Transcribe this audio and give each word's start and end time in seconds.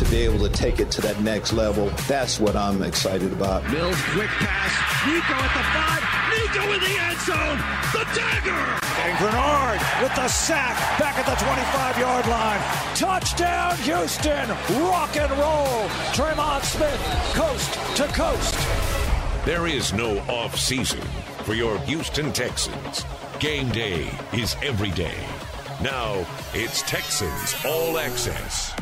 to 0.00 0.06
be 0.06 0.16
able 0.16 0.38
to 0.38 0.48
take 0.48 0.80
it 0.80 0.90
to 0.90 1.02
that 1.02 1.20
next 1.20 1.52
level. 1.52 1.90
That's 2.08 2.40
what 2.40 2.56
I'm 2.56 2.82
excited 2.82 3.34
about. 3.34 3.62
Mills, 3.70 4.00
quick 4.16 4.32
pass. 4.40 4.72
Nico 5.04 5.36
at 5.36 5.52
the 5.52 5.64
five. 5.76 6.04
Nico 6.32 6.62
in 6.72 6.80
the 6.80 6.96
end 7.04 7.20
zone. 7.20 7.58
The 7.92 8.04
dagger. 8.16 8.80
And 9.04 9.12
Greenard 9.20 10.02
with 10.02 10.14
the 10.14 10.26
sack 10.28 10.74
back 10.98 11.18
at 11.18 11.26
the 11.26 11.36
25 11.36 11.98
yard 11.98 12.26
line. 12.28 12.60
Touchdown, 12.96 13.76
Houston. 13.76 14.48
Rock 14.88 15.14
and 15.18 15.30
roll. 15.32 15.86
Tremon 16.16 16.62
Smith, 16.62 17.00
coast 17.34 17.74
to 17.98 18.04
coast. 18.16 18.56
There 19.44 19.66
is 19.66 19.92
no 19.92 20.18
off 20.30 20.58
season 20.58 21.02
for 21.44 21.52
your 21.52 21.78
Houston 21.80 22.32
Texans. 22.32 23.04
Game 23.38 23.68
day 23.68 24.10
is 24.32 24.56
every 24.62 24.92
day. 24.92 25.18
Now 25.82 26.26
it's 26.54 26.80
Texans 26.82 27.54
All 27.66 27.98
Access. 27.98 28.74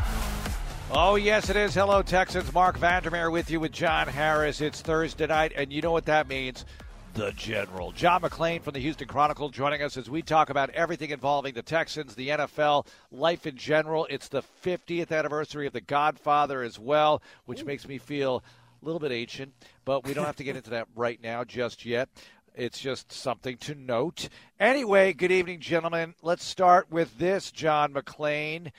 Oh, 0.91 1.17
yes, 1.17 1.51
it 1.51 1.55
is. 1.55 1.75
Hello, 1.75 2.01
Texans. 2.01 2.51
Mark 2.51 2.75
Vandermeer 2.75 3.29
with 3.29 3.51
you 3.51 3.59
with 3.59 3.71
John 3.71 4.07
Harris. 4.07 4.59
It's 4.59 4.81
Thursday 4.81 5.27
night, 5.27 5.51
and 5.55 5.71
you 5.71 5.83
know 5.83 5.91
what 5.91 6.05
that 6.05 6.27
means. 6.27 6.65
The 7.13 7.31
General. 7.33 7.91
John 7.91 8.23
McClain 8.23 8.63
from 8.63 8.73
the 8.73 8.79
Houston 8.79 9.07
Chronicle 9.07 9.49
joining 9.49 9.83
us 9.83 9.97
as 9.97 10.09
we 10.09 10.23
talk 10.23 10.49
about 10.49 10.71
everything 10.71 11.11
involving 11.11 11.53
the 11.53 11.61
Texans, 11.61 12.15
the 12.15 12.29
NFL, 12.29 12.87
life 13.11 13.45
in 13.45 13.55
general. 13.55 14.07
It's 14.09 14.29
the 14.29 14.41
50th 14.63 15.11
anniversary 15.11 15.67
of 15.67 15.73
The 15.73 15.81
Godfather 15.81 16.63
as 16.63 16.79
well, 16.79 17.21
which 17.45 17.63
makes 17.63 17.87
me 17.87 17.99
feel 17.99 18.43
a 18.81 18.85
little 18.85 18.99
bit 18.99 19.11
ancient, 19.11 19.53
but 19.85 20.05
we 20.05 20.15
don't 20.15 20.25
have 20.25 20.37
to 20.37 20.43
get 20.43 20.55
into 20.55 20.71
that 20.71 20.87
right 20.95 21.21
now 21.21 21.43
just 21.43 21.85
yet. 21.85 22.09
It's 22.55 22.79
just 22.79 23.11
something 23.11 23.57
to 23.57 23.75
note. 23.75 24.27
Anyway, 24.59 25.13
good 25.13 25.31
evening, 25.31 25.59
gentlemen. 25.59 26.15
Let's 26.23 26.43
start 26.43 26.89
with 26.89 27.19
this, 27.19 27.51
John 27.51 27.93
McClain. 27.93 28.71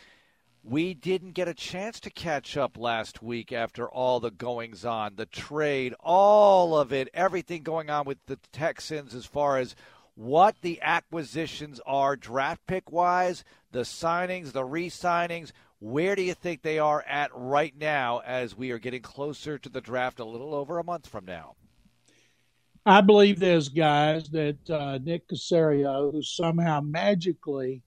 We 0.63 0.93
didn't 0.93 1.33
get 1.33 1.49
a 1.49 1.55
chance 1.55 2.01
to 2.01 2.11
catch 2.11 2.57
up 2.57 2.77
last 2.77 3.23
week 3.23 3.51
after 3.51 3.89
all 3.89 4.21
the 4.21 4.31
goings 4.31 4.85
on, 4.85 5.17
the 5.17 5.25
trade, 5.25 5.95
all 6.01 6.77
of 6.77 6.93
it, 6.93 7.09
everything 7.15 7.63
going 7.63 7.89
on 7.89 8.05
with 8.05 8.19
the 8.27 8.39
Texans 8.53 9.15
as 9.15 9.25
far 9.25 9.57
as 9.57 9.75
what 10.15 10.57
the 10.61 10.79
acquisitions 10.83 11.81
are 11.87 12.15
draft 12.15 12.67
pick 12.67 12.93
wise, 12.93 13.43
the 13.73 13.81
signings, 13.81 14.53
the 14.53 14.65
re 14.65 14.91
signings. 14.91 15.53
Where 15.79 16.15
do 16.15 16.21
you 16.21 16.35
think 16.35 16.61
they 16.61 16.79
are 16.79 17.03
at 17.09 17.31
right 17.35 17.75
now 17.75 18.21
as 18.27 18.55
we 18.55 18.71
are 18.71 18.79
getting 18.79 19.01
closer 19.01 19.59
to 19.59 19.69
the 19.71 19.81
draft 19.81 20.21
a 20.21 20.27
little 20.27 20.55
over 20.55 20.79
a 20.79 20.85
month 20.85 21.07
from 21.07 21.25
now? 21.25 21.55
I 22.85 23.01
believe 23.01 23.39
there's 23.39 23.71
guys 23.71 24.29
that 24.31 24.69
uh, 24.69 24.99
Nick 25.03 25.27
Caserio, 25.29 26.13
who 26.13 26.23
somehow 26.23 26.83
magically 26.83 27.83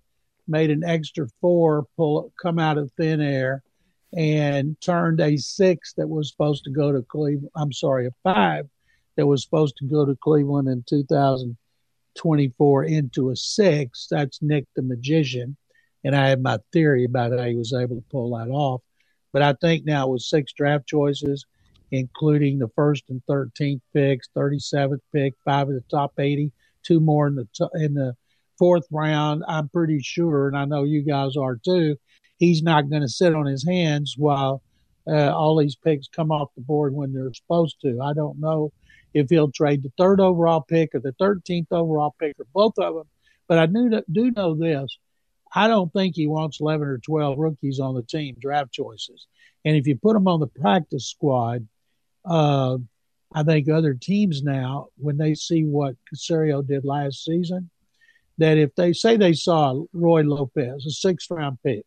made 0.48 0.70
an 0.72 0.84
extra 0.84 1.28
four 1.42 1.86
pull 1.96 2.32
come 2.42 2.60
out 2.60 2.78
of 2.78 2.92
thin 2.94 3.22
air 3.22 3.64
and 4.16 4.80
turned 4.82 5.20
a 5.20 5.38
six 5.38 5.94
that 5.94 6.08
was 6.08 6.30
supposed 6.30 6.64
to 6.66 6.72
go 6.72 6.92
to 6.92 7.02
Cleveland. 7.02 7.50
I'm 7.56 7.72
sorry, 7.74 8.08
a 8.08 8.12
five 8.24 8.70
that 9.16 9.26
was 9.26 9.44
supposed 9.44 9.78
to 9.78 9.86
go 9.86 10.06
to 10.06 10.16
Cleveland 10.16 10.68
in 10.68 10.84
2024 10.88 12.84
into 12.84 13.30
a 13.30 13.36
six. 13.36 14.08
That's 14.10 14.42
Nick 14.42 14.66
the 14.76 14.82
magician. 14.82 15.58
And 16.04 16.16
I 16.16 16.30
have 16.30 16.42
my 16.42 16.60
theory 16.72 17.06
about 17.06 17.32
how 17.32 17.46
he 17.46 17.56
was 17.56 17.74
able 17.74 17.96
to 17.96 18.04
pull 18.12 18.38
that 18.38 18.50
off. 18.50 18.82
But 19.32 19.42
I 19.42 19.54
think 19.54 19.86
now 19.86 20.08
with 20.08 20.22
six 20.22 20.52
draft 20.54 20.86
choices, 20.86 21.46
including 21.92 22.60
the 22.60 22.70
first 22.76 23.06
and 23.10 23.22
13th 23.30 23.82
picks, 23.94 24.28
37th 24.36 25.00
pick, 25.14 25.34
five 25.46 25.70
of 25.70 25.76
the 25.76 25.84
top 25.90 26.14
80, 26.20 26.52
two 26.84 27.00
more 27.00 27.28
in 27.28 27.36
the 27.36 27.48
t- 27.54 27.84
in 27.84 27.94
the 27.94 28.16
fourth 28.58 28.86
round. 28.92 29.44
I'm 29.48 29.70
pretty 29.70 30.00
sure, 30.02 30.48
and 30.48 30.58
I 30.58 30.66
know 30.66 30.84
you 30.84 31.04
guys 31.04 31.36
are 31.38 31.58
too. 31.58 31.98
He's 32.38 32.62
not 32.62 32.90
going 32.90 33.02
to 33.02 33.10
sit 33.10 33.36
on 33.36 33.46
his 33.46 33.66
hands 33.66 34.16
while 34.18 34.62
uh, 35.08 35.32
all 35.34 35.58
these 35.58 35.76
picks 35.76 36.08
come 36.08 36.32
off 36.32 36.50
the 36.56 36.62
board 36.62 36.94
when 36.94 37.14
they're 37.14 37.34
supposed 37.34 37.78
to. 37.82 38.00
I 38.02 38.14
don't 38.14 38.40
know 38.40 38.72
if 39.14 39.30
he'll 39.30 39.52
trade 39.52 39.84
the 39.84 39.92
third 39.98 40.20
overall 40.20 40.62
pick 40.62 40.96
or 40.96 41.00
the 41.00 41.14
13th 41.14 41.68
overall 41.72 42.16
pick 42.20 42.36
or 42.40 42.46
both 42.54 42.74
of 42.78 42.96
them, 42.96 43.08
but 43.48 43.60
I 43.60 43.66
do, 43.66 44.02
do 44.12 44.32
know 44.32 44.56
this. 44.56 44.98
I 45.56 45.68
don't 45.68 45.94
think 45.94 46.16
he 46.16 46.26
wants 46.26 46.60
11 46.60 46.88
or 46.88 46.98
12 46.98 47.38
rookies 47.38 47.80
on 47.80 47.94
the 47.94 48.02
team, 48.02 48.36
draft 48.42 48.72
choices. 48.72 49.28
And 49.66 49.76
if 49.76 49.86
you 49.86 49.96
put 49.96 50.14
them 50.14 50.28
on 50.28 50.40
the 50.40 50.48
practice 50.48 51.08
squad, 51.08 51.68
uh, 52.26 52.78
I 53.34 53.44
think 53.44 53.70
other 53.70 53.94
teams 53.94 54.44
now, 54.44 54.88
when 54.98 55.18
they 55.18 55.36
see 55.36 55.64
what 55.64 55.96
Caserio 56.14 56.66
did 56.66 56.86
last 56.86 57.24
season, 57.24 57.70
that 58.38 58.58
if 58.58 58.74
they 58.76 58.94
say 58.94 59.18
they 59.18 59.34
saw 59.34 59.84
Roy 59.94 60.22
Lopez, 60.22 60.86
a 60.86 60.92
sixth 60.92 61.30
round 61.32 61.58
pick, 61.64 61.86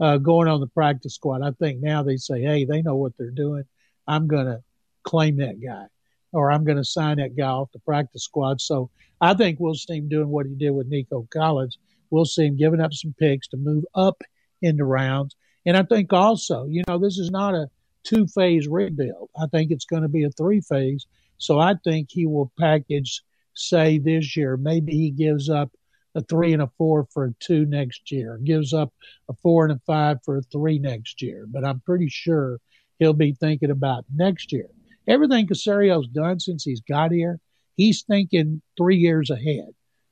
uh, 0.00 0.18
going 0.18 0.48
on 0.48 0.60
the 0.60 0.66
practice 0.66 1.14
squad, 1.14 1.42
I 1.42 1.52
think 1.52 1.80
now 1.80 2.02
they 2.02 2.16
say, 2.16 2.42
hey, 2.42 2.64
they 2.64 2.82
know 2.82 2.96
what 2.96 3.12
they're 3.18 3.30
doing. 3.30 3.64
I'm 4.06 4.26
going 4.26 4.46
to 4.46 4.62
claim 5.04 5.36
that 5.38 5.60
guy 5.60 5.86
or 6.32 6.50
I'm 6.50 6.64
going 6.64 6.76
to 6.76 6.84
sign 6.84 7.16
that 7.16 7.36
guy 7.36 7.46
off 7.46 7.72
the 7.72 7.78
practice 7.80 8.24
squad. 8.24 8.60
So 8.60 8.90
I 9.20 9.34
think 9.34 9.58
we'll 9.58 9.74
see 9.74 9.96
him 9.96 10.08
doing 10.08 10.28
what 10.28 10.46
he 10.46 10.54
did 10.54 10.70
with 10.70 10.88
Nico 10.88 11.26
Collins. 11.32 11.78
We'll 12.10 12.24
see 12.24 12.46
him 12.46 12.56
giving 12.56 12.80
up 12.80 12.92
some 12.92 13.14
picks 13.18 13.48
to 13.48 13.56
move 13.56 13.84
up 13.94 14.22
in 14.62 14.76
the 14.76 14.84
rounds. 14.84 15.34
And 15.64 15.76
I 15.76 15.82
think 15.82 16.12
also, 16.12 16.66
you 16.66 16.84
know, 16.86 16.98
this 16.98 17.18
is 17.18 17.30
not 17.30 17.54
a 17.54 17.68
two 18.04 18.26
phase 18.26 18.68
rebuild. 18.68 19.30
I 19.40 19.46
think 19.46 19.70
it's 19.70 19.84
going 19.84 20.02
to 20.02 20.08
be 20.08 20.24
a 20.24 20.30
three 20.30 20.60
phase. 20.60 21.06
So 21.38 21.58
I 21.58 21.74
think 21.84 22.08
he 22.10 22.26
will 22.26 22.52
package, 22.58 23.22
say, 23.58 23.98
this 23.98 24.36
year. 24.36 24.56
Maybe 24.56 24.92
he 24.92 25.10
gives 25.10 25.48
up 25.50 25.70
a 26.14 26.22
three 26.22 26.52
and 26.52 26.62
a 26.62 26.70
four 26.78 27.06
for 27.12 27.26
a 27.26 27.34
two 27.40 27.66
next 27.66 28.10
year, 28.10 28.38
gives 28.42 28.72
up 28.72 28.92
a 29.28 29.34
four 29.34 29.64
and 29.66 29.74
a 29.74 29.80
five 29.86 30.18
for 30.24 30.38
a 30.38 30.42
three 30.42 30.78
next 30.78 31.20
year. 31.20 31.46
But 31.46 31.64
I'm 31.64 31.80
pretty 31.80 32.08
sure 32.08 32.58
he'll 32.98 33.12
be 33.12 33.32
thinking 33.32 33.70
about 33.70 34.04
next 34.14 34.52
year. 34.52 34.68
Everything 35.06 35.46
Caserio's 35.46 36.08
done 36.08 36.40
since 36.40 36.64
he's 36.64 36.80
got 36.80 37.12
here, 37.12 37.38
he's 37.76 38.02
thinking 38.02 38.62
three 38.76 38.96
years 38.96 39.30
ahead, 39.30 39.68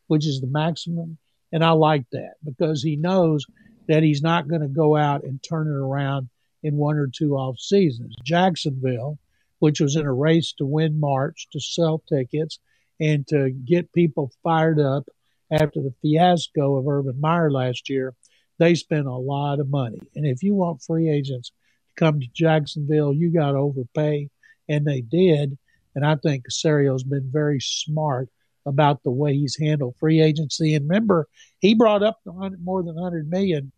which 0.06 0.26
is 0.26 0.40
the 0.40 0.46
maximum. 0.46 1.18
And 1.52 1.64
I 1.64 1.70
like 1.70 2.04
that 2.12 2.34
because 2.44 2.82
he 2.82 2.96
knows 2.96 3.46
that 3.88 4.02
he's 4.02 4.22
not 4.22 4.48
going 4.48 4.62
to 4.62 4.68
go 4.68 4.96
out 4.96 5.24
and 5.24 5.42
turn 5.42 5.68
it 5.68 5.76
around 5.76 6.28
in 6.62 6.76
one 6.76 6.96
or 6.96 7.06
two 7.06 7.34
off 7.34 7.58
seasons. 7.58 8.14
Jacksonville, 8.24 9.18
which 9.58 9.80
was 9.80 9.96
in 9.96 10.06
a 10.06 10.12
race 10.12 10.52
to 10.58 10.66
win 10.66 10.98
March, 11.00 11.48
to 11.52 11.60
sell 11.60 12.02
tickets, 12.08 12.58
and 13.00 13.26
to 13.28 13.50
get 13.50 13.92
people 13.92 14.32
fired 14.42 14.80
up 14.80 15.08
after 15.50 15.80
the 15.80 15.94
fiasco 16.02 16.76
of 16.76 16.88
Urban 16.88 17.20
Meyer 17.20 17.50
last 17.50 17.88
year, 17.88 18.14
they 18.58 18.74
spent 18.74 19.06
a 19.06 19.12
lot 19.12 19.60
of 19.60 19.68
money. 19.68 20.00
And 20.14 20.26
if 20.26 20.42
you 20.42 20.54
want 20.54 20.82
free 20.82 21.08
agents 21.10 21.48
to 21.50 21.54
come 21.96 22.20
to 22.20 22.26
Jacksonville, 22.32 23.12
you 23.12 23.30
got 23.30 23.52
to 23.52 23.58
overpay, 23.58 24.30
and 24.68 24.86
they 24.86 25.00
did. 25.00 25.58
And 25.94 26.04
I 26.04 26.16
think 26.16 26.44
Caserio's 26.46 27.04
been 27.04 27.30
very 27.30 27.60
smart 27.60 28.28
about 28.66 29.02
the 29.02 29.10
way 29.10 29.34
he's 29.34 29.58
handled 29.58 29.96
free 29.98 30.22
agency. 30.22 30.74
And 30.74 30.88
remember, 30.88 31.28
he 31.58 31.74
brought 31.74 32.02
up 32.02 32.20
more 32.24 32.82
than 32.82 32.94
100 32.94 33.28
million 33.28 33.70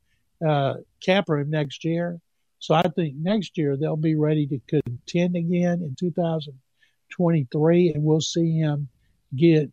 uh, 0.46 0.74
cap 1.04 1.28
room 1.28 1.50
next 1.50 1.84
year. 1.84 2.20
So 2.58 2.74
I 2.74 2.82
think 2.82 3.16
next 3.16 3.58
year 3.58 3.76
they'll 3.76 3.96
be 3.96 4.14
ready 4.14 4.46
to 4.46 4.60
contend 4.68 5.36
again 5.36 5.82
in 5.82 5.94
2023, 5.98 7.92
and 7.92 8.02
we'll 8.02 8.20
see 8.20 8.58
him 8.58 8.88
get 9.34 9.70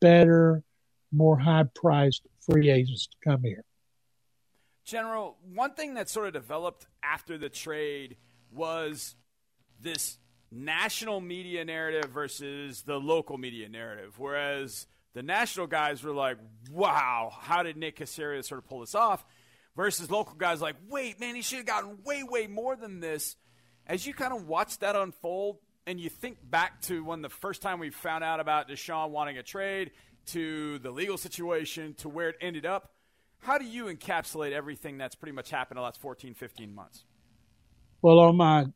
better, 0.00 0.62
more 1.12 1.38
high 1.38 1.64
priced 1.74 2.22
free 2.40 2.70
agents 2.70 3.06
to 3.06 3.16
come 3.24 3.42
here. 3.42 3.64
General, 4.84 5.36
one 5.54 5.74
thing 5.74 5.94
that 5.94 6.08
sort 6.08 6.28
of 6.28 6.32
developed 6.32 6.86
after 7.02 7.36
the 7.38 7.48
trade 7.48 8.16
was 8.52 9.16
this 9.80 10.18
national 10.52 11.20
media 11.20 11.64
narrative 11.64 12.10
versus 12.10 12.82
the 12.82 12.96
local 12.98 13.36
media 13.36 13.68
narrative. 13.68 14.14
Whereas 14.16 14.86
the 15.12 15.22
national 15.22 15.66
guys 15.66 16.04
were 16.04 16.12
like, 16.12 16.38
wow, 16.70 17.32
how 17.40 17.64
did 17.64 17.76
Nick 17.76 17.98
Caserio 17.98 18.44
sort 18.44 18.58
of 18.58 18.68
pull 18.68 18.80
this 18.80 18.94
off? 18.94 19.24
versus 19.76 20.10
local 20.10 20.34
guys 20.34 20.60
like, 20.60 20.76
wait, 20.88 21.20
man, 21.20 21.36
he 21.36 21.42
should 21.42 21.58
have 21.58 21.66
gotten 21.66 21.98
way, 22.02 22.22
way 22.22 22.46
more 22.46 22.74
than 22.74 22.98
this. 22.98 23.36
As 23.86 24.06
you 24.06 24.14
kind 24.14 24.32
of 24.32 24.48
watch 24.48 24.78
that 24.78 24.96
unfold 24.96 25.58
and 25.86 26.00
you 26.00 26.10
think 26.10 26.38
back 26.50 26.80
to 26.82 27.04
when 27.04 27.22
the 27.22 27.28
first 27.28 27.62
time 27.62 27.78
we 27.78 27.90
found 27.90 28.24
out 28.24 28.40
about 28.40 28.68
Deshaun 28.68 29.10
wanting 29.10 29.38
a 29.38 29.42
trade 29.42 29.92
to 30.26 30.78
the 30.80 30.90
legal 30.90 31.16
situation 31.16 31.94
to 31.94 32.08
where 32.08 32.28
it 32.30 32.36
ended 32.40 32.66
up, 32.66 32.90
how 33.38 33.58
do 33.58 33.64
you 33.64 33.84
encapsulate 33.84 34.52
everything 34.52 34.98
that's 34.98 35.14
pretty 35.14 35.32
much 35.32 35.50
happened 35.50 35.78
in 35.78 35.82
the 35.82 35.84
last 35.84 36.00
14, 36.00 36.34
15 36.34 36.74
months? 36.74 37.04
Well, 38.02 38.18
on 38.18 38.36
my 38.36 38.66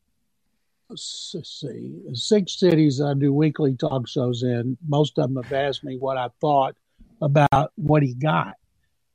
see, 0.96 1.94
six 2.14 2.58
cities 2.58 3.00
I 3.00 3.14
do 3.14 3.32
weekly 3.32 3.74
talk 3.74 4.08
shows 4.08 4.42
in, 4.42 4.76
most 4.86 5.18
of 5.18 5.32
them 5.32 5.42
have 5.42 5.52
asked 5.52 5.84
me 5.84 5.96
what 5.98 6.16
I 6.16 6.28
thought 6.40 6.76
about 7.20 7.72
what 7.76 8.02
he 8.02 8.14
got. 8.14 8.54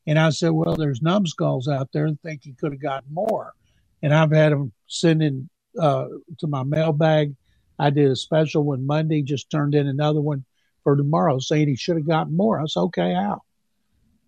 And 0.07 0.19
I 0.19 0.30
said, 0.30 0.51
well, 0.51 0.75
there's 0.75 1.01
numbskulls 1.01 1.68
out 1.68 1.91
there 1.91 2.09
that 2.09 2.21
think 2.21 2.44
he 2.44 2.53
could 2.53 2.74
have 2.74 2.81
gotten 2.81 3.13
more. 3.13 3.53
And 4.03 4.13
I've 4.13 4.31
had 4.31 4.51
them 4.51 4.71
sending 4.88 5.50
uh, 5.80 6.07
to 6.39 6.48
my 6.48 6.63
mailbag. 6.63 7.36
I 7.77 7.89
did 7.89 8.10
a 8.10 8.16
special 8.16 8.63
one 8.63 8.86
Monday, 8.86 9.22
just 9.22 9.50
turned 9.50 9.75
in 9.75 9.88
another 9.88 10.22
one 10.22 10.45
for 10.83 10.95
tomorrow 10.95 11.39
saying 11.39 11.68
he 11.68 11.75
should 11.75 11.98
have 11.98 12.07
gotten 12.07 12.36
more. 12.36 12.60
I 12.60 12.66
said, 12.68 12.81
okay, 12.81 13.13
how? 13.13 13.42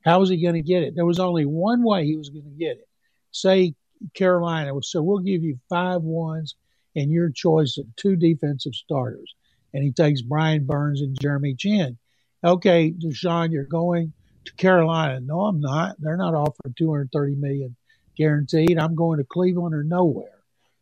How 0.03 0.19
was 0.19 0.29
he 0.29 0.41
going 0.41 0.55
to 0.55 0.61
get 0.61 0.83
it? 0.83 0.95
There 0.95 1.05
was 1.05 1.19
only 1.19 1.45
one 1.45 1.83
way 1.83 2.05
he 2.05 2.17
was 2.17 2.29
going 2.29 2.45
to 2.45 2.57
get 2.57 2.77
it. 2.77 2.87
Say 3.31 3.75
Carolina 4.13 4.71
so 4.81 5.01
we'll 5.01 5.19
give 5.19 5.43
you 5.43 5.59
five 5.69 6.01
ones 6.01 6.55
and 6.95 7.11
your 7.11 7.29
choice 7.29 7.77
of 7.77 7.85
two 7.95 8.15
defensive 8.15 8.73
starters. 8.73 9.33
And 9.73 9.83
he 9.83 9.91
takes 9.91 10.21
Brian 10.21 10.65
Burns 10.65 11.01
and 11.01 11.19
Jeremy 11.19 11.55
Chinn. 11.55 11.97
Okay, 12.43 12.91
Deshaun, 12.91 13.51
you're 13.51 13.65
going 13.65 14.13
to 14.45 14.53
Carolina. 14.55 15.19
No, 15.19 15.41
I'm 15.41 15.59
not. 15.59 15.95
They're 15.99 16.17
not 16.17 16.33
offering 16.33 16.73
230 16.77 17.35
million 17.35 17.75
guaranteed. 18.15 18.79
I'm 18.79 18.95
going 18.95 19.19
to 19.19 19.25
Cleveland 19.25 19.75
or 19.75 19.83
nowhere. 19.83 20.39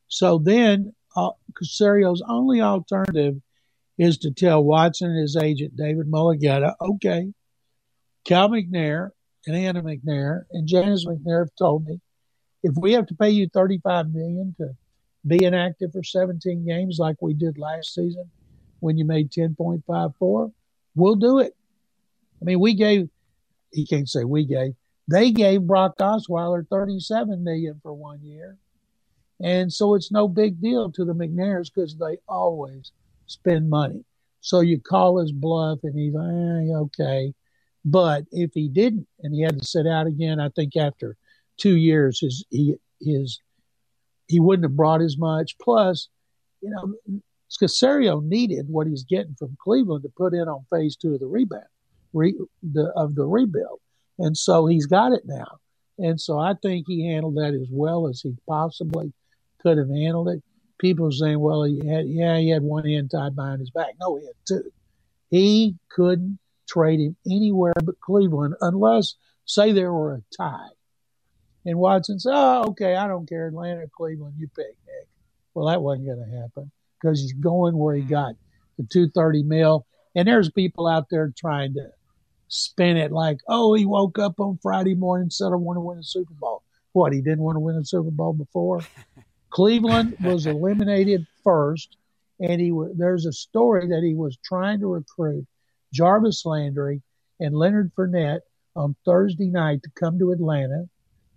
So 0.08 0.38
then 0.38 0.94
Caserio's 1.16 2.24
only 2.28 2.62
alternative 2.62 3.42
is 3.98 4.18
to 4.20 4.32
tell 4.32 4.64
Watson 4.64 5.12
and 5.12 5.20
his 5.20 5.38
agent, 5.38 5.76
David 5.76 6.08
Mulugheta, 6.08 6.74
okay, 6.82 7.32
Cal 8.26 8.50
McNair 8.50 9.12
and 9.46 9.56
Hannah 9.56 9.84
McNair 9.84 10.44
and 10.52 10.68
Janice 10.68 11.06
McNair 11.06 11.40
have 11.40 11.56
told 11.58 11.86
me 11.86 12.02
if 12.64 12.74
we 12.76 12.94
have 12.94 13.06
to 13.08 13.16
pay 13.16 13.30
you 13.30 13.48
35 13.48 14.12
million 14.12 14.56
to 14.58 14.72
be 15.26 15.44
inactive 15.44 15.92
for 15.92 16.04
17 16.04 16.66
games 16.66 16.98
like 17.00 17.22
we 17.22 17.34
did 17.34 17.58
last 17.58 17.94
season 17.94 18.30
when 18.80 18.98
you 18.98 19.06
made 19.06 19.32
10.54, 19.32 20.52
we'll 20.96 21.16
do 21.16 21.40
it. 21.40 21.56
I 22.42 22.46
mean, 22.46 22.60
we 22.60 22.74
gave, 22.74 23.10
he 23.72 23.86
can't 23.86 24.10
say 24.10 24.24
we 24.24 24.46
gave, 24.46 24.74
they 25.10 25.32
gave 25.32 25.62
Brock 25.62 25.98
Osweiler 26.00 26.68
37 26.68 27.44
million 27.44 27.80
for 27.82 27.94
one 27.94 28.22
year. 28.24 28.58
And 29.42 29.72
so 29.72 29.96
it's 29.96 30.12
no 30.12 30.28
big 30.28 30.62
deal 30.62 30.92
to 30.92 31.06
the 31.06 31.14
McNairs 31.14 31.70
because 31.74 31.96
they 31.98 32.18
always 32.28 32.92
spend 33.28 33.70
money. 33.70 34.06
So 34.42 34.62
you 34.62 34.80
call 34.80 35.20
his 35.20 35.32
bluff 35.32 35.80
and 35.84 35.98
he's 35.98 36.16
eh, 36.16 36.76
okay. 36.76 37.34
But 37.84 38.26
if 38.32 38.52
he 38.54 38.68
didn't 38.68 39.08
and 39.22 39.34
he 39.34 39.42
had 39.42 39.60
to 39.60 39.66
sit 39.66 39.88
out 39.88 40.08
again, 40.08 40.40
I 40.40 40.50
think 40.50 40.76
after 40.76 41.18
two 41.58 41.76
years, 41.76 42.20
his, 42.20 42.46
he, 42.50 42.76
his, 43.02 43.40
he 44.28 44.40
wouldn't 44.40 44.66
have 44.66 44.76
brought 44.76 45.02
as 45.02 45.18
much. 45.18 45.58
Plus, 45.60 46.08
you 46.62 46.70
know, 46.70 47.22
Caserio 47.62 48.24
needed 48.24 48.68
what 48.70 48.88
he's 48.88 49.04
getting 49.04 49.36
from 49.36 49.58
Cleveland 49.62 50.04
to 50.04 50.10
put 50.10 50.34
in 50.34 50.48
on 50.48 50.66
phase 50.72 50.96
two 50.96 51.14
of 51.14 51.20
the 51.20 51.28
rebound 51.28 51.64
re, 52.14 52.34
the, 52.64 52.92
of 52.96 53.16
the 53.16 53.26
rebuild. 53.26 53.80
And 54.18 54.36
so 54.36 54.66
he's 54.66 54.86
got 54.88 55.12
it 55.12 55.24
now. 55.26 55.60
And 55.98 56.20
so 56.20 56.40
I 56.40 56.54
think 56.62 56.86
he 56.88 57.08
handled 57.08 57.36
that 57.36 57.54
as 57.54 57.68
well 57.70 58.08
as 58.08 58.22
he 58.22 58.36
possibly 58.48 59.14
could 59.66 59.80
have 59.80 59.90
handled 59.90 60.30
it. 60.30 60.44
People 60.78 61.08
are 61.08 61.12
saying, 61.12 61.40
well, 61.40 61.64
he 61.64 61.80
had, 61.88 62.06
yeah, 62.08 62.38
he 62.38 62.50
had 62.50 62.62
one 62.62 62.86
hand 62.86 63.10
tied 63.10 63.36
behind 63.36 63.60
his 63.60 63.72
back. 63.72 63.96
No, 64.00 64.18
he 64.18 64.26
had 64.26 64.36
two. 64.48 64.72
He 65.32 65.76
couldn't 65.90 66.38
trade 66.70 67.00
him 67.00 67.16
anywhere 67.26 67.74
but 67.84 68.00
Cleveland 68.00 68.56
unless, 68.62 69.16
say, 69.46 69.72
there 69.72 69.92
were 69.92 70.16
a 70.16 70.22
tie. 70.38 70.70
And 71.66 71.80
Watson 71.80 72.20
said, 72.20 72.34
oh, 72.36 72.66
okay, 72.70 72.96
I 72.96 73.08
don't 73.08 73.28
care. 73.28 73.48
Atlanta, 73.48 73.88
Cleveland, 73.98 74.36
you 74.38 74.48
pick, 74.56 74.76
Nick. 74.86 75.08
Well, 75.56 75.66
that 75.68 75.82
wasn't 75.82 76.08
going 76.08 76.24
to 76.30 76.42
happen 76.42 76.72
because 77.02 77.22
he's 77.22 77.34
going 77.34 77.76
where 77.76 77.96
he 77.96 78.04
hmm. 78.04 78.10
got 78.10 78.36
the 78.78 78.84
230 78.84 79.44
mil. 79.44 79.88
And 80.14 80.28
there's 80.28 80.52
people 80.52 80.88
out 80.88 81.08
there 81.10 81.34
trying 81.36 81.74
to 81.74 81.90
spin 82.50 82.98
it 82.98 83.12
like, 83.12 83.40
oh, 83.48 83.74
he 83.74 83.88
woke 83.88 84.20
up 84.20 84.40
on 84.40 84.60
Friday 84.62 84.94
morning 84.94 85.24
and 85.24 85.34
said, 85.34 85.52
I 85.52 85.56
want 85.56 85.78
to 85.78 85.82
win 85.82 85.98
a 85.98 86.04
Super 86.04 86.34
Bowl. 86.34 86.62
What, 86.92 87.14
he 87.14 87.22
didn't 87.22 87.44
want 87.44 87.56
to 87.56 87.62
win 87.62 87.76
a 87.76 87.84
Super 87.84 88.12
Bowl 88.12 88.34
before? 88.34 88.82
Cleveland 89.56 90.18
was 90.24 90.48
eliminated 90.48 91.26
first, 91.42 91.96
and 92.42 92.60
he 92.60 92.74
there's 92.96 93.26
a 93.26 93.32
story 93.32 93.88
that 93.88 94.04
he 94.04 94.14
was 94.14 94.38
trying 94.44 94.82
to 94.82 94.88
recruit 94.88 95.48
Jarvis 95.94 96.46
Landry 96.46 97.02
and 97.40 97.56
Leonard 97.56 97.94
Fournette 97.96 98.42
on 98.76 98.98
Thursday 99.06 99.48
night 99.48 99.82
to 99.84 99.90
come 99.92 100.20
to 100.20 100.32
Atlanta 100.32 100.90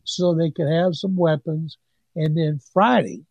so 0.02 0.34
they 0.34 0.50
could 0.50 0.68
have 0.68 0.96
some 0.96 1.14
weapons. 1.14 1.78
And 2.16 2.36
then 2.36 2.58
Friday, 2.72 3.24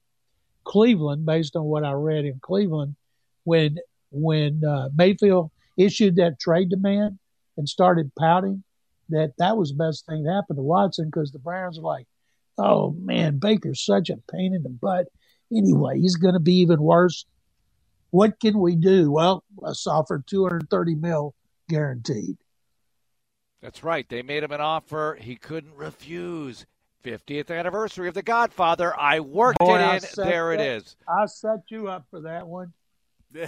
Cleveland, 0.63 1.25
based 1.25 1.57
on 1.57 1.65
what 1.65 1.83
I 1.83 1.91
read 1.91 2.23
in 2.23 2.39
Cleveland, 2.39 2.95
when 3.43 3.79
when 4.11 4.63
uh, 4.63 4.87
Mayfield 4.95 5.51
issued 5.75 6.15
that 6.15 6.39
trade 6.39 6.69
demand 6.69 7.19
and 7.57 7.67
started 7.67 8.09
pouting, 8.17 8.63
that 9.09 9.33
that 9.37 9.57
was 9.57 9.71
the 9.71 9.83
best 9.83 10.05
thing 10.05 10.23
that 10.23 10.33
happened 10.33 10.57
to 10.57 10.63
Watson 10.63 11.07
because 11.07 11.33
the 11.33 11.39
Browns 11.39 11.77
were 11.77 11.83
like, 11.83 12.07
oh 12.57 12.91
man, 12.91 13.39
Baker's 13.39 13.85
such 13.85 14.09
a 14.09 14.17
pain 14.31 14.53
in 14.53 14.63
the 14.63 14.69
butt. 14.69 15.07
Anyway, 15.51 15.99
he's 15.99 16.15
going 16.15 16.33
to 16.33 16.39
be 16.39 16.55
even 16.55 16.81
worse. 16.81 17.25
What 18.09 18.39
can 18.39 18.59
we 18.59 18.75
do? 18.75 19.11
Well, 19.11 19.43
let's 19.57 19.85
offer 19.87 20.23
230 20.25 20.95
mil 20.95 21.35
guaranteed. 21.69 22.37
That's 23.61 23.83
right. 23.83 24.07
They 24.07 24.21
made 24.21 24.43
him 24.43 24.51
an 24.51 24.61
offer 24.61 25.17
he 25.19 25.35
couldn't 25.35 25.75
refuse. 25.75 26.65
50th 27.03 27.57
anniversary 27.57 28.09
of 28.09 28.15
The 28.15 28.23
Godfather. 28.23 28.93
I 28.99 29.21
worked 29.21 29.59
Boy, 29.59 29.79
it 29.79 30.03
in. 30.03 30.09
There 30.25 30.57
that, 30.57 30.61
it 30.61 30.77
is. 30.77 30.95
I 31.07 31.25
set 31.27 31.59
you 31.69 31.87
up 31.87 32.05
for 32.09 32.21
that 32.21 32.47
one. 32.47 32.73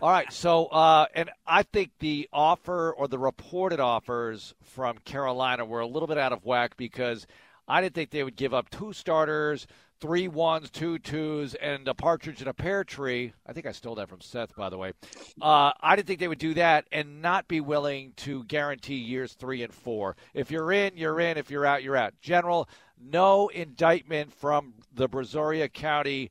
All 0.00 0.10
right. 0.10 0.32
So, 0.32 0.66
uh, 0.66 1.06
and 1.14 1.30
I 1.46 1.64
think 1.64 1.90
the 1.98 2.28
offer 2.32 2.92
or 2.92 3.08
the 3.08 3.18
reported 3.18 3.80
offers 3.80 4.54
from 4.62 4.96
Carolina 4.98 5.66
were 5.66 5.80
a 5.80 5.86
little 5.86 6.06
bit 6.06 6.18
out 6.18 6.32
of 6.32 6.44
whack 6.44 6.76
because– 6.76 7.26
I 7.68 7.80
didn't 7.80 7.94
think 7.94 8.10
they 8.10 8.22
would 8.22 8.36
give 8.36 8.54
up 8.54 8.70
two 8.70 8.92
starters, 8.92 9.66
three 10.00 10.28
ones, 10.28 10.70
two 10.70 10.98
twos, 10.98 11.54
and 11.54 11.88
a 11.88 11.94
partridge 11.94 12.42
in 12.42 12.48
a 12.48 12.54
pear 12.54 12.84
tree. 12.84 13.32
I 13.46 13.52
think 13.52 13.66
I 13.66 13.72
stole 13.72 13.94
that 13.96 14.08
from 14.08 14.20
Seth, 14.20 14.54
by 14.54 14.68
the 14.68 14.78
way. 14.78 14.92
Uh, 15.40 15.72
I 15.80 15.96
didn't 15.96 16.06
think 16.06 16.20
they 16.20 16.28
would 16.28 16.38
do 16.38 16.54
that 16.54 16.86
and 16.92 17.22
not 17.22 17.48
be 17.48 17.60
willing 17.60 18.12
to 18.18 18.44
guarantee 18.44 18.96
years 18.96 19.32
three 19.32 19.62
and 19.62 19.72
four. 19.72 20.16
If 20.34 20.50
you're 20.50 20.72
in, 20.72 20.96
you're 20.96 21.20
in. 21.20 21.38
If 21.38 21.50
you're 21.50 21.66
out, 21.66 21.82
you're 21.82 21.96
out. 21.96 22.14
General, 22.20 22.68
no 23.00 23.48
indictment 23.48 24.32
from 24.32 24.74
the 24.94 25.08
Brazoria 25.08 25.72
County 25.72 26.30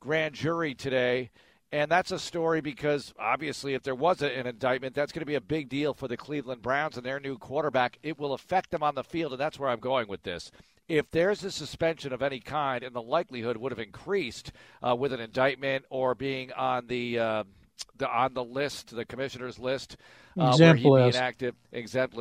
grand 0.00 0.34
jury 0.34 0.74
today. 0.74 1.30
And 1.72 1.90
that's 1.90 2.12
a 2.12 2.18
story 2.18 2.60
because 2.60 3.14
obviously, 3.18 3.72
if 3.72 3.82
there 3.82 3.94
was 3.94 4.20
an 4.20 4.46
indictment, 4.46 4.94
that's 4.94 5.10
going 5.10 5.22
to 5.22 5.26
be 5.26 5.36
a 5.36 5.40
big 5.40 5.70
deal 5.70 5.94
for 5.94 6.06
the 6.06 6.18
Cleveland 6.18 6.60
Browns 6.60 6.98
and 6.98 7.06
their 7.06 7.18
new 7.18 7.38
quarterback. 7.38 7.98
It 8.02 8.18
will 8.18 8.34
affect 8.34 8.70
them 8.70 8.82
on 8.82 8.94
the 8.94 9.02
field, 9.02 9.32
and 9.32 9.40
that's 9.40 9.58
where 9.58 9.70
I'm 9.70 9.80
going 9.80 10.06
with 10.06 10.22
this. 10.22 10.50
If 10.86 11.10
there's 11.10 11.42
a 11.44 11.50
suspension 11.50 12.12
of 12.12 12.22
any 12.22 12.40
kind, 12.40 12.84
and 12.84 12.94
the 12.94 13.00
likelihood 13.00 13.56
would 13.56 13.72
have 13.72 13.78
increased 13.78 14.52
uh, 14.86 14.94
with 14.94 15.14
an 15.14 15.20
indictment 15.20 15.86
or 15.88 16.14
being 16.14 16.52
on 16.52 16.88
the, 16.88 17.18
uh, 17.18 17.44
the 17.96 18.06
on 18.06 18.34
the 18.34 18.44
list, 18.44 18.94
the 18.94 19.06
commissioner's 19.06 19.58
list, 19.58 19.96
uh, 20.38 20.48
exempt 20.48 20.84
where 20.84 21.00
he'd 21.00 21.04
list. 21.06 21.14
be 21.14 21.18
inactive, 21.18 21.54
exempt 21.72 22.18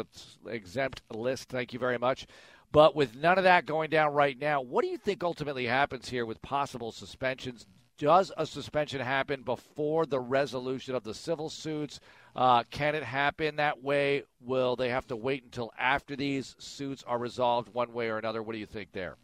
exempt 0.48 1.02
list. 1.14 1.50
Thank 1.50 1.74
you 1.74 1.80
very 1.80 1.98
much. 1.98 2.26
But 2.72 2.96
with 2.96 3.18
none 3.18 3.38
of 3.38 3.44
that 3.44 3.66
going 3.66 3.90
down 3.90 4.14
right 4.14 4.40
now, 4.40 4.62
what 4.62 4.84
do 4.84 4.90
you 4.90 4.98
think 4.98 5.26
ultimately 5.26 5.66
happens 5.66 6.08
here 6.08 6.26
with 6.26 6.42
possible 6.42 6.94
suspensions? 6.94 7.66
Does 8.02 8.32
a 8.36 8.48
suspension 8.48 9.00
happen 9.00 9.44
before 9.44 10.08
the 10.08 10.20
resolution 10.20 10.96
of 10.96 11.04
the 11.04 11.14
civil 11.14 11.52
suits? 11.52 12.00
Uh, 12.36 12.64
can 12.72 12.96
it 12.96 13.04
happen 13.04 13.58
that 13.58 13.84
way? 13.84 14.24
Will 14.40 14.76
they 14.76 14.90
have 14.90 15.06
to 15.10 15.16
wait 15.16 15.44
until 15.44 15.72
after 15.78 16.16
these 16.16 16.56
suits 16.58 17.04
are 17.06 17.20
resolved 17.20 17.72
one 17.76 17.94
way 17.94 18.10
or 18.10 18.18
another? 18.18 18.42
What 18.42 18.54
do 18.54 18.58
you 18.58 18.66
think 18.66 18.92
there? 18.92 19.18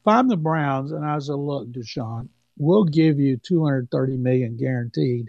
If 0.00 0.06
I'm 0.06 0.28
the 0.28 0.36
Browns 0.36 0.92
and 0.92 1.04
I 1.04 1.18
said, 1.18 1.32
look, 1.32 1.72
Deshaun, 1.72 2.28
we'll 2.56 2.84
give 2.84 3.18
you 3.18 3.36
230 3.36 4.16
million 4.16 4.56
guaranteed, 4.56 5.26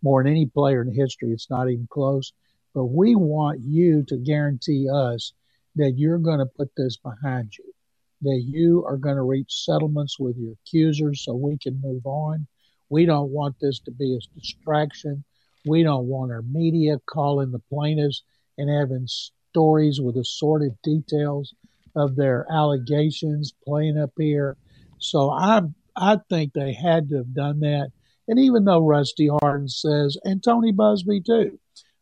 more 0.00 0.22
than 0.22 0.30
any 0.30 0.46
player 0.46 0.80
in 0.80 0.94
history. 0.94 1.32
It's 1.32 1.50
not 1.50 1.68
even 1.68 1.88
close. 1.90 2.32
But 2.72 2.84
we 2.84 3.16
want 3.16 3.62
you 3.62 4.04
to 4.04 4.16
guarantee 4.16 4.88
us 4.88 5.32
that 5.74 5.94
you're 5.96 6.18
going 6.18 6.38
to 6.38 6.46
put 6.46 6.70
this 6.76 6.98
behind 6.98 7.58
you 7.58 7.74
that 8.22 8.42
you 8.46 8.84
are 8.86 8.96
going 8.96 9.16
to 9.16 9.22
reach 9.22 9.64
settlements 9.64 10.18
with 10.18 10.36
your 10.36 10.52
accusers 10.52 11.24
so 11.24 11.34
we 11.34 11.58
can 11.58 11.80
move 11.82 12.06
on. 12.06 12.46
We 12.88 13.06
don't 13.06 13.30
want 13.30 13.56
this 13.60 13.80
to 13.80 13.90
be 13.90 14.14
a 14.14 14.38
distraction. 14.38 15.24
We 15.66 15.82
don't 15.82 16.06
want 16.06 16.32
our 16.32 16.42
media 16.42 17.00
calling 17.06 17.52
the 17.52 17.58
plaintiffs 17.58 18.22
and 18.58 18.68
having 18.68 19.06
stories 19.06 20.00
with 20.00 20.16
assorted 20.16 20.76
details 20.82 21.54
of 21.94 22.16
their 22.16 22.46
allegations 22.50 23.52
playing 23.66 23.98
up 23.98 24.12
here. 24.16 24.56
So 24.98 25.30
I 25.30 25.62
I 25.96 26.18
think 26.28 26.52
they 26.52 26.72
had 26.72 27.08
to 27.10 27.16
have 27.18 27.34
done 27.34 27.60
that. 27.60 27.90
And 28.28 28.38
even 28.38 28.64
though 28.64 28.86
Rusty 28.86 29.28
Hardin 29.28 29.68
says, 29.68 30.16
and 30.24 30.42
Tony 30.42 30.72
Buzbee 30.72 31.24
too, 31.24 31.58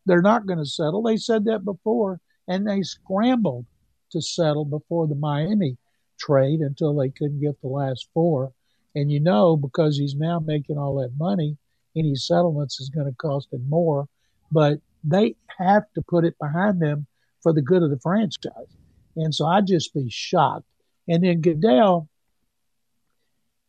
they're 0.06 0.22
not 0.22 0.46
going 0.46 0.58
to 0.58 0.66
settle. 0.66 1.02
They 1.02 1.16
said 1.16 1.44
that 1.46 1.64
before, 1.64 2.20
and 2.46 2.66
they 2.66 2.82
scrambled 2.82 3.66
to 4.12 4.20
settle 4.20 4.64
before 4.64 5.06
the 5.06 5.14
Miami 5.14 5.76
trade 6.20 6.60
until 6.60 6.94
they 6.94 7.08
couldn't 7.08 7.40
get 7.40 7.60
the 7.60 7.68
last 7.68 8.08
four. 8.14 8.52
And 8.94 9.10
you 9.10 9.20
know, 9.20 9.56
because 9.56 9.96
he's 9.96 10.14
now 10.14 10.40
making 10.40 10.78
all 10.78 10.96
that 10.96 11.12
money, 11.18 11.56
any 11.96 12.14
settlements 12.14 12.80
is 12.80 12.90
going 12.90 13.06
to 13.06 13.16
cost 13.16 13.52
him 13.52 13.68
more. 13.68 14.06
But 14.52 14.80
they 15.04 15.36
have 15.58 15.84
to 15.94 16.02
put 16.02 16.24
it 16.24 16.38
behind 16.38 16.80
them 16.80 17.06
for 17.42 17.52
the 17.52 17.62
good 17.62 17.82
of 17.82 17.90
the 17.90 17.98
franchise. 17.98 18.76
And 19.16 19.34
so 19.34 19.46
I'd 19.46 19.66
just 19.66 19.94
be 19.94 20.08
shocked. 20.10 20.66
And 21.08 21.24
then 21.24 21.40
Goodell, 21.40 22.08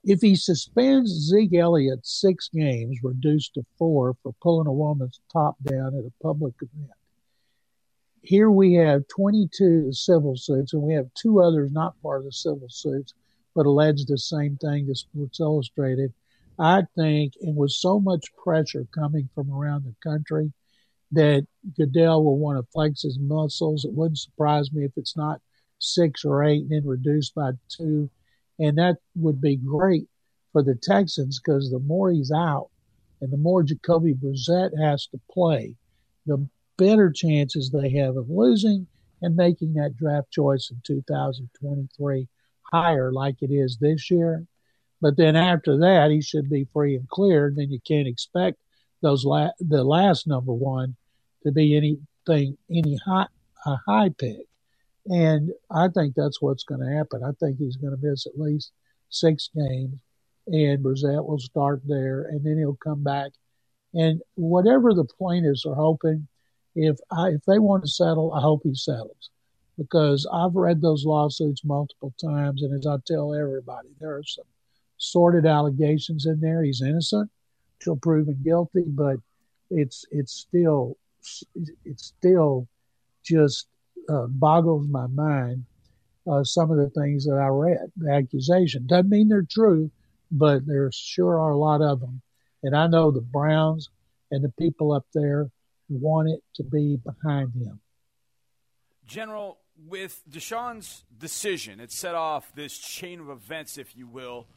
if 0.04 0.22
he 0.22 0.36
suspends 0.36 1.10
Zeke 1.12 1.56
Elliott 1.56 2.06
six 2.06 2.50
games, 2.50 2.98
reduced 3.04 3.54
to 3.54 3.66
four 3.78 4.16
for 4.24 4.34
pulling 4.42 4.68
a 4.68 4.74
woman's 4.74 5.20
top 5.32 5.56
down 5.64 5.96
at 5.96 6.06
a 6.06 6.12
public 6.22 6.54
event, 6.62 6.92
here 8.22 8.52
we 8.52 8.74
have 8.76 9.08
22 9.08 9.94
civil 9.94 10.36
suits, 10.36 10.74
and 10.74 10.82
we 10.82 10.94
have 10.94 11.14
two 11.14 11.42
others 11.42 11.72
not 11.72 12.00
part 12.02 12.20
of 12.20 12.26
the 12.26 12.32
civil 12.32 12.68
suits 12.70 13.14
but 13.56 13.66
alleged 13.66 14.08
the 14.08 14.18
same 14.18 14.58
thing 14.58 14.94
Sports 14.94 15.40
Illustrated. 15.40 16.14
I 16.60 16.84
think, 16.96 17.34
and 17.42 17.56
with 17.56 17.72
so 17.72 18.00
much 18.00 18.26
pressure 18.42 18.86
coming 18.94 19.30
from 19.34 19.52
around 19.52 19.86
the 19.86 19.96
country, 20.10 20.52
that 21.12 21.46
Goodell 21.76 22.24
will 22.24 22.38
want 22.38 22.58
to 22.60 22.72
flex 22.72 23.02
his 23.02 23.20
muscles. 23.20 23.84
It 23.84 23.94
wouldn't 23.94 24.20
surprise 24.20 24.72
me 24.72 24.86
if 24.86 24.92
it's 24.96 25.18
not 25.18 25.42
six 25.80 26.24
or 26.24 26.44
eight 26.44 26.62
and 26.62 26.72
then 26.72 26.88
reduced 26.88 27.36
by 27.36 27.52
two. 27.68 28.10
And 28.60 28.78
that 28.78 28.98
would 29.16 29.42
be 29.42 29.58
great 29.58 30.08
for 30.54 30.64
the 30.64 30.76
Texans 30.76 31.40
because 31.40 31.70
the 31.72 31.80
more 31.80 32.12
he's 32.12 32.32
out 32.32 32.70
and 33.20 33.32
the 33.32 33.38
more 33.38 33.64
Jacoby 33.64 34.14
Brissett 34.14 34.72
has 34.80 35.08
to 35.08 35.20
play, 35.32 35.76
the 36.26 36.48
better 36.82 37.12
chances 37.12 37.70
they 37.70 37.92
have 37.92 38.18
of 38.18 38.28
losing 38.28 38.88
and 39.22 39.36
making 39.36 39.74
that 39.76 39.96
draft 39.96 40.32
choice 40.32 40.72
in 40.72 40.82
2023 40.84 42.28
higher 42.64 43.12
like 43.12 43.36
it 43.42 43.52
is 43.52 43.78
this 43.78 44.10
year. 44.10 44.44
But 45.00 45.16
then 45.16 45.36
after 45.36 45.78
that, 45.78 46.10
he 46.10 46.22
should 46.22 46.50
be 46.50 46.68
free 46.74 46.96
and 46.96 47.08
clear. 47.08 47.48
And 47.48 47.56
then 47.58 47.72
you 47.72 47.80
can't 47.88 48.08
expect 48.08 48.58
those 49.02 49.24
la- 49.24 49.52
the 49.60 49.84
last 49.84 50.26
number 50.26 50.54
one 50.54 50.96
to 51.44 51.52
be 51.52 51.78
anything 51.78 52.58
any 52.70 52.98
high 53.06 53.28
a 53.68 53.78
high 53.88 54.10
pick. 54.18 54.48
And 55.06 55.52
I 55.70 55.88
think 55.88 56.16
that's 56.16 56.42
what's 56.42 56.64
going 56.64 56.82
to 56.82 56.96
happen. 56.98 57.24
I 57.24 57.32
think 57.40 57.58
he's 57.58 57.78
going 57.78 57.96
to 57.96 58.08
miss 58.08 58.26
at 58.26 58.40
least 58.40 58.72
six 59.10 59.50
games, 59.56 59.96
and 60.48 60.84
Brissett 60.84 61.28
will 61.28 61.40
start 61.40 61.82
there, 61.86 62.24
and 62.24 62.44
then 62.44 62.58
he'll 62.58 62.78
come 62.84 63.04
back. 63.04 63.32
And 63.94 64.22
whatever 64.36 64.94
the 64.94 65.06
plaintiffs 65.06 65.66
are 65.66 65.76
hoping, 65.76 66.28
if 66.76 66.98
I, 67.12 67.30
if 67.30 67.44
they 67.46 67.60
want 67.60 67.84
to 67.84 67.90
settle, 67.90 68.34
I 68.34 68.42
hope 68.42 68.62
he 68.64 68.76
settles, 68.76 69.30
because 69.78 70.28
I've 70.32 70.56
read 70.56 70.82
those 70.82 71.06
lawsuits 71.06 71.64
multiple 71.64 72.14
times, 72.20 72.64
and 72.64 72.74
as 72.78 72.88
I 72.88 72.98
tell 73.06 73.34
everybody, 73.34 73.90
there 74.00 74.16
are 74.16 74.24
some 74.24 74.46
sordid 74.98 75.46
allegations 75.46 76.26
in 76.26 76.40
there. 76.40 76.64
He's 76.64 76.82
innocent 76.82 77.30
till 77.80 77.98
proven 77.98 78.40
guilty, 78.44 78.84
but 78.88 79.18
it's 79.70 80.06
it's 80.12 80.34
still 80.34 80.98
it 81.86 82.00
still 82.00 82.68
just 83.24 83.68
uh, 84.10 84.28
boggles 84.28 84.88
my 84.88 85.08
mind. 85.08 85.66
Uh, 86.30 86.44
some 86.44 86.70
of 86.70 86.78
the 86.78 86.90
things 86.92 87.26
that 87.26 87.36
I 87.36 87.48
read, 87.48 87.92
the 87.98 88.12
accusation 88.12 88.86
doesn't 88.86 89.10
mean 89.10 89.28
they're 89.28 89.42
true, 89.42 89.90
but 90.32 90.66
there 90.68 90.90
sure 90.94 91.40
are 91.40 91.52
a 91.52 91.58
lot 91.58 91.82
of 91.82 92.00
them. 92.00 92.22
And 92.64 92.76
I 92.76 92.86
know 92.86 93.10
the 93.10 93.22
Browns 93.22 93.90
and 94.30 94.44
the 94.44 94.54
people 94.60 94.92
up 94.92 95.06
there 95.16 95.50
want 96.00 96.30
it 96.30 96.42
to 96.56 96.64
be 96.64 96.98
behind 96.98 97.54
him. 97.54 97.80
General, 99.06 99.58
with 99.88 100.22
Deshaun's 100.30 101.04
decision, 101.18 101.80
it 101.80 101.92
set 101.92 102.16
off 102.16 102.54
this 102.56 102.78
chain 102.78 103.20
of 103.20 103.30
events, 103.30 103.78
if 103.78 103.96
you 103.96 104.08
will. 104.08 104.48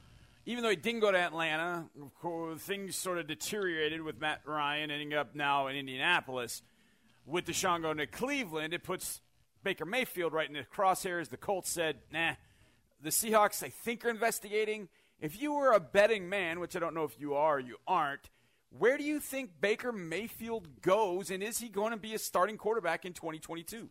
Even 0.46 0.62
though 0.62 0.70
he 0.70 0.76
didn't 0.76 1.00
go 1.00 1.10
to 1.10 1.18
Atlanta, 1.18 1.86
of 2.00 2.14
course, 2.14 2.60
things 2.60 2.96
sort 2.96 3.18
of 3.18 3.26
deteriorated 3.26 4.02
with 4.02 4.20
Matt 4.20 4.42
Ryan 4.44 4.90
ending 4.90 5.14
up 5.14 5.34
now 5.34 5.68
in 5.68 5.76
Indianapolis 5.76 6.62
with 7.26 7.46
Deshaun 7.46 7.82
going 7.82 7.96
to 7.96 8.06
Cleveland, 8.06 8.74
it 8.74 8.82
puts 8.82 9.20
Baker 9.62 9.86
Mayfield 9.86 10.32
right 10.32 10.46
in 10.46 10.54
the 10.54 10.66
crosshairs. 10.74 11.30
The 11.30 11.36
Colts 11.36 11.70
said, 11.70 11.96
nah. 12.12 12.32
The 13.02 13.10
Seahawks, 13.10 13.62
I 13.62 13.70
think, 13.70 14.04
are 14.04 14.10
investigating. 14.10 14.88
If 15.20 15.40
you 15.40 15.54
were 15.54 15.72
a 15.72 15.80
betting 15.80 16.28
man, 16.28 16.60
which 16.60 16.76
I 16.76 16.78
don't 16.78 16.94
know 16.94 17.04
if 17.04 17.18
you 17.18 17.34
are 17.34 17.56
or 17.56 17.60
you 17.60 17.76
aren't, 17.86 18.30
where 18.78 18.98
do 18.98 19.04
you 19.04 19.20
think 19.20 19.50
Baker 19.60 19.92
Mayfield 19.92 20.68
goes, 20.82 21.30
and 21.30 21.42
is 21.42 21.58
he 21.58 21.68
going 21.68 21.92
to 21.92 21.96
be 21.96 22.14
a 22.14 22.18
starting 22.18 22.56
quarterback 22.56 23.04
in 23.04 23.12
2022? 23.12 23.88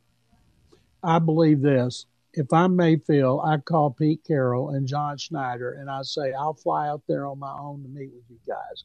I 1.03 1.19
believe 1.19 1.61
this. 1.61 2.05
If 2.33 2.51
I'm 2.51 2.75
Mayfield, 2.75 3.41
I 3.45 3.57
call 3.57 3.91
Pete 3.91 4.21
Carroll 4.25 4.71
and 4.71 4.87
John 4.87 5.17
Schneider, 5.17 5.73
and 5.73 5.89
I 5.89 6.01
say, 6.01 6.33
I'll 6.33 6.55
fly 6.55 6.87
out 6.87 7.03
there 7.07 7.27
on 7.27 7.39
my 7.39 7.53
own 7.53 7.83
to 7.83 7.89
meet 7.89 8.09
with 8.13 8.23
you 8.29 8.39
guys. 8.47 8.83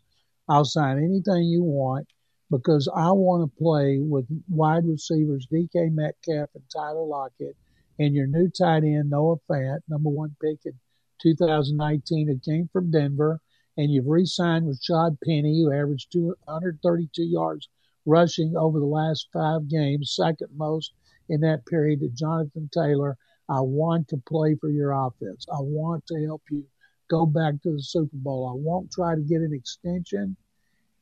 I'll 0.48 0.64
sign 0.64 0.98
anything 0.98 1.44
you 1.44 1.62
want 1.62 2.06
because 2.50 2.88
I 2.94 3.10
want 3.12 3.50
to 3.50 3.62
play 3.62 3.98
with 4.00 4.26
wide 4.48 4.86
receivers 4.86 5.46
DK 5.52 5.92
Metcalf 5.92 6.50
and 6.54 6.64
Tyler 6.72 7.04
Lockett 7.04 7.56
and 7.98 8.14
your 8.14 8.26
new 8.26 8.48
tight 8.48 8.84
end 8.84 9.10
Noah 9.10 9.36
Fant, 9.50 9.80
number 9.88 10.10
one 10.10 10.36
pick 10.42 10.60
in 10.64 10.72
2019, 11.20 12.28
who 12.28 12.38
came 12.38 12.68
from 12.72 12.90
Denver, 12.90 13.40
and 13.78 13.90
you've 13.90 14.08
re-signed 14.08 14.66
Rashaad 14.66 15.16
Penny, 15.24 15.62
who 15.62 15.72
averaged 15.72 16.12
232 16.12 17.22
yards 17.22 17.68
rushing 18.04 18.56
over 18.56 18.78
the 18.80 18.84
last 18.84 19.28
five 19.32 19.68
games, 19.68 20.14
second 20.14 20.48
most 20.56 20.92
in 21.30 21.40
that 21.42 21.64
period 21.64 22.00
to 22.00 22.08
Jonathan 22.08 22.68
Taylor. 22.74 23.16
I 23.48 23.60
want 23.60 24.08
to 24.08 24.16
play 24.26 24.56
for 24.60 24.68
your 24.68 24.90
offense. 24.90 25.46
I 25.50 25.60
want 25.60 26.06
to 26.08 26.24
help 26.26 26.42
you 26.50 26.64
go 27.08 27.24
back 27.24 27.54
to 27.62 27.72
the 27.72 27.82
Super 27.82 28.16
Bowl. 28.16 28.50
I 28.50 28.56
won't 28.58 28.92
try 28.92 29.14
to 29.14 29.20
get 29.22 29.40
an 29.40 29.54
extension 29.54 30.36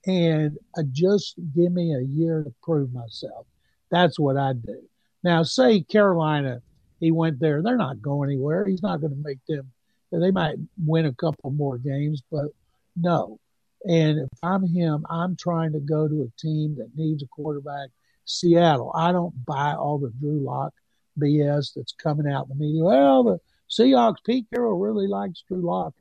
and 0.07 0.57
just 0.93 1.35
give 1.57 1.73
me 1.73 1.95
a 1.95 2.03
year 2.03 2.45
to 2.45 2.55
prove 2.63 2.93
myself. 2.93 3.47
That's 3.91 4.19
what 4.19 4.37
I 4.37 4.53
do. 4.53 4.83
Now, 5.25 5.43
say 5.43 5.81
Carolina, 5.81 6.61
he 7.01 7.11
went 7.11 7.41
there. 7.41 7.63
They're 7.63 7.77
not 7.77 8.03
going 8.03 8.31
anywhere. 8.31 8.67
He's 8.67 8.83
not 8.83 9.01
going 9.01 9.15
to 9.15 9.23
make 9.25 9.39
them. 9.49 9.73
They 10.13 10.31
might 10.31 10.57
win 10.85 11.07
a 11.07 11.15
couple 11.15 11.51
more 11.51 11.79
games, 11.79 12.23
but 12.31 12.47
no. 12.97 13.39
And 13.85 14.19
if 14.19 14.29
I'm 14.43 14.67
him, 14.67 15.07
I'm 15.09 15.37
trying 15.37 15.73
to 15.73 15.81
go 15.81 16.09
to 16.09 16.23
a 16.23 16.41
team 16.41 16.77
that 16.79 16.97
needs 16.97 17.23
a 17.23 17.27
quarterback. 17.27 17.91
Seattle. 18.25 18.91
I 18.95 19.13
don't 19.13 19.45
buy 19.47 19.75
all 19.75 19.99
the 19.99 20.11
Drew 20.21 20.41
Lock 20.41 20.73
BS 21.19 21.75
that's 21.75 21.93
coming 21.93 22.31
out 22.31 22.49
in 22.51 22.59
the 22.59 22.65
media. 22.65 22.83
Well, 22.83 23.23
the 23.23 23.39
Seahawks, 23.71 24.17
Pete 24.25 24.47
Carroll 24.53 24.79
really 24.79 25.07
likes 25.07 25.43
Drew 25.47 25.61
Lock, 25.61 25.95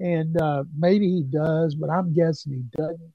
and 0.00 0.40
uh, 0.40 0.64
maybe 0.76 1.08
he 1.08 1.22
does, 1.22 1.74
but 1.74 1.90
I'm 1.90 2.14
guessing 2.14 2.52
he 2.52 2.64
doesn't. 2.76 3.12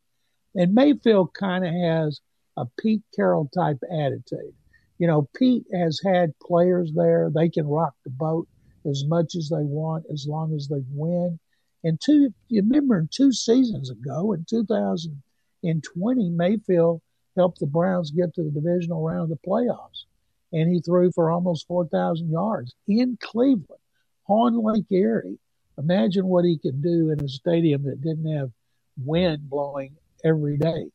And 0.56 0.74
Mayfield 0.76 1.34
kind 1.34 1.66
of 1.66 1.74
has 1.74 2.22
a 2.58 2.66
Pete 2.80 3.04
Carroll 3.16 3.50
type 3.56 3.80
attitude. 3.92 4.54
You 5.00 5.08
know, 5.08 5.28
Pete 5.36 5.66
has 5.74 6.00
had 6.06 6.38
players 6.40 6.92
there. 6.94 7.32
They 7.34 7.50
can 7.50 7.68
rock 7.68 7.94
the 8.04 8.12
boat 8.12 8.48
as 8.90 9.04
much 9.08 9.36
as 9.36 9.50
they 9.50 9.64
want 9.64 10.06
as 10.12 10.28
long 10.28 10.54
as 10.56 10.68
they 10.68 10.84
win. 10.92 11.40
And 11.84 12.00
two, 12.00 12.34
you 12.48 12.62
remember 12.62 13.08
two 13.12 13.32
seasons 13.32 13.90
ago 13.90 14.34
in 14.34 14.46
2020, 14.50 16.30
Mayfield 16.30 17.02
helped 17.36 17.60
the 17.60 17.66
Browns 17.66 18.12
get 18.12 18.34
to 18.36 18.44
the 18.44 18.52
divisional 18.52 19.04
round 19.04 19.24
of 19.24 19.30
the 19.30 19.48
playoffs. 19.50 20.06
And 20.52 20.72
he 20.72 20.82
threw 20.82 21.12
for 21.12 21.32
almost 21.32 21.68
4,000 21.68 22.30
yards 22.30 22.74
in 22.88 23.18
Cleveland 23.20 23.82
on 24.28 24.64
Lake 24.64 24.86
Erie. 24.92 25.40
Imagine 25.78 26.28
what 26.28 26.46
he 26.46 26.58
could 26.58 26.82
do 26.82 27.10
in 27.10 27.24
a 27.24 27.28
stadium 27.28 27.84
that 27.84 28.02
didn't 28.02 28.32
have 28.32 28.52
wind 29.04 29.50
blowing 29.50 29.96
every 30.24 30.58
day. 30.58 30.92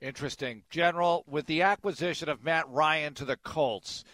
Interesting. 0.00 0.62
General, 0.70 1.24
with 1.28 1.46
the 1.46 1.62
acquisition 1.62 2.28
of 2.28 2.44
Matt 2.44 2.68
Ryan 2.68 3.14
to 3.14 3.24
the 3.24 3.36
Colts, 3.36 4.04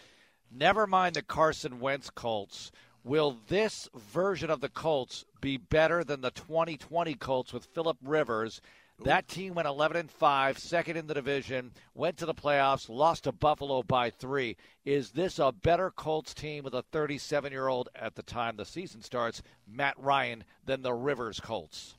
never 0.51 0.87
mind 0.87 1.15
the 1.15 1.21
Carson 1.21 1.79
Wentz 1.79 2.09
Colts, 2.09 2.71
will 3.05 3.37
this 3.47 3.87
version 4.11 4.49
of 4.49 4.59
the 4.59 4.69
Colts 4.69 5.23
be 5.39 5.57
better 5.57 6.03
than 6.03 6.21
the 6.21 6.31
2020 6.31 7.13
Colts 7.13 7.53
with 7.53 7.65
Philip 7.65 7.97
Rivers? 8.03 8.61
That 9.03 9.27
team 9.27 9.53
went 9.53 9.67
11 9.67 9.97
and 9.97 10.11
5, 10.11 10.57
second 10.57 10.97
in 10.97 11.05
the 11.05 11.13
division, 11.13 11.71
went 11.93 12.17
to 12.17 12.25
the 12.25 12.33
playoffs, 12.33 12.89
lost 12.89 13.25
to 13.25 13.31
Buffalo 13.31 13.83
by 13.83 14.09
3. 14.09 14.57
Is 14.85 15.11
this 15.11 15.37
a 15.37 15.51
better 15.51 15.91
Colts 15.91 16.33
team 16.33 16.63
with 16.63 16.73
a 16.73 16.83
37-year-old 16.91 17.89
at 17.95 18.15
the 18.15 18.23
time 18.23 18.55
the 18.55 18.65
season 18.65 19.01
starts, 19.01 19.43
Matt 19.67 19.95
Ryan, 19.99 20.43
than 20.65 20.81
the 20.81 20.93
Rivers 20.93 21.39
Colts? 21.39 21.95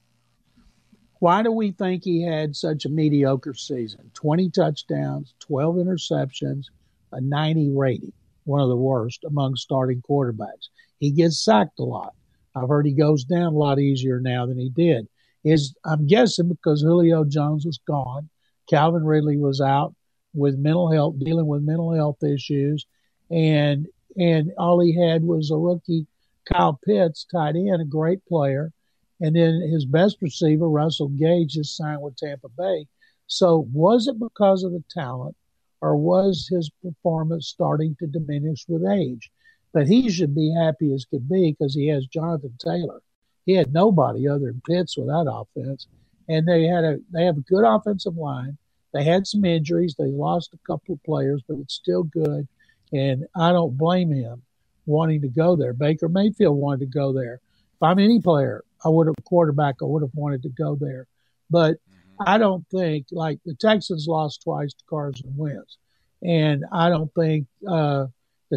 Why 1.20 1.42
do 1.42 1.52
we 1.52 1.70
think 1.70 2.02
he 2.02 2.22
had 2.22 2.56
such 2.56 2.84
a 2.84 2.90
mediocre 2.90 3.54
season? 3.54 4.10
20 4.14 4.50
touchdowns, 4.50 5.34
12 5.40 5.76
interceptions, 5.76 6.64
a 7.12 7.20
90 7.20 7.70
rating, 7.76 8.12
one 8.44 8.60
of 8.60 8.68
the 8.68 8.76
worst 8.76 9.22
among 9.24 9.54
starting 9.54 10.02
quarterbacks. 10.02 10.68
He 10.98 11.10
gets 11.10 11.44
sacked 11.44 11.78
a 11.78 11.84
lot. 11.84 12.14
I've 12.54 12.68
heard 12.68 12.86
he 12.86 12.92
goes 12.92 13.24
down 13.24 13.52
a 13.52 13.58
lot 13.58 13.78
easier 13.78 14.20
now 14.20 14.46
than 14.46 14.58
he 14.58 14.70
did. 14.70 15.08
Is 15.44 15.74
I'm 15.84 16.06
guessing 16.06 16.48
because 16.48 16.82
Julio 16.82 17.24
Jones 17.24 17.64
was 17.66 17.78
gone, 17.86 18.28
Calvin 18.68 19.04
Ridley 19.04 19.36
was 19.36 19.60
out 19.60 19.94
with 20.34 20.58
mental 20.58 20.90
health, 20.90 21.18
dealing 21.18 21.46
with 21.46 21.62
mental 21.62 21.92
health 21.92 22.22
issues, 22.22 22.86
and 23.30 23.86
and 24.16 24.52
all 24.58 24.80
he 24.80 24.98
had 24.98 25.22
was 25.22 25.50
a 25.50 25.56
rookie, 25.56 26.06
Kyle 26.50 26.80
Pitts, 26.84 27.26
tight 27.30 27.54
end, 27.54 27.82
a 27.82 27.84
great 27.84 28.24
player, 28.26 28.72
and 29.20 29.36
then 29.36 29.60
his 29.70 29.84
best 29.84 30.16
receiver, 30.20 30.68
Russell 30.68 31.08
Gage, 31.08 31.52
just 31.52 31.76
signed 31.76 32.02
with 32.02 32.16
Tampa 32.16 32.48
Bay. 32.56 32.86
So 33.26 33.68
was 33.72 34.06
it 34.06 34.18
because 34.18 34.62
of 34.62 34.72
the 34.72 34.84
talent 34.90 35.36
or 35.80 35.96
was 35.96 36.48
his 36.50 36.70
performance 36.82 37.48
starting 37.48 37.96
to 37.98 38.06
diminish 38.06 38.64
with 38.68 38.86
age? 38.86 39.30
But 39.72 39.86
he 39.86 40.10
should 40.10 40.34
be 40.34 40.54
happy 40.58 40.92
as 40.94 41.04
could 41.04 41.28
be 41.28 41.52
because 41.52 41.74
he 41.74 41.88
has 41.88 42.06
Jonathan 42.06 42.54
Taylor. 42.58 43.02
He 43.44 43.52
had 43.52 43.72
nobody 43.72 44.28
other 44.28 44.46
than 44.46 44.62
Pitts 44.66 44.96
with 44.96 45.06
that 45.08 45.30
offense. 45.30 45.86
And 46.28 46.46
they 46.46 46.64
had 46.64 46.84
a 46.84 46.98
they 47.12 47.24
have 47.24 47.36
a 47.36 47.42
good 47.42 47.64
offensive 47.64 48.16
line. 48.16 48.58
They 48.92 49.04
had 49.04 49.26
some 49.26 49.44
injuries. 49.44 49.94
They 49.96 50.06
lost 50.06 50.54
a 50.54 50.66
couple 50.66 50.94
of 50.94 51.02
players, 51.04 51.42
but 51.46 51.58
it's 51.58 51.74
still 51.74 52.02
good. 52.02 52.48
And 52.92 53.26
I 53.36 53.52
don't 53.52 53.76
blame 53.76 54.10
him 54.10 54.42
wanting 54.86 55.20
to 55.22 55.28
go 55.28 55.56
there. 55.56 55.72
Baker 55.72 56.08
Mayfield 56.08 56.56
wanted 56.56 56.80
to 56.80 56.98
go 56.98 57.12
there. 57.12 57.34
If 57.34 57.82
I'm 57.82 57.98
any 57.98 58.20
player, 58.20 58.64
I 58.84 58.88
would 58.88 59.06
have 59.06 59.16
quarterback. 59.24 59.76
I 59.82 59.84
would 59.84 60.02
have 60.02 60.14
wanted 60.14 60.42
to 60.44 60.48
go 60.48 60.76
there, 60.76 61.06
but 61.50 61.74
mm-hmm. 61.74 62.22
I 62.26 62.38
don't 62.38 62.66
think 62.70 63.06
like 63.10 63.38
the 63.44 63.54
Texans 63.54 64.06
lost 64.08 64.42
twice 64.42 64.72
to 64.72 64.84
Carson 64.88 65.34
Wentz, 65.36 65.76
and 66.22 66.64
I 66.72 66.88
don't 66.88 67.12
think 67.14 67.46
uh, 67.68 68.06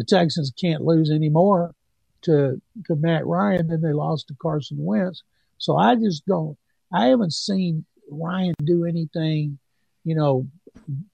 the 0.00 0.04
Texans 0.04 0.50
can't 0.58 0.82
lose 0.82 1.10
any 1.10 1.28
more 1.28 1.74
to 2.22 2.60
to 2.86 2.96
Matt 2.96 3.26
Ryan 3.26 3.66
than 3.66 3.82
they 3.82 3.92
lost 3.92 4.28
to 4.28 4.34
Carson 4.40 4.78
Wentz. 4.80 5.22
So 5.58 5.76
I 5.76 5.94
just 5.96 6.24
don't. 6.24 6.56
I 6.92 7.08
haven't 7.08 7.34
seen 7.34 7.84
Ryan 8.10 8.54
do 8.64 8.86
anything, 8.86 9.58
you 10.04 10.14
know, 10.14 10.46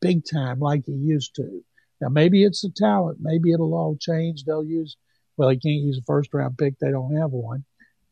big 0.01 0.23
time 0.25 0.61
like 0.61 0.85
he 0.87 0.93
used 0.93 1.35
to. 1.35 1.65
Now 2.01 2.11
maybe 2.11 2.45
it's 2.45 2.63
the 2.63 2.71
talent. 2.71 3.19
Maybe 3.21 3.53
it'll 3.53 3.75
all 3.75 3.97
change. 4.01 4.45
They'll 4.45 4.65
use. 4.65 4.97
Well, 5.37 5.49
he 5.49 5.57
can't 5.57 5.83
use 5.83 5.99
a 5.99 6.07
first 6.07 6.33
round 6.33 6.57
pick. 6.57 6.79
They 6.79 6.93
don't 6.93 7.17
have 7.17 7.33
one. 7.33 7.65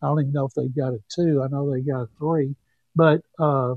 I 0.03 0.07
don't 0.09 0.21
even 0.21 0.33
know 0.33 0.47
if 0.47 0.55
they've 0.55 0.75
got 0.75 0.93
a 0.93 1.01
two. 1.09 1.41
I 1.41 1.47
know 1.47 1.71
they 1.71 1.83
got 1.83 2.03
a 2.03 2.09
three, 2.19 2.57
but 2.97 3.23
uh, 3.39 3.77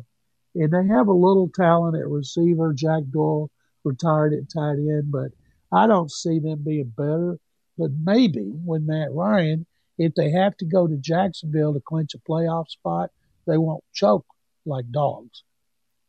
and 0.55 0.71
they 0.71 0.87
have 0.87 1.07
a 1.09 1.13
little 1.13 1.49
talent 1.55 1.95
at 1.95 2.09
receiver. 2.09 2.73
Jack 2.73 3.03
Doyle 3.11 3.51
retired 3.83 4.33
at 4.33 4.49
tight 4.49 4.79
end, 4.79 5.11
but 5.11 5.31
I 5.71 5.87
don't 5.87 6.11
see 6.11 6.39
them 6.39 6.63
being 6.63 6.93
better. 6.95 7.39
But 7.77 7.91
maybe 8.03 8.51
when 8.65 8.85
Matt 8.85 9.11
Ryan, 9.11 9.65
if 9.97 10.15
they 10.15 10.31
have 10.31 10.57
to 10.57 10.65
go 10.65 10.87
to 10.87 10.97
Jacksonville 10.97 11.73
to 11.73 11.79
clinch 11.79 12.15
a 12.15 12.19
playoff 12.19 12.69
spot, 12.69 13.11
they 13.45 13.57
won't 13.57 13.83
choke 13.93 14.25
like 14.65 14.91
dogs. 14.91 15.43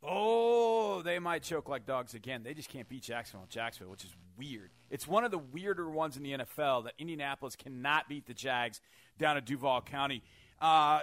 Oh, 0.01 1.01
they 1.01 1.19
might 1.19 1.43
choke 1.43 1.67
like 1.67 1.85
dogs 1.85 2.13
again. 2.13 2.43
They 2.43 2.53
just 2.53 2.69
can't 2.69 2.87
beat 2.87 3.03
Jacksonville 3.03 3.47
Jacksonville, 3.49 3.91
which 3.91 4.05
is 4.05 4.15
weird. 4.37 4.71
It's 4.89 5.07
one 5.07 5.23
of 5.23 5.31
the 5.31 5.37
weirder 5.37 5.89
ones 5.89 6.15
in 6.17 6.23
the 6.23 6.31
NFL 6.31 6.85
that 6.85 6.93
Indianapolis 6.97 7.55
cannot 7.55 8.07
beat 8.07 8.25
the 8.25 8.33
Jags 8.33 8.79
down 9.17 9.37
at 9.37 9.45
Duval 9.45 9.81
County. 9.81 10.23
Uh, 10.61 11.01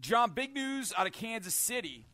John, 0.00 0.30
big 0.30 0.54
news 0.54 0.92
out 0.96 1.06
of 1.06 1.12
Kansas 1.12 1.54
City. 1.54 2.06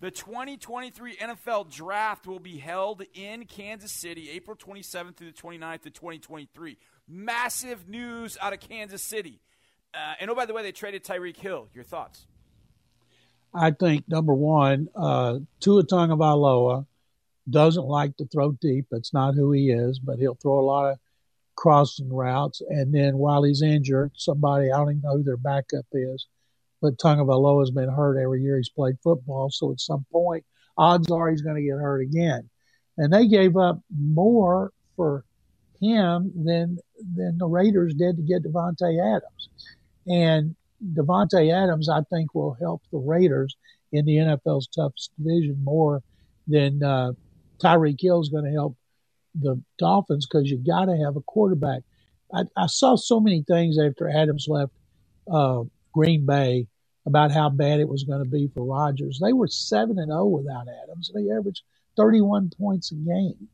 The 0.00 0.10
2023 0.10 1.16
NFL 1.16 1.70
Draft 1.70 2.26
will 2.26 2.38
be 2.38 2.56
held 2.56 3.02
in 3.12 3.44
Kansas 3.44 3.92
City 3.92 4.30
April 4.30 4.56
27th 4.56 5.16
through 5.16 5.32
the 5.32 5.38
29th 5.38 5.84
of 5.84 5.92
2023. 5.92 6.78
Massive 7.06 7.86
news 7.86 8.38
out 8.40 8.54
of 8.54 8.60
Kansas 8.60 9.02
City. 9.02 9.40
Uh, 9.92 10.14
and 10.18 10.30
oh, 10.30 10.34
by 10.34 10.46
the 10.46 10.54
way, 10.54 10.62
they 10.62 10.72
traded 10.72 11.04
Tyreek 11.04 11.36
Hill. 11.36 11.68
Your 11.74 11.84
thoughts? 11.84 12.26
I 13.52 13.72
think 13.72 14.08
number 14.08 14.32
one, 14.32 14.88
uh, 14.96 15.40
Tua 15.60 15.84
Tagovailoa 15.84 16.86
doesn't 17.50 17.84
like 17.84 18.16
to 18.16 18.26
throw 18.26 18.52
deep. 18.52 18.86
That's 18.90 19.12
not 19.12 19.34
who 19.34 19.52
he 19.52 19.70
is, 19.70 19.98
but 19.98 20.18
he'll 20.18 20.34
throw 20.34 20.60
a 20.60 20.62
lot 20.62 20.92
of 20.92 20.98
crossing 21.56 22.10
routes. 22.10 22.62
And 22.66 22.94
then 22.94 23.18
while 23.18 23.42
he's 23.42 23.60
injured, 23.60 24.12
somebody 24.14 24.72
I 24.72 24.78
don't 24.78 24.92
even 24.92 25.02
know 25.02 25.18
who 25.18 25.24
their 25.24 25.36
backup 25.36 25.84
is, 25.92 26.26
but 26.80 26.98
Tagovailoa 26.98 27.62
has 27.62 27.70
been 27.70 27.88
hurt 27.88 28.20
every 28.20 28.42
year 28.42 28.56
he's 28.56 28.68
played 28.68 28.96
football. 29.02 29.50
So 29.50 29.72
at 29.72 29.80
some 29.80 30.04
point, 30.10 30.44
odds 30.76 31.10
are 31.10 31.30
he's 31.30 31.42
going 31.42 31.56
to 31.56 31.62
get 31.62 31.72
hurt 31.72 32.00
again. 32.00 32.48
And 32.96 33.12
they 33.12 33.26
gave 33.26 33.56
up 33.56 33.80
more 33.96 34.72
for 34.96 35.24
him 35.80 36.32
than 36.44 36.78
than 37.14 37.38
the 37.38 37.46
Raiders 37.46 37.94
did 37.94 38.16
to 38.16 38.22
get 38.22 38.42
Davante 38.42 39.16
Adams. 39.16 39.48
And 40.06 40.54
Davante 40.94 41.52
Adams, 41.52 41.88
I 41.88 42.02
think, 42.10 42.34
will 42.34 42.56
help 42.60 42.82
the 42.90 42.98
Raiders 42.98 43.56
in 43.92 44.04
the 44.04 44.16
NFL's 44.16 44.68
toughest 44.68 45.12
division 45.16 45.62
more 45.64 46.02
than 46.46 46.82
uh, 46.82 47.12
Tyreek 47.62 48.00
Hill 48.00 48.20
is 48.20 48.28
going 48.28 48.44
to 48.44 48.52
help 48.52 48.76
the 49.34 49.60
Dolphins 49.78 50.26
because 50.26 50.50
you 50.50 50.58
got 50.58 50.86
to 50.86 50.96
have 50.96 51.16
a 51.16 51.20
quarterback. 51.20 51.82
I, 52.32 52.42
I, 52.56 52.66
saw 52.66 52.96
so 52.96 53.20
many 53.20 53.44
things 53.46 53.78
after 53.78 54.08
Adams 54.08 54.46
left 54.48 54.72
uh, 55.30 55.62
Green 55.92 56.26
Bay 56.26 56.66
about 57.06 57.32
how 57.32 57.48
bad 57.48 57.80
it 57.80 57.88
was 57.88 58.04
going 58.04 58.22
to 58.22 58.30
be 58.30 58.48
for 58.48 58.64
Rodgers. 58.64 59.18
They 59.18 59.32
were 59.32 59.48
seven 59.48 59.98
and 59.98 60.08
zero 60.08 60.22
oh 60.22 60.26
without 60.26 60.66
Adams. 60.84 61.10
They 61.14 61.30
averaged 61.30 61.62
thirty 61.96 62.20
one 62.20 62.50
points 62.58 62.92
a 62.92 62.94
game, 62.94 63.48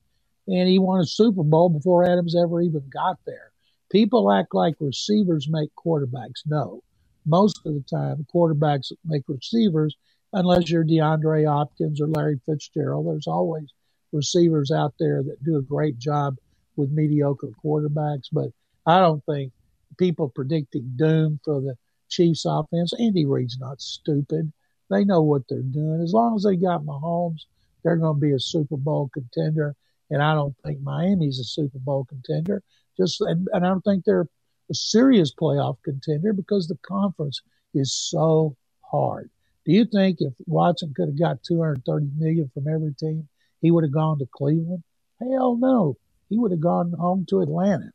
and 0.48 0.68
he 0.68 0.78
won 0.78 1.00
a 1.00 1.06
Super 1.06 1.42
Bowl 1.42 1.68
before 1.68 2.04
Adams 2.04 2.36
ever 2.36 2.60
even 2.60 2.82
got 2.92 3.18
there. 3.26 3.52
People 3.90 4.32
act 4.32 4.54
like 4.54 4.74
receivers 4.80 5.48
make 5.48 5.70
quarterbacks. 5.76 6.42
No, 6.44 6.82
most 7.24 7.60
of 7.64 7.74
the 7.74 7.84
time, 7.88 8.26
quarterbacks 8.34 8.92
make 9.04 9.22
receivers 9.28 9.96
unless 10.32 10.68
you're 10.68 10.84
DeAndre 10.84 11.46
Hopkins 11.46 12.00
or 12.00 12.08
Larry 12.08 12.40
Fitzgerald. 12.46 13.06
There's 13.06 13.28
always 13.28 13.72
receivers 14.12 14.70
out 14.70 14.94
there 14.98 15.22
that 15.22 15.44
do 15.44 15.56
a 15.56 15.62
great 15.62 15.98
job 15.98 16.36
with 16.76 16.90
mediocre 16.90 17.50
quarterbacks, 17.64 18.28
but 18.32 18.50
I 18.84 19.00
don't 19.00 19.24
think 19.24 19.52
people 19.98 20.28
predicting 20.28 20.92
doom 20.96 21.40
for 21.44 21.60
the 21.60 21.76
Chiefs 22.08 22.44
offense. 22.46 22.92
Andy 22.98 23.26
Reid's 23.26 23.58
not 23.58 23.80
stupid. 23.80 24.52
They 24.90 25.04
know 25.04 25.22
what 25.22 25.42
they're 25.48 25.62
doing. 25.62 26.00
As 26.02 26.12
long 26.12 26.36
as 26.36 26.44
they 26.44 26.56
got 26.56 26.84
Mahomes, 26.84 27.42
they're 27.82 27.96
going 27.96 28.16
to 28.16 28.20
be 28.20 28.32
a 28.32 28.38
Super 28.38 28.76
Bowl 28.76 29.10
contender. 29.12 29.74
And 30.10 30.22
I 30.22 30.34
don't 30.34 30.54
think 30.64 30.80
Miami's 30.80 31.40
a 31.40 31.44
Super 31.44 31.78
Bowl 31.78 32.04
contender. 32.04 32.62
Just 32.96 33.20
and, 33.20 33.48
and 33.52 33.64
I 33.64 33.68
don't 33.68 33.82
think 33.82 34.04
they're 34.04 34.28
a 34.70 34.74
serious 34.74 35.32
playoff 35.34 35.76
contender 35.84 36.32
because 36.32 36.66
the 36.66 36.78
conference 36.86 37.40
is 37.74 37.92
so 37.92 38.56
hard. 38.80 39.30
Do 39.64 39.72
you 39.72 39.84
think 39.84 40.20
if 40.20 40.32
Watson 40.46 40.94
could 40.94 41.08
have 41.08 41.18
got 41.18 41.42
230 41.42 42.10
million 42.16 42.50
from 42.54 42.68
every 42.68 42.94
team, 42.94 43.28
he 43.60 43.70
would 43.70 43.84
have 43.84 43.92
gone 43.92 44.18
to 44.20 44.26
Cleveland? 44.26 44.82
Hell 45.20 45.56
no. 45.56 45.96
He 46.28 46.38
would 46.38 46.52
have 46.52 46.60
gone 46.60 46.92
home 46.92 47.26
to 47.30 47.40
Atlanta. 47.40 47.90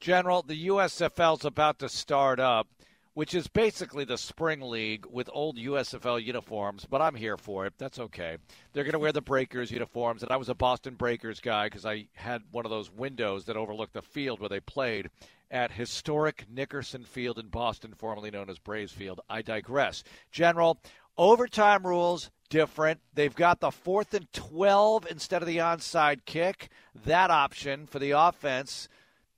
General, 0.00 0.40
the 0.40 0.68
USFL 0.68 1.38
is 1.38 1.44
about 1.44 1.78
to 1.80 1.88
start 1.90 2.40
up, 2.40 2.68
which 3.12 3.34
is 3.34 3.48
basically 3.48 4.04
the 4.04 4.16
spring 4.16 4.62
league 4.62 5.04
with 5.04 5.28
old 5.30 5.58
USFL 5.58 6.24
uniforms, 6.24 6.86
but 6.88 7.02
I'm 7.02 7.14
here 7.14 7.36
for 7.36 7.66
it. 7.66 7.74
That's 7.76 7.98
okay. 7.98 8.38
They're 8.72 8.84
going 8.84 8.94
to 8.94 8.98
wear 8.98 9.12
the 9.12 9.20
Breakers 9.20 9.70
uniforms, 9.70 10.22
and 10.22 10.32
I 10.32 10.38
was 10.38 10.48
a 10.48 10.54
Boston 10.54 10.94
Breakers 10.94 11.38
guy 11.40 11.66
because 11.66 11.84
I 11.84 12.06
had 12.14 12.42
one 12.50 12.64
of 12.64 12.70
those 12.70 12.90
windows 12.90 13.44
that 13.44 13.58
overlooked 13.58 13.92
the 13.92 14.00
field 14.00 14.40
where 14.40 14.48
they 14.48 14.60
played 14.60 15.10
at 15.50 15.72
historic 15.72 16.46
Nickerson 16.48 17.04
Field 17.04 17.38
in 17.38 17.48
Boston, 17.48 17.92
formerly 17.92 18.30
known 18.30 18.48
as 18.48 18.58
Braves 18.58 18.92
Field. 18.92 19.20
I 19.28 19.42
digress. 19.42 20.02
General, 20.32 20.80
overtime 21.18 21.86
rules 21.86 22.30
different. 22.48 23.00
They've 23.12 23.34
got 23.34 23.60
the 23.60 23.70
fourth 23.70 24.14
and 24.14 24.32
12 24.32 25.08
instead 25.10 25.42
of 25.42 25.48
the 25.48 25.58
onside 25.58 26.24
kick. 26.24 26.70
That 27.04 27.30
option 27.30 27.86
for 27.86 27.98
the 27.98 28.12
offense 28.12 28.88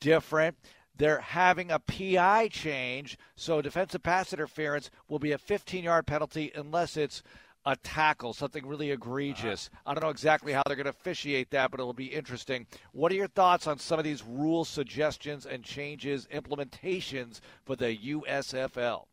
different. 0.03 0.57
They're 0.97 1.21
having 1.21 1.71
a 1.71 1.79
PI 1.79 2.49
change, 2.49 3.19
so 3.35 3.63
defensive 3.63 4.03
pass 4.03 4.33
interference 4.33 4.91
will 5.09 5.19
be 5.19 5.33
a 5.33 5.39
15 5.39 5.85
yard 5.85 6.07
penalty 6.07 6.53
unless 6.55 6.97
it's 6.97 7.23
a 7.65 7.77
tackle, 7.77 8.33
something 8.33 8.67
really 8.67 8.91
egregious. 8.91 9.71
Uh-huh. 9.73 9.91
I 9.91 9.95
don't 9.95 10.03
know 10.03 10.11
exactly 10.11 10.53
how 10.53 10.63
they're 10.67 10.77
going 10.77 10.85
to 10.85 10.91
officiate 10.91 11.51
that, 11.51 11.71
but 11.71 11.81
it'll 11.81 11.93
be 11.93 12.07
interesting. 12.07 12.67
What 12.93 13.13
are 13.13 13.15
your 13.15 13.29
thoughts 13.29 13.67
on 13.67 13.79
some 13.79 13.99
of 13.99 14.05
these 14.05 14.23
rule 14.25 14.65
suggestions 14.65 15.47
and 15.47 15.63
changes, 15.63 16.27
implementations 16.33 17.41
for 17.65 17.77
the 17.77 17.97
USFL? 17.97 19.05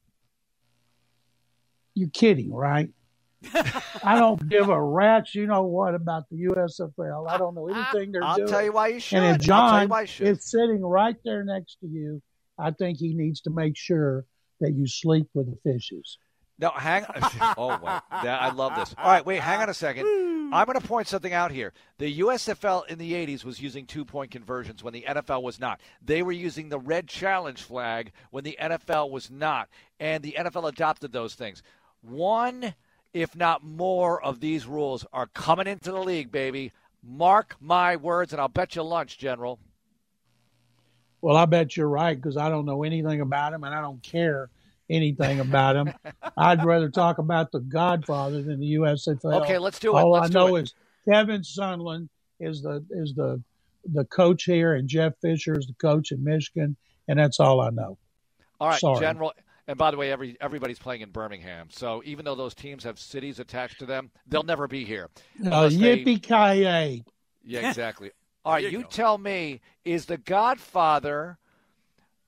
You're 1.93 2.09
kidding, 2.09 2.51
right? 2.53 2.89
I 4.03 4.19
don't 4.19 4.49
give 4.49 4.69
a 4.69 4.81
rat's 4.81 5.33
you 5.33 5.47
know 5.47 5.63
what 5.63 5.95
about 5.95 6.23
the 6.29 6.43
USFL. 6.43 7.29
I 7.29 7.37
don't 7.37 7.55
know 7.55 7.67
anything 7.67 8.11
they're 8.11 8.23
I'll 8.23 8.35
doing. 8.35 8.47
I'll 8.47 8.53
tell 8.53 8.63
you 8.63 8.71
why 8.73 8.87
you 8.89 8.99
should. 8.99 9.19
And 9.19 9.35
if 9.35 9.41
John 9.41 9.89
is 10.19 10.49
sitting 10.49 10.81
right 10.81 11.15
there 11.23 11.43
next 11.43 11.77
to 11.81 11.87
you, 11.87 12.21
I 12.57 12.71
think 12.71 12.97
he 12.97 13.13
needs 13.13 13.41
to 13.41 13.49
make 13.49 13.77
sure 13.77 14.25
that 14.59 14.73
you 14.73 14.87
sleep 14.87 15.27
with 15.33 15.47
the 15.47 15.57
fishes. 15.63 16.17
No, 16.59 16.71
hang. 16.71 17.05
On. 17.05 17.55
Oh, 17.57 17.67
wow. 17.81 18.01
I 18.11 18.51
love 18.51 18.75
this. 18.75 18.93
All 18.97 19.09
right, 19.09 19.25
wait, 19.25 19.39
hang 19.39 19.61
on 19.61 19.69
a 19.69 19.73
second. 19.73 20.05
I'm 20.51 20.65
going 20.65 20.79
to 20.79 20.85
point 20.85 21.07
something 21.07 21.31
out 21.31 21.51
here. 21.51 21.73
The 21.99 22.19
USFL 22.19 22.87
in 22.87 22.97
the 22.97 23.13
80s 23.13 23.45
was 23.45 23.61
using 23.61 23.85
two 23.85 24.03
point 24.03 24.31
conversions 24.31 24.83
when 24.83 24.93
the 24.93 25.05
NFL 25.07 25.41
was 25.41 25.59
not. 25.59 25.79
They 26.01 26.21
were 26.21 26.31
using 26.31 26.69
the 26.69 26.79
red 26.79 27.07
challenge 27.07 27.61
flag 27.61 28.11
when 28.31 28.43
the 28.43 28.57
NFL 28.59 29.09
was 29.09 29.31
not. 29.31 29.69
And 29.99 30.23
the 30.23 30.35
NFL 30.37 30.67
adopted 30.67 31.13
those 31.13 31.35
things. 31.35 31.63
One 32.01 32.73
if 33.13 33.35
not 33.35 33.63
more, 33.63 34.23
of 34.23 34.39
these 34.39 34.65
rules 34.65 35.05
are 35.11 35.27
coming 35.27 35.67
into 35.67 35.91
the 35.91 35.99
league, 35.99 36.31
baby. 36.31 36.71
Mark 37.03 37.55
my 37.59 37.95
words, 37.95 38.33
and 38.33 38.41
I'll 38.41 38.47
bet 38.47 38.75
you 38.75 38.83
lunch, 38.83 39.17
General. 39.17 39.59
Well, 41.21 41.35
I 41.35 41.45
bet 41.45 41.75
you're 41.75 41.89
right 41.89 42.15
because 42.15 42.37
I 42.37 42.49
don't 42.49 42.65
know 42.65 42.83
anything 42.83 43.21
about 43.21 43.53
him, 43.53 43.63
and 43.63 43.73
I 43.73 43.81
don't 43.81 44.01
care 44.03 44.49
anything 44.89 45.39
about 45.39 45.75
him. 45.75 45.93
I'd 46.37 46.63
rather 46.63 46.89
talk 46.89 47.17
about 47.17 47.51
the 47.51 47.59
Godfather 47.59 48.41
than 48.41 48.59
the 48.59 48.73
USFL. 48.75 49.41
Okay, 49.41 49.57
let's 49.57 49.79
do 49.79 49.97
it. 49.97 50.01
All 50.01 50.11
let's 50.11 50.29
I 50.29 50.33
know 50.33 50.55
it. 50.55 50.63
is 50.63 50.73
Kevin 51.05 51.41
Sumlin 51.41 52.09
is 52.39 52.61
the 52.61 52.85
is 52.89 53.13
the 53.13 53.41
the 53.85 54.05
coach 54.05 54.43
here, 54.43 54.75
and 54.75 54.87
Jeff 54.87 55.13
Fisher 55.21 55.57
is 55.57 55.67
the 55.67 55.73
coach 55.73 56.11
in 56.11 56.23
Michigan, 56.23 56.75
and 57.07 57.19
that's 57.19 57.39
all 57.39 57.61
I 57.61 57.69
know. 57.69 57.97
All 58.59 58.69
right, 58.69 58.79
Sorry. 58.79 58.99
General. 58.99 59.33
And 59.69 59.77
by 59.77 59.91
the 59.91 59.97
way, 59.97 60.11
every 60.11 60.35
everybody's 60.41 60.79
playing 60.79 61.01
in 61.01 61.11
Birmingham, 61.11 61.67
so 61.69 62.01
even 62.03 62.25
though 62.25 62.33
those 62.33 62.55
teams 62.55 62.83
have 62.85 62.97
cities 62.97 63.39
attached 63.39 63.77
to 63.77 63.85
them, 63.85 64.09
they'll 64.25 64.41
never 64.41 64.67
be 64.67 64.83
here. 64.83 65.09
Uh, 65.45 65.69
yippee 65.69 66.23
ki 66.23 67.03
Yeah, 67.43 67.69
exactly. 67.69 68.09
All 68.43 68.53
right, 68.53 68.63
you, 68.63 68.69
you 68.69 68.83
tell 68.83 69.19
me, 69.19 69.61
is 69.85 70.07
The 70.07 70.17
Godfather 70.17 71.37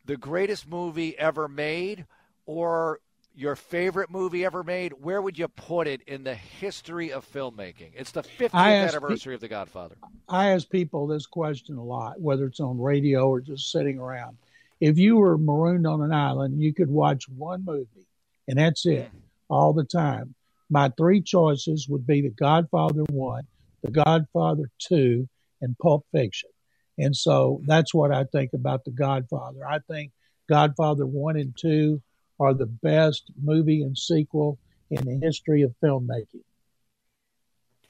the 0.05 0.17
greatest 0.17 0.69
movie 0.69 1.17
ever 1.17 1.47
made 1.47 2.05
or 2.45 2.99
your 3.33 3.55
favorite 3.55 4.11
movie 4.11 4.45
ever 4.45 4.63
made? 4.63 4.93
Where 4.93 5.19
would 5.19 5.39
you 5.39 5.47
put 5.47 5.87
it 5.87 6.01
in 6.05 6.23
the 6.23 6.35
history 6.35 7.11
of 7.11 7.25
filmmaking? 7.25 7.93
It's 7.95 8.11
the 8.11 8.21
50th 8.21 8.53
anniversary 8.53 9.31
pe- 9.31 9.35
of 9.35 9.41
The 9.41 9.47
Godfather. 9.47 9.95
I 10.29 10.49
ask 10.49 10.69
people 10.69 11.07
this 11.07 11.25
question 11.25 11.77
a 11.77 11.83
lot, 11.83 12.21
whether 12.21 12.45
it's 12.45 12.59
on 12.59 12.79
radio 12.79 13.27
or 13.27 13.41
just 13.41 13.71
sitting 13.71 13.97
around. 13.97 14.37
If 14.81 14.97
you 14.97 15.17
were 15.17 15.37
marooned 15.37 15.85
on 15.85 16.01
an 16.01 16.11
island, 16.11 16.59
you 16.59 16.73
could 16.73 16.89
watch 16.89 17.29
one 17.29 17.63
movie, 17.63 18.07
and 18.47 18.57
that's 18.57 18.85
it 18.87 19.09
all 19.47 19.73
the 19.73 19.83
time. 19.83 20.33
My 20.69 20.91
three 20.97 21.21
choices 21.21 21.87
would 21.87 22.07
be 22.07 22.21
The 22.21 22.29
Godfather 22.29 23.03
1, 23.09 23.43
The 23.83 23.91
Godfather 23.91 24.71
2, 24.79 25.29
and 25.61 25.77
Pulp 25.77 26.05
Fiction. 26.11 26.49
And 26.97 27.15
so 27.15 27.61
that's 27.65 27.93
what 27.93 28.11
I 28.11 28.23
think 28.23 28.53
about 28.53 28.83
The 28.83 28.91
Godfather. 28.91 29.67
I 29.67 29.79
think 29.87 30.11
Godfather 30.49 31.05
1 31.05 31.37
and 31.37 31.55
2 31.55 32.01
are 32.39 32.53
the 32.55 32.65
best 32.65 33.31
movie 33.41 33.83
and 33.83 33.95
sequel 33.95 34.57
in 34.89 35.05
the 35.05 35.23
history 35.23 35.61
of 35.61 35.75
filmmaking. 35.83 36.43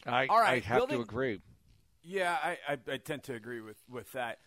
I, 0.06 0.28
All 0.28 0.40
right, 0.40 0.64
I 0.64 0.68
have 0.68 0.80
building, 0.80 0.98
to 0.98 1.04
agree. 1.04 1.42
Yeah, 2.04 2.38
I, 2.44 2.58
I, 2.68 2.78
I, 2.92 2.98
tend 2.98 3.24
to 3.24 3.34
agree 3.34 3.62
with, 3.62 3.78
with 3.90 4.12
that. 4.14 4.40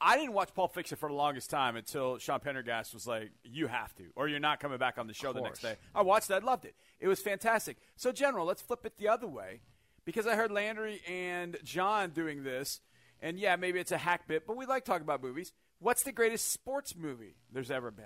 I 0.00 0.16
didn't 0.16 0.32
watch 0.32 0.54
Pulp 0.54 0.72
Fiction 0.74 0.96
for 0.96 1.08
the 1.08 1.14
longest 1.14 1.50
time 1.50 1.76
until 1.76 2.18
Sean 2.18 2.40
Pendergast 2.40 2.94
was 2.94 3.06
like, 3.06 3.30
"You 3.44 3.66
have 3.66 3.94
to, 3.96 4.04
or 4.16 4.28
you're 4.28 4.40
not 4.40 4.58
coming 4.58 4.78
back 4.78 4.96
on 4.96 5.06
the 5.06 5.12
show 5.14 5.32
the 5.32 5.42
next 5.42 5.60
day." 5.60 5.76
I 5.94 6.02
watched 6.02 6.28
that, 6.28 6.42
I 6.42 6.46
loved 6.46 6.64
it. 6.64 6.74
It 6.98 7.08
was 7.08 7.20
fantastic. 7.20 7.76
So, 7.96 8.10
General, 8.10 8.46
let's 8.46 8.62
flip 8.62 8.86
it 8.86 8.96
the 8.96 9.08
other 9.08 9.26
way, 9.26 9.60
because 10.04 10.26
I 10.26 10.36
heard 10.36 10.50
Landry 10.50 11.02
and 11.06 11.58
John 11.62 12.10
doing 12.10 12.44
this, 12.44 12.80
and 13.20 13.38
yeah, 13.38 13.56
maybe 13.56 13.78
it's 13.78 13.92
a 13.92 13.98
hack 13.98 14.26
bit, 14.26 14.46
but 14.46 14.56
we 14.56 14.64
like 14.66 14.84
talking 14.84 15.02
about 15.02 15.22
movies. 15.22 15.52
What's 15.80 16.02
the 16.02 16.12
greatest 16.12 16.50
sports 16.50 16.96
movie 16.96 17.36
there's 17.52 17.70
ever 17.70 17.90
been? 17.90 18.04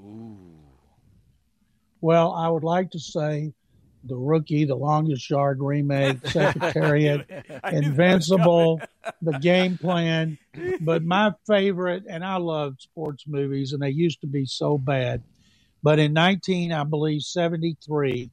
Ooh. 0.00 0.58
Well, 2.00 2.32
I 2.32 2.48
would 2.48 2.64
like 2.64 2.90
to 2.90 2.98
say 2.98 3.52
the 4.04 4.16
rookie, 4.16 4.64
the 4.64 4.74
longest 4.74 5.28
yard 5.30 5.58
remake, 5.60 6.26
Secretariat, 6.26 7.28
Invincible, 7.70 8.80
the 9.20 9.38
game 9.38 9.78
plan. 9.78 10.38
But 10.80 11.04
my 11.04 11.32
favorite, 11.46 12.04
and 12.08 12.24
I 12.24 12.36
love 12.36 12.76
sports 12.78 13.24
movies, 13.26 13.72
and 13.72 13.82
they 13.82 13.90
used 13.90 14.20
to 14.22 14.26
be 14.26 14.46
so 14.46 14.78
bad. 14.78 15.22
But 15.82 15.98
in 15.98 16.12
19, 16.12 16.72
I 16.72 16.84
believe 16.84 17.22
73, 17.22 18.30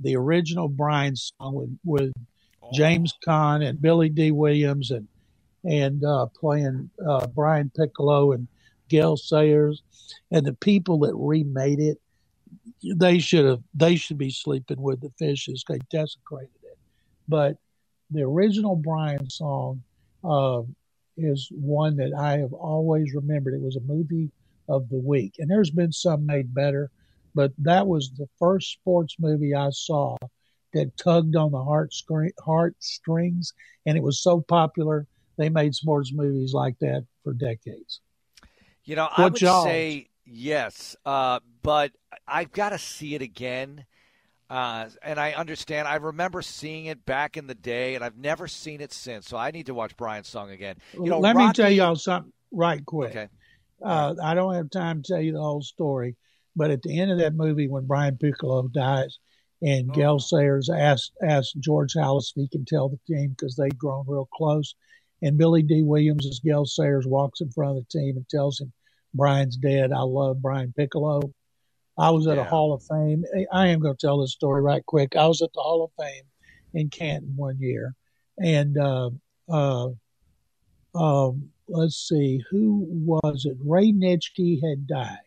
the 0.00 0.16
original 0.16 0.68
Brian 0.68 1.16
song 1.16 1.54
with, 1.54 1.78
with 1.84 2.12
oh. 2.62 2.70
James 2.72 3.14
Caan 3.26 3.66
and 3.66 3.80
Billy 3.80 4.08
Dee 4.08 4.30
Williams 4.30 4.90
and 4.90 5.08
and 5.64 6.04
uh, 6.04 6.26
playing 6.26 6.90
uh, 7.06 7.26
Brian 7.28 7.70
Piccolo 7.70 8.32
and 8.32 8.48
Gale 8.88 9.16
Sayers, 9.16 9.82
and 10.30 10.44
the 10.44 10.54
people 10.54 10.98
that 11.00 11.14
remade 11.14 11.78
it, 11.78 12.00
they 12.96 13.18
should 13.18 13.44
have 13.44 13.62
they 13.74 13.96
should 13.96 14.18
be 14.18 14.30
sleeping 14.30 14.80
with 14.80 15.00
the 15.00 15.10
fishes. 15.18 15.64
They 15.68 15.78
desecrated 15.90 16.50
it, 16.62 16.78
but 17.28 17.56
the 18.10 18.22
original 18.22 18.76
Brian 18.76 19.28
song 19.30 19.82
uh, 20.24 20.62
is 21.16 21.48
one 21.50 21.96
that 21.96 22.12
I 22.16 22.38
have 22.38 22.52
always 22.52 23.14
remembered. 23.14 23.54
It 23.54 23.62
was 23.62 23.76
a 23.76 23.80
movie 23.80 24.30
of 24.68 24.88
the 24.88 24.98
week, 24.98 25.34
and 25.38 25.50
there's 25.50 25.70
been 25.70 25.92
some 25.92 26.26
made 26.26 26.54
better, 26.54 26.90
but 27.34 27.52
that 27.58 27.86
was 27.86 28.10
the 28.16 28.28
first 28.38 28.72
sports 28.72 29.16
movie 29.18 29.54
I 29.54 29.70
saw 29.70 30.16
that 30.74 30.96
tugged 30.96 31.36
on 31.36 31.50
the 31.52 31.62
heart 31.62 31.92
screen, 31.92 32.30
heart 32.44 32.74
strings, 32.78 33.52
and 33.86 33.96
it 33.96 34.02
was 34.02 34.22
so 34.22 34.40
popular 34.40 35.06
they 35.36 35.48
made 35.48 35.74
sports 35.74 36.12
movies 36.12 36.52
like 36.52 36.78
that 36.80 37.04
for 37.24 37.32
decades. 37.32 38.00
You 38.84 38.96
know, 38.96 39.08
I 39.16 39.24
would 39.24 39.38
say 39.38 40.08
yes, 40.32 40.96
uh, 41.04 41.40
but 41.62 41.92
I've 42.26 42.52
got 42.52 42.70
to 42.70 42.78
see 42.78 43.14
it 43.14 43.22
again. 43.22 43.84
Uh, 44.50 44.88
and 45.02 45.18
I 45.18 45.32
understand. 45.32 45.88
I 45.88 45.96
remember 45.96 46.42
seeing 46.42 46.86
it 46.86 47.06
back 47.06 47.36
in 47.38 47.46
the 47.46 47.54
day, 47.54 47.94
and 47.94 48.04
I've 48.04 48.18
never 48.18 48.46
seen 48.46 48.82
it 48.82 48.92
since. 48.92 49.26
So 49.26 49.38
I 49.38 49.50
need 49.50 49.66
to 49.66 49.74
watch 49.74 49.96
Brian's 49.96 50.28
song 50.28 50.50
again. 50.50 50.76
You 50.92 51.06
know, 51.06 51.20
let 51.20 51.36
Rocky... 51.36 51.46
me 51.46 51.52
tell 51.54 51.70
y'all 51.70 51.96
something 51.96 52.32
right 52.50 52.84
quick. 52.84 53.12
Okay. 53.12 53.28
Uh, 53.82 54.14
I 54.22 54.34
don't 54.34 54.54
have 54.54 54.70
time 54.70 55.02
to 55.02 55.12
tell 55.12 55.22
you 55.22 55.32
the 55.32 55.40
whole 55.40 55.62
story, 55.62 56.16
but 56.54 56.70
at 56.70 56.82
the 56.82 57.00
end 57.00 57.10
of 57.10 57.18
that 57.18 57.34
movie, 57.34 57.66
when 57.66 57.86
Brian 57.86 58.18
Piccolo 58.18 58.68
dies, 58.68 59.18
and 59.62 59.90
oh. 59.90 59.94
Gale 59.94 60.18
Sayers 60.18 60.68
asked 60.68 61.12
asked 61.22 61.58
George 61.58 61.94
Halas 61.94 62.32
if 62.34 62.42
he 62.42 62.48
can 62.48 62.64
tell 62.64 62.88
the 62.88 62.98
team 63.06 63.30
because 63.30 63.56
they'd 63.56 63.78
grown 63.78 64.04
real 64.06 64.28
close, 64.34 64.74
and 65.22 65.38
Billy 65.38 65.62
Dee 65.62 65.82
Williams, 65.82 66.26
as 66.26 66.40
Gale 66.40 66.66
Sayers, 66.66 67.06
walks 67.06 67.40
in 67.40 67.50
front 67.50 67.78
of 67.78 67.84
the 67.84 67.98
team 67.98 68.16
and 68.16 68.28
tells 68.28 68.60
him, 68.60 68.72
Brian's 69.14 69.56
dead. 69.56 69.92
I 69.92 70.02
love 70.02 70.42
Brian 70.42 70.72
Piccolo. 70.76 71.32
I 71.98 72.10
was 72.10 72.26
at 72.26 72.36
yeah. 72.36 72.42
a 72.42 72.48
Hall 72.48 72.72
of 72.72 72.82
Fame. 72.82 73.24
I 73.52 73.68
am 73.68 73.80
going 73.80 73.94
to 73.94 74.06
tell 74.06 74.20
this 74.20 74.32
story 74.32 74.62
right 74.62 74.84
quick. 74.86 75.14
I 75.16 75.26
was 75.26 75.42
at 75.42 75.52
the 75.52 75.60
Hall 75.60 75.84
of 75.84 75.90
Fame 76.02 76.24
in 76.74 76.88
Canton 76.88 77.34
one 77.36 77.58
year, 77.60 77.94
and 78.38 78.78
uh, 78.78 79.10
uh, 79.50 79.88
um, 80.94 81.50
let's 81.68 82.08
see, 82.08 82.42
who 82.50 82.86
was 82.88 83.44
it? 83.44 83.56
Ray 83.64 83.92
Nitschke 83.92 84.60
had 84.66 84.86
died, 84.86 85.18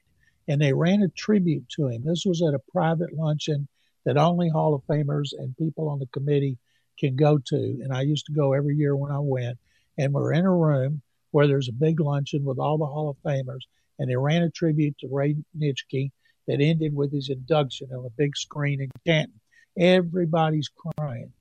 and 0.47 0.59
they 0.59 0.73
ran 0.73 1.03
a 1.03 1.09
tribute 1.09 1.69
to 1.75 1.87
him. 1.87 2.03
This 2.03 2.25
was 2.25 2.41
at 2.41 2.55
a 2.55 2.71
private 2.71 3.13
luncheon 3.13 3.67
that 4.05 4.17
only 4.17 4.49
Hall 4.49 4.73
of 4.73 4.83
Famers 4.83 5.29
and 5.37 5.57
people 5.57 5.89
on 5.89 5.99
the 5.99 6.07
committee 6.07 6.57
can 6.99 7.15
go 7.15 7.37
to. 7.37 7.55
And 7.55 7.93
I 7.93 8.01
used 8.01 8.27
to 8.27 8.33
go 8.33 8.53
every 8.53 8.75
year 8.75 8.95
when 8.95 9.11
I 9.11 9.19
went 9.19 9.57
and 9.97 10.13
we're 10.13 10.33
in 10.33 10.45
a 10.45 10.55
room 10.55 11.01
where 11.35 11.47
there's 11.47 11.67
a 11.67 11.73
big 11.73 11.99
luncheon 11.99 12.45
with 12.45 12.59
all 12.59 12.77
the 12.77 12.85
Hall 12.85 13.09
of 13.09 13.17
Famers, 13.29 13.59
and 13.99 14.09
they 14.09 14.15
ran 14.15 14.41
a 14.41 14.49
tribute 14.49 14.97
to 14.97 15.09
Ray 15.11 15.35
Nitschke 15.59 16.09
that 16.47 16.61
ended 16.61 16.95
with 16.95 17.11
his 17.11 17.27
induction 17.27 17.89
on 17.91 18.05
a 18.05 18.09
big 18.11 18.37
screen 18.37 18.79
in 18.79 18.89
Canton. 19.05 19.41
Everybody's 19.77 20.69
crying. 20.69 21.33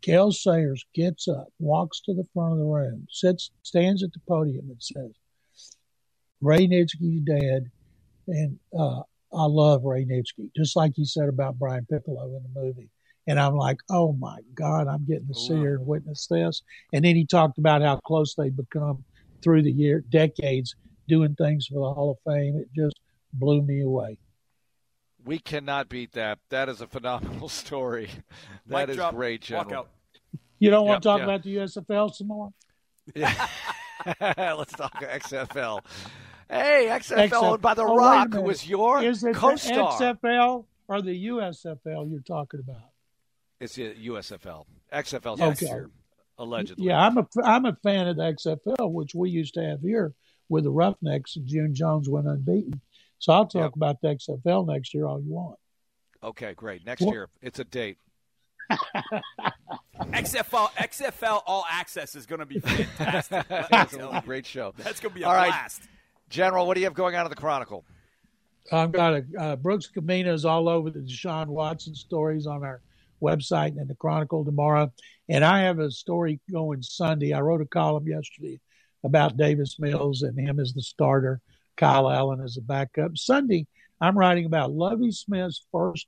Gale 0.00 0.32
Sayers 0.32 0.84
gets 0.92 1.28
up, 1.28 1.46
walks 1.60 2.00
to 2.00 2.14
the 2.14 2.26
front 2.34 2.54
of 2.54 2.58
the 2.58 2.64
room, 2.64 3.06
sits, 3.12 3.52
stands 3.62 4.02
at 4.02 4.12
the 4.12 4.18
podium, 4.26 4.68
and 4.68 4.82
says, 4.82 5.12
"Ray 6.40 6.66
Nitschke's 6.66 7.20
dead, 7.24 7.70
and 8.26 8.58
uh, 8.76 9.02
I 9.32 9.44
love 9.44 9.84
Ray 9.84 10.04
Nitschke, 10.04 10.50
just 10.56 10.74
like 10.74 10.94
he 10.96 11.04
said 11.04 11.28
about 11.28 11.60
Brian 11.60 11.86
Piccolo 11.88 12.24
in 12.24 12.42
the 12.42 12.60
movie." 12.60 12.90
And 13.28 13.38
I'm 13.38 13.54
like, 13.54 13.76
oh 13.88 14.14
my 14.14 14.38
God, 14.52 14.88
I'm 14.88 15.04
getting 15.04 15.28
to 15.28 15.34
see 15.34 15.62
her 15.62 15.76
and 15.76 15.86
witness 15.86 16.26
this. 16.26 16.62
And 16.92 17.04
then 17.04 17.14
he 17.14 17.24
talked 17.24 17.56
about 17.56 17.80
how 17.80 17.98
close 17.98 18.34
they've 18.34 18.56
become 18.56 19.04
through 19.42 19.62
the 19.62 19.72
year, 19.72 20.04
decades, 20.08 20.74
doing 21.08 21.34
things 21.34 21.66
for 21.66 21.74
the 21.74 21.94
Hall 21.94 22.12
of 22.12 22.32
Fame. 22.32 22.56
It 22.56 22.68
just 22.74 22.98
blew 23.32 23.62
me 23.62 23.82
away. 23.82 24.18
We 25.24 25.38
cannot 25.38 25.88
beat 25.88 26.12
that. 26.12 26.38
That 26.50 26.68
is 26.68 26.80
a 26.80 26.86
phenomenal 26.86 27.48
story. 27.48 28.10
That 28.66 28.72
Mike 28.72 28.88
is 28.90 28.96
drop, 28.96 29.14
great, 29.14 29.42
General. 29.42 29.86
You 30.58 30.70
don't 30.70 30.86
want 30.86 31.02
to 31.02 31.08
talk 31.08 31.20
about 31.20 31.42
the 31.42 31.56
USFL 31.56 32.14
some 32.14 32.28
more? 32.28 32.52
Yeah. 33.14 33.48
Let's 34.20 34.72
talk 34.72 35.00
XFL. 35.00 35.80
Hey, 36.48 36.88
XFL, 36.90 37.28
XFL. 37.30 37.60
by 37.60 37.74
The 37.74 37.82
oh, 37.82 37.96
Rock, 37.96 38.32
who 38.32 38.42
was 38.42 38.68
your 38.68 39.02
is 39.02 39.24
it 39.24 39.34
co-star. 39.34 39.98
The 39.98 40.18
XFL 40.22 40.64
or 40.88 41.02
the 41.02 41.26
USFL 41.28 42.10
you're 42.10 42.20
talking 42.20 42.60
about? 42.60 42.90
It's 43.60 43.76
the 43.76 43.94
USFL. 43.94 44.64
XFL 44.92 45.40
okay. 45.40 45.86
Year, 46.42 46.48
allegedly. 46.48 46.86
Yeah, 46.86 47.00
I'm 47.00 47.18
a 47.18 47.26
I'm 47.44 47.64
a 47.66 47.76
fan 47.82 48.08
of 48.08 48.16
the 48.16 48.22
XFL, 48.22 48.92
which 48.92 49.14
we 49.14 49.30
used 49.30 49.54
to 49.54 49.62
have 49.62 49.80
here 49.80 50.14
with 50.48 50.64
the 50.64 50.70
Roughnecks, 50.70 51.36
and 51.36 51.46
June 51.46 51.74
Jones 51.74 52.08
went 52.08 52.26
unbeaten. 52.26 52.80
So 53.18 53.32
I'll 53.32 53.46
talk 53.46 53.72
yep. 53.72 53.76
about 53.76 54.00
the 54.00 54.08
XFL 54.08 54.66
next 54.66 54.92
year 54.94 55.06
all 55.06 55.20
you 55.20 55.32
want. 55.32 55.58
Okay, 56.22 56.54
great. 56.54 56.84
Next 56.84 57.02
well, 57.02 57.12
year, 57.12 57.28
it's 57.40 57.58
a 57.58 57.64
date. 57.64 57.98
XFL 60.00 60.70
XFL 60.72 61.42
All 61.46 61.64
Access 61.70 62.14
is 62.14 62.26
going 62.26 62.40
to 62.40 62.46
be 62.46 62.60
fantastic. 62.60 63.46
That's 63.70 63.94
a 63.94 64.22
great 64.24 64.46
show. 64.46 64.72
That's 64.78 65.00
going 65.00 65.12
to 65.12 65.18
be 65.18 65.24
a 65.24 65.28
All 65.28 65.34
blast. 65.34 65.80
Right. 65.80 65.88
General, 66.30 66.66
what 66.66 66.74
do 66.74 66.80
you 66.80 66.86
have 66.86 66.94
going 66.94 67.14
on 67.14 67.24
at 67.24 67.28
the 67.28 67.36
Chronicle? 67.36 67.84
I've 68.70 68.92
got 68.92 69.14
a 69.14 69.24
uh, 69.38 69.56
Brooks 69.56 69.90
Caminas 69.94 70.44
all 70.44 70.68
over 70.68 70.90
the 70.90 71.00
Deshaun 71.00 71.48
Watson 71.48 71.94
stories 71.94 72.46
on 72.46 72.64
our 72.64 72.80
website 73.22 73.78
and 73.78 73.88
the 73.88 73.94
Chronicle 73.94 74.44
tomorrow. 74.44 74.92
And 75.28 75.44
I 75.44 75.62
have 75.62 75.78
a 75.78 75.90
story 75.90 76.40
going 76.50 76.82
Sunday. 76.82 77.32
I 77.32 77.40
wrote 77.40 77.62
a 77.62 77.66
column 77.66 78.06
yesterday 78.06 78.60
about 79.04 79.36
Davis 79.36 79.78
Mills 79.78 80.22
and 80.22 80.38
him 80.38 80.60
as 80.60 80.72
the 80.72 80.82
starter, 80.82 81.40
Kyle 81.76 82.10
Allen 82.10 82.40
as 82.40 82.56
a 82.56 82.60
backup. 82.60 83.16
Sunday, 83.16 83.66
I'm 84.00 84.18
writing 84.18 84.46
about 84.46 84.72
Lovie 84.72 85.12
Smith's 85.12 85.64
first 85.72 86.06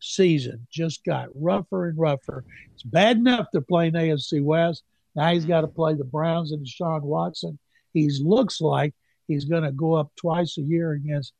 season. 0.00 0.66
Just 0.70 1.04
got 1.04 1.28
rougher 1.34 1.88
and 1.88 1.98
rougher. 1.98 2.44
It's 2.74 2.82
bad 2.82 3.16
enough 3.16 3.46
they're 3.52 3.62
playing 3.62 3.94
AFC 3.94 4.42
West. 4.42 4.82
Now 5.14 5.32
he's 5.32 5.46
got 5.46 5.62
to 5.62 5.68
play 5.68 5.94
the 5.94 6.04
Browns 6.04 6.52
and 6.52 6.66
Deshaun 6.66 7.02
Watson. 7.02 7.58
He 7.92 8.10
looks 8.20 8.60
like 8.60 8.94
he's 9.26 9.46
going 9.46 9.62
to 9.62 9.72
go 9.72 9.94
up 9.94 10.12
twice 10.16 10.58
a 10.58 10.62
year 10.62 10.92
against 10.92 11.32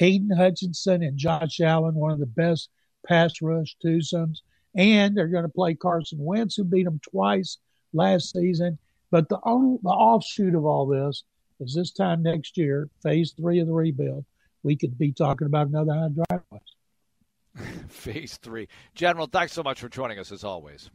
Aidan 0.00 0.36
Hutchinson 0.36 1.02
and 1.02 1.16
Josh 1.16 1.60
Allen, 1.60 1.94
one 1.94 2.12
of 2.12 2.20
the 2.20 2.26
best 2.26 2.68
pass 3.06 3.40
rush 3.40 3.76
twosomes 3.82 4.40
and 4.76 5.16
they're 5.16 5.28
going 5.28 5.44
to 5.44 5.48
play 5.48 5.74
Carson 5.74 6.18
Wentz, 6.20 6.56
who 6.56 6.64
beat 6.64 6.84
them 6.84 7.00
twice 7.10 7.58
last 7.92 8.32
season. 8.32 8.78
But 9.10 9.28
the, 9.28 9.38
only, 9.44 9.78
the 9.82 9.88
offshoot 9.88 10.54
of 10.54 10.64
all 10.64 10.86
this 10.86 11.24
is 11.60 11.74
this 11.74 11.92
time 11.92 12.22
next 12.22 12.56
year, 12.56 12.88
phase 13.02 13.32
three 13.32 13.60
of 13.60 13.66
the 13.66 13.72
rebuild, 13.72 14.24
we 14.62 14.76
could 14.76 14.98
be 14.98 15.12
talking 15.12 15.46
about 15.46 15.68
another 15.68 15.92
100 15.92 16.24
driveways. 16.28 17.86
phase 17.88 18.36
three. 18.42 18.68
General, 18.94 19.26
thanks 19.26 19.52
so 19.52 19.62
much 19.62 19.80
for 19.80 19.88
joining 19.88 20.18
us 20.18 20.30
as 20.30 20.44
always. 20.44 20.90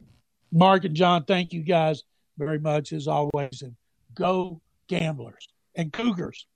Mark 0.52 0.84
and 0.84 0.94
John, 0.94 1.24
thank 1.24 1.52
you 1.52 1.62
guys 1.62 2.04
very 2.38 2.58
much 2.58 2.92
as 2.92 3.08
always. 3.08 3.62
And 3.62 3.74
go 4.14 4.60
gamblers 4.86 5.48
and 5.74 5.92
cougars. 5.92 6.46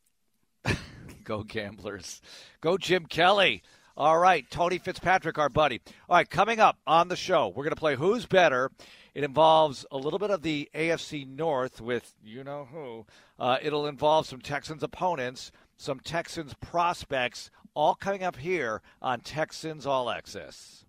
go 1.25 1.43
gamblers. 1.43 2.21
Go 2.61 2.77
Jim 2.77 3.07
Kelly. 3.07 3.63
All 3.99 4.19
right, 4.19 4.45
Tony 4.51 4.77
Fitzpatrick, 4.77 5.39
our 5.39 5.49
buddy. 5.49 5.81
All 6.11 6.17
right, 6.17 6.29
coming 6.29 6.61
up 6.61 6.77
on 6.87 7.09
the 7.09 7.17
show, 7.17 7.49
we're 7.49 7.65
going 7.65 7.75
to 7.75 7.81
play 7.81 7.97
Who's 7.97 8.27
Better. 8.27 8.71
It 9.15 9.25
involves 9.25 9.87
a 9.91 9.97
little 9.97 10.19
bit 10.19 10.31
of 10.31 10.43
the 10.43 10.69
AFC 10.75 11.27
North 11.27 11.81
with 11.81 12.13
you 12.23 12.45
know 12.45 12.69
who. 12.71 13.07
Uh, 13.39 13.57
it'll 13.63 13.87
involve 13.87 14.27
some 14.27 14.43
Texans 14.43 14.83
opponents, 14.83 15.51
some 15.79 16.01
Texans 16.01 16.53
prospects, 16.61 17.51
all 17.73 17.95
coming 17.95 18.23
up 18.23 18.37
here 18.37 18.83
on 19.01 19.21
Texans 19.21 19.87
All 19.87 20.11
Access. 20.11 20.85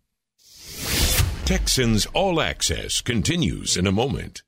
Texans 1.45 2.05
All 2.07 2.41
Access 2.41 2.99
continues 2.99 3.77
in 3.77 3.87
a 3.87 3.91
moment. 3.93 4.43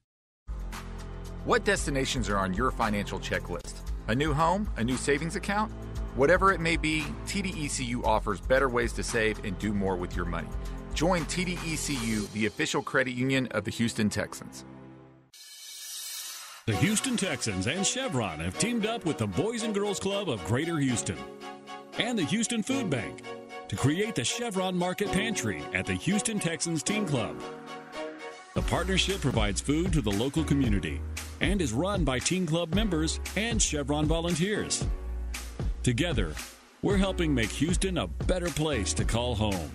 What 1.45 1.63
destinations 1.63 2.27
are 2.27 2.37
on 2.37 2.53
your 2.53 2.71
financial 2.71 3.21
checklist? 3.21 3.73
A 4.09 4.15
new 4.15 4.33
home? 4.33 4.69
A 4.75 4.83
new 4.83 4.97
savings 4.97 5.37
account? 5.37 5.71
Whatever 6.19 6.51
it 6.51 6.59
may 6.59 6.75
be, 6.75 7.05
TDECU 7.27 8.03
offers 8.03 8.41
better 8.41 8.67
ways 8.67 8.91
to 8.91 9.03
save 9.03 9.41
and 9.45 9.57
do 9.57 9.73
more 9.73 9.95
with 9.95 10.17
your 10.17 10.25
money. 10.25 10.49
Join 10.93 11.21
TDECU, 11.21 12.29
the 12.33 12.45
official 12.45 12.81
credit 12.83 13.13
union 13.13 13.47
of 13.51 13.63
the 13.63 13.71
Houston 13.71 14.09
Texans. 14.09 14.65
The 16.65 16.75
Houston 16.75 17.15
Texans 17.15 17.67
and 17.67 17.87
Chevron 17.87 18.41
have 18.41 18.59
teamed 18.59 18.85
up 18.85 19.05
with 19.05 19.17
the 19.17 19.27
Boys 19.27 19.63
and 19.63 19.73
Girls 19.73 19.97
Club 19.97 20.27
of 20.27 20.43
Greater 20.43 20.77
Houston 20.77 21.17
and 21.99 22.19
the 22.19 22.25
Houston 22.25 22.63
Food 22.63 22.89
Bank 22.89 23.21
to 23.69 23.77
create 23.77 24.13
the 24.13 24.25
Chevron 24.25 24.75
Market 24.75 25.13
Pantry 25.13 25.63
at 25.73 25.85
the 25.85 25.93
Houston 25.93 26.37
Texans 26.37 26.83
Team 26.83 27.05
Club. 27.05 27.41
The 28.55 28.61
partnership 28.63 29.21
provides 29.21 29.61
food 29.61 29.93
to 29.93 30.01
the 30.01 30.11
local 30.11 30.43
community 30.43 30.99
and 31.39 31.61
is 31.61 31.71
run 31.71 32.03
by 32.03 32.19
Team 32.19 32.45
Club 32.45 32.75
members 32.75 33.21
and 33.37 33.61
Chevron 33.61 34.05
volunteers. 34.05 34.83
Together, 35.89 36.35
we're 36.83 36.97
helping 36.97 37.33
make 37.33 37.49
Houston 37.49 37.97
a 37.97 38.05
better 38.05 38.51
place 38.51 38.93
to 38.93 39.03
call 39.03 39.33
home. 39.33 39.71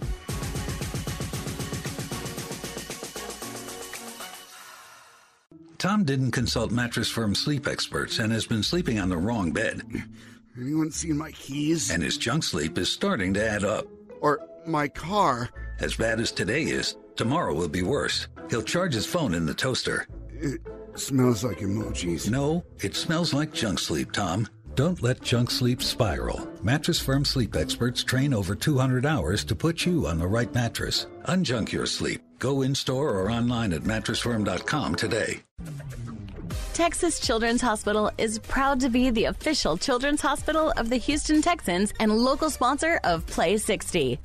Tom 5.77 6.05
didn't 6.05 6.31
consult 6.31 6.71
Mattress 6.71 7.11
Firm 7.11 7.35
sleep 7.35 7.67
experts 7.67 8.21
and 8.21 8.33
has 8.33 8.47
been 8.47 8.63
sleeping 8.63 9.01
on 9.01 9.09
the 9.09 9.17
wrong 9.17 9.51
bed. 9.51 9.83
Anyone 10.57 10.93
seen 10.93 11.19
my 11.19 11.33
keys? 11.33 11.91
And 11.91 12.01
his 12.01 12.17
junk 12.17 12.45
sleep 12.45 12.79
is 12.79 12.93
starting 12.93 13.35
to 13.35 13.45
add 13.45 13.65
up. 13.65 13.89
Or 14.21 14.39
my 14.69 14.87
car. 14.87 15.51
As 15.81 15.97
bad 15.97 16.21
as 16.21 16.31
today 16.31 16.63
is, 16.63 16.95
tomorrow 17.17 17.55
will 17.55 17.67
be 17.67 17.83
worse. 17.83 18.29
He'll 18.51 18.63
charge 18.63 18.95
his 18.95 19.05
phone 19.05 19.35
in 19.35 19.47
the 19.47 19.53
toaster. 19.53 20.07
It 20.31 20.61
smells 20.95 21.43
like 21.43 21.59
emojis. 21.59 22.31
No, 22.31 22.65
it 22.79 22.95
smells 22.95 23.35
like 23.35 23.53
junk 23.53 23.81
sleep, 23.81 24.13
Tom. 24.13 24.47
Don't 24.75 25.01
let 25.03 25.23
junk 25.23 25.53
sleep 25.53 25.81
spiral. 25.81 26.49
Mattress 26.65 26.99
Firm 26.99 27.25
sleep 27.25 27.55
experts 27.55 28.03
train 28.03 28.35
over 28.35 28.57
200 28.57 29.07
hours 29.07 29.45
to 29.45 29.55
put 29.55 29.87
you 29.87 30.09
on 30.09 30.19
the 30.19 30.27
right 30.27 30.53
mattress. 30.53 31.07
Unjunk 31.27 31.71
your 31.71 31.87
sleep. 31.87 32.21
Go 32.41 32.63
in 32.63 32.75
store 32.75 33.11
or 33.11 33.31
online 33.31 33.73
at 33.73 33.83
mattressfirm.com 33.83 34.97
today. 34.97 35.43
Texas 36.73 37.21
Children's 37.21 37.61
Hospital 37.61 38.11
is 38.19 38.41
proud 38.41 38.81
to 38.81 38.89
be 38.89 39.11
the 39.11 39.27
official 39.27 39.77
children's 39.77 40.21
hospital 40.21 40.73
of 40.77 40.91
the 40.91 40.97
Houston 40.97 41.41
Texans 41.41 41.93
and 42.01 42.11
local 42.11 42.51
sponsor 42.51 42.99
of 43.05 43.25
Play 43.29 43.59
60. 43.59 44.19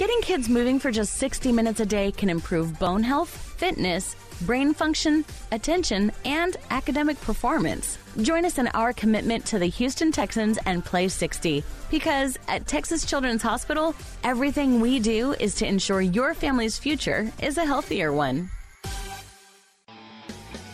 Getting 0.00 0.22
kids 0.22 0.48
moving 0.48 0.78
for 0.78 0.90
just 0.90 1.16
60 1.18 1.52
minutes 1.52 1.78
a 1.80 1.84
day 1.84 2.10
can 2.10 2.30
improve 2.30 2.78
bone 2.78 3.02
health, 3.02 3.28
fitness, 3.28 4.16
brain 4.46 4.72
function, 4.72 5.26
attention, 5.52 6.10
and 6.24 6.56
academic 6.70 7.20
performance. 7.20 7.98
Join 8.22 8.46
us 8.46 8.56
in 8.56 8.68
our 8.68 8.94
commitment 8.94 9.44
to 9.44 9.58
the 9.58 9.66
Houston 9.66 10.10
Texans 10.10 10.58
and 10.64 10.82
Play 10.82 11.08
60 11.08 11.62
because 11.90 12.38
at 12.48 12.66
Texas 12.66 13.04
Children's 13.04 13.42
Hospital, 13.42 13.94
everything 14.24 14.80
we 14.80 15.00
do 15.00 15.34
is 15.34 15.54
to 15.56 15.66
ensure 15.66 16.00
your 16.00 16.32
family's 16.32 16.78
future 16.78 17.30
is 17.42 17.58
a 17.58 17.66
healthier 17.66 18.10
one. 18.10 18.48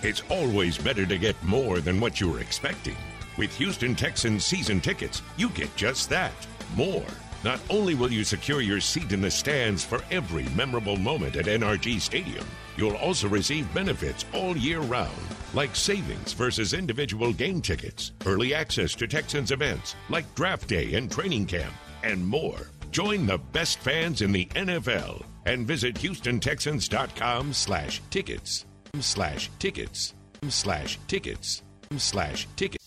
It's 0.04 0.22
always 0.30 0.78
better 0.78 1.04
to 1.04 1.18
get 1.18 1.34
more 1.42 1.80
than 1.80 1.98
what 1.98 2.20
you 2.20 2.30
were 2.30 2.38
expecting. 2.38 2.96
With 3.36 3.52
Houston 3.56 3.96
Texans 3.96 4.44
season 4.44 4.80
tickets, 4.80 5.20
you 5.36 5.48
get 5.48 5.74
just 5.74 6.08
that 6.10 6.46
more. 6.76 7.02
Not 7.44 7.60
only 7.70 7.94
will 7.94 8.12
you 8.12 8.24
secure 8.24 8.60
your 8.60 8.80
seat 8.80 9.12
in 9.12 9.20
the 9.20 9.30
stands 9.30 9.84
for 9.84 10.00
every 10.10 10.44
memorable 10.56 10.96
moment 10.96 11.36
at 11.36 11.46
NRG 11.46 12.00
Stadium, 12.00 12.44
you'll 12.76 12.96
also 12.96 13.28
receive 13.28 13.72
benefits 13.74 14.24
all 14.32 14.56
year 14.56 14.80
round, 14.80 15.12
like 15.54 15.76
savings 15.76 16.32
versus 16.32 16.72
individual 16.72 17.32
game 17.32 17.60
tickets, 17.60 18.12
early 18.24 18.54
access 18.54 18.94
to 18.94 19.06
Texans 19.06 19.50
events 19.52 19.94
like 20.08 20.34
draft 20.34 20.68
day 20.68 20.94
and 20.94 21.10
training 21.10 21.46
camp, 21.46 21.72
and 22.02 22.26
more. 22.26 22.68
Join 22.90 23.26
the 23.26 23.38
best 23.38 23.78
fans 23.78 24.22
in 24.22 24.32
the 24.32 24.46
NFL 24.46 25.22
and 25.44 25.66
visit 25.66 25.94
HoustonTexans.com 25.96 27.52
slash 27.52 28.00
tickets 28.10 28.64
slash 29.00 29.50
tickets 29.58 30.14
slash 30.48 30.98
tickets 31.06 31.62
slash 31.98 32.48
tickets. 32.56 32.85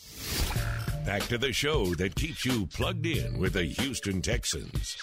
Back 1.10 1.24
to 1.30 1.39
the 1.39 1.52
show 1.52 1.95
that 1.95 2.13
keeps 2.13 2.45
you 2.45 2.67
plugged 2.67 3.04
in 3.04 3.39
with 3.39 3.54
the 3.54 3.63
Houston 3.63 4.22
Texans. 4.22 4.95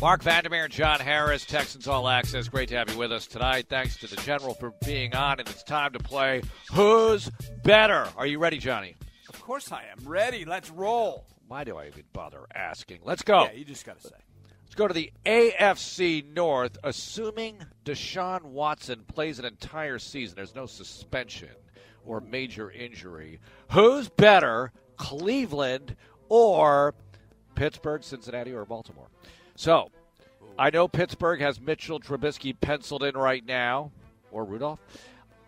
Mark 0.00 0.22
Vandermeer 0.22 0.66
and 0.66 0.72
John 0.72 1.00
Harris, 1.00 1.44
Texans 1.44 1.88
All 1.88 2.08
Access. 2.08 2.46
Great 2.46 2.68
to 2.68 2.76
have 2.76 2.88
you 2.88 2.96
with 2.96 3.10
us 3.10 3.26
tonight. 3.26 3.66
Thanks 3.68 3.96
to 3.96 4.06
the 4.06 4.14
General 4.22 4.54
for 4.54 4.72
being 4.86 5.12
on, 5.16 5.40
and 5.40 5.48
it's 5.48 5.64
time 5.64 5.92
to 5.94 5.98
play 5.98 6.42
Who's 6.70 7.28
Better? 7.64 8.06
Are 8.16 8.28
you 8.28 8.38
ready, 8.38 8.58
Johnny? 8.58 8.94
Of 9.28 9.42
course 9.42 9.72
I 9.72 9.82
am. 9.90 10.08
Ready. 10.08 10.44
Let's 10.44 10.70
roll. 10.70 11.26
Why 11.48 11.64
do 11.64 11.78
I 11.78 11.88
even 11.88 12.04
bother 12.12 12.46
asking? 12.54 13.00
Let's 13.02 13.22
go. 13.22 13.46
Yeah, 13.46 13.54
you 13.54 13.64
just 13.64 13.84
got 13.84 14.00
to 14.00 14.06
say. 14.06 14.14
Let's 14.62 14.76
go 14.76 14.86
to 14.86 14.94
the 14.94 15.10
AFC 15.26 16.32
North. 16.32 16.78
Assuming 16.84 17.56
Deshaun 17.84 18.44
Watson 18.44 19.02
plays 19.08 19.40
an 19.40 19.46
entire 19.46 19.98
season, 19.98 20.36
there's 20.36 20.54
no 20.54 20.66
suspension 20.66 21.48
or 22.04 22.20
major 22.20 22.70
injury. 22.70 23.40
Who's 23.70 24.08
better, 24.08 24.72
Cleveland 25.02 25.96
or 26.28 26.94
Pittsburgh, 27.56 28.04
Cincinnati, 28.04 28.52
or 28.52 28.64
Baltimore? 28.64 29.08
So, 29.56 29.90
I 30.58 30.70
know 30.70 30.86
Pittsburgh 30.86 31.40
has 31.40 31.60
Mitchell 31.60 31.98
Trubisky 32.00 32.54
penciled 32.58 33.02
in 33.02 33.16
right 33.16 33.44
now, 33.44 33.90
or 34.30 34.44
Rudolph. 34.44 34.78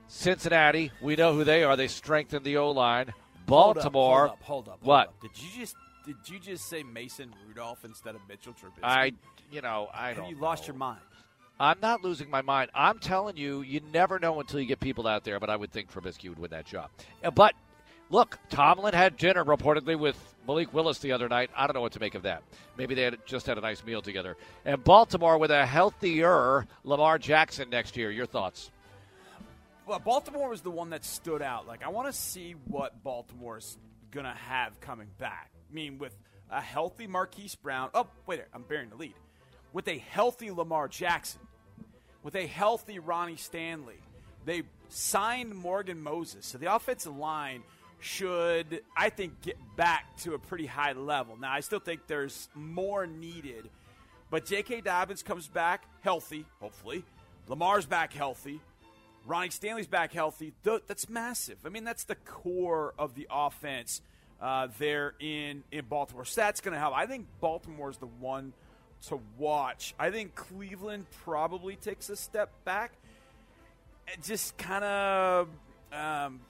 Cincinnati, 0.08 0.90
we 1.00 1.16
know 1.16 1.32
who 1.34 1.44
they 1.44 1.64
are. 1.64 1.76
They 1.76 1.88
strengthened 1.88 2.44
the 2.44 2.56
O 2.58 2.70
line. 2.70 3.12
Baltimore, 3.46 4.28
hold 4.28 4.30
up, 4.30 4.42
hold 4.42 4.68
up, 4.68 4.68
hold 4.68 4.68
up, 4.68 4.78
what? 4.82 5.20
Did 5.20 5.30
you 5.42 5.48
just 5.60 5.76
did 6.06 6.16
you 6.26 6.38
just 6.38 6.68
say 6.68 6.82
Mason 6.82 7.32
Rudolph 7.46 7.84
instead 7.84 8.14
of 8.14 8.20
Mitchell 8.28 8.52
Trubisky? 8.54 8.82
I, 8.82 9.12
you 9.50 9.60
know, 9.62 9.88
I 9.94 10.08
Have 10.08 10.16
don't. 10.18 10.30
you 10.30 10.36
lost 10.36 10.64
know. 10.64 10.66
your 10.68 10.76
mind? 10.76 11.00
I'm 11.60 11.78
not 11.80 12.02
losing 12.02 12.28
my 12.28 12.42
mind. 12.42 12.70
I'm 12.74 12.98
telling 12.98 13.36
you, 13.36 13.62
you 13.62 13.80
never 13.92 14.18
know 14.18 14.40
until 14.40 14.60
you 14.60 14.66
get 14.66 14.80
people 14.80 15.06
out 15.06 15.24
there. 15.24 15.38
But 15.40 15.48
I 15.50 15.56
would 15.56 15.70
think 15.72 15.90
Trubisky 15.90 16.28
would 16.28 16.38
win 16.38 16.50
that 16.50 16.66
job. 16.66 16.90
Uh, 17.22 17.30
But 17.30 17.54
look, 18.10 18.38
Tomlin 18.48 18.94
had 18.94 19.16
dinner 19.16 19.44
reportedly 19.44 19.98
with 19.98 20.16
Malik 20.46 20.72
Willis 20.72 20.98
the 20.98 21.12
other 21.12 21.28
night. 21.28 21.50
I 21.56 21.66
don't 21.66 21.74
know 21.74 21.80
what 21.80 21.92
to 21.92 22.00
make 22.00 22.14
of 22.14 22.22
that. 22.22 22.42
Maybe 22.76 22.94
they 22.94 23.02
had 23.02 23.18
just 23.26 23.46
had 23.46 23.58
a 23.58 23.60
nice 23.60 23.84
meal 23.84 24.02
together. 24.02 24.36
And 24.64 24.82
Baltimore 24.82 25.38
with 25.38 25.50
a 25.50 25.64
healthier 25.64 26.66
Lamar 26.84 27.18
Jackson 27.18 27.70
next 27.70 27.96
year. 27.96 28.10
Your 28.10 28.26
thoughts? 28.26 28.70
Well, 29.86 29.98
Baltimore 29.98 30.48
was 30.48 30.62
the 30.62 30.70
one 30.70 30.90
that 30.90 31.04
stood 31.04 31.42
out. 31.42 31.66
Like, 31.66 31.84
I 31.84 31.88
want 31.88 32.08
to 32.08 32.12
see 32.12 32.54
what 32.68 33.02
Baltimore's 33.02 33.76
going 34.10 34.24
to 34.24 34.32
have 34.32 34.80
coming 34.80 35.08
back. 35.18 35.50
I 35.70 35.74
mean, 35.74 35.98
with 35.98 36.16
a 36.50 36.60
healthy 36.60 37.06
Marquise 37.06 37.54
Brown. 37.54 37.90
Oh, 37.94 38.06
wait, 38.26 38.42
I'm 38.52 38.62
bearing 38.62 38.90
the 38.90 38.96
lead. 38.96 39.14
With 39.72 39.88
a 39.88 39.98
healthy 39.98 40.50
Lamar 40.50 40.88
Jackson, 40.88 41.40
with 42.22 42.36
a 42.36 42.46
healthy 42.46 42.98
Ronnie 42.98 43.36
Stanley, 43.36 43.98
they 44.44 44.62
signed 44.88 45.54
Morgan 45.54 46.00
Moses. 46.00 46.46
So 46.46 46.58
the 46.58 46.72
offensive 46.74 47.16
line 47.16 47.62
should, 48.04 48.82
I 48.96 49.08
think, 49.08 49.40
get 49.42 49.56
back 49.76 50.16
to 50.18 50.34
a 50.34 50.38
pretty 50.38 50.66
high 50.66 50.92
level. 50.92 51.36
Now, 51.36 51.52
I 51.52 51.60
still 51.60 51.80
think 51.80 52.06
there's 52.06 52.48
more 52.54 53.06
needed, 53.06 53.70
but 54.30 54.44
J.K. 54.44 54.82
Dobbins 54.82 55.22
comes 55.22 55.48
back 55.48 55.84
healthy, 56.02 56.44
hopefully. 56.60 57.04
Lamar's 57.48 57.86
back 57.86 58.12
healthy. 58.12 58.60
Ronnie 59.26 59.50
Stanley's 59.50 59.86
back 59.86 60.12
healthy. 60.12 60.52
That's 60.62 61.08
massive. 61.08 61.56
I 61.64 61.70
mean, 61.70 61.84
that's 61.84 62.04
the 62.04 62.14
core 62.14 62.92
of 62.98 63.14
the 63.14 63.26
offense 63.30 64.02
uh, 64.40 64.68
there 64.78 65.14
in, 65.18 65.64
in 65.72 65.86
Baltimore. 65.86 66.26
So 66.26 66.42
that's 66.42 66.60
going 66.60 66.74
to 66.74 66.78
help. 66.78 66.94
I 66.94 67.06
think 67.06 67.26
Baltimore's 67.40 67.96
the 67.96 68.06
one 68.06 68.52
to 69.08 69.20
watch. 69.38 69.94
I 69.98 70.10
think 70.10 70.34
Cleveland 70.34 71.06
probably 71.24 71.76
takes 71.76 72.10
a 72.10 72.16
step 72.16 72.50
back. 72.64 72.92
And 74.12 74.22
just 74.22 74.58
kind 74.58 74.84
of, 74.84 75.48
um, 75.90 76.40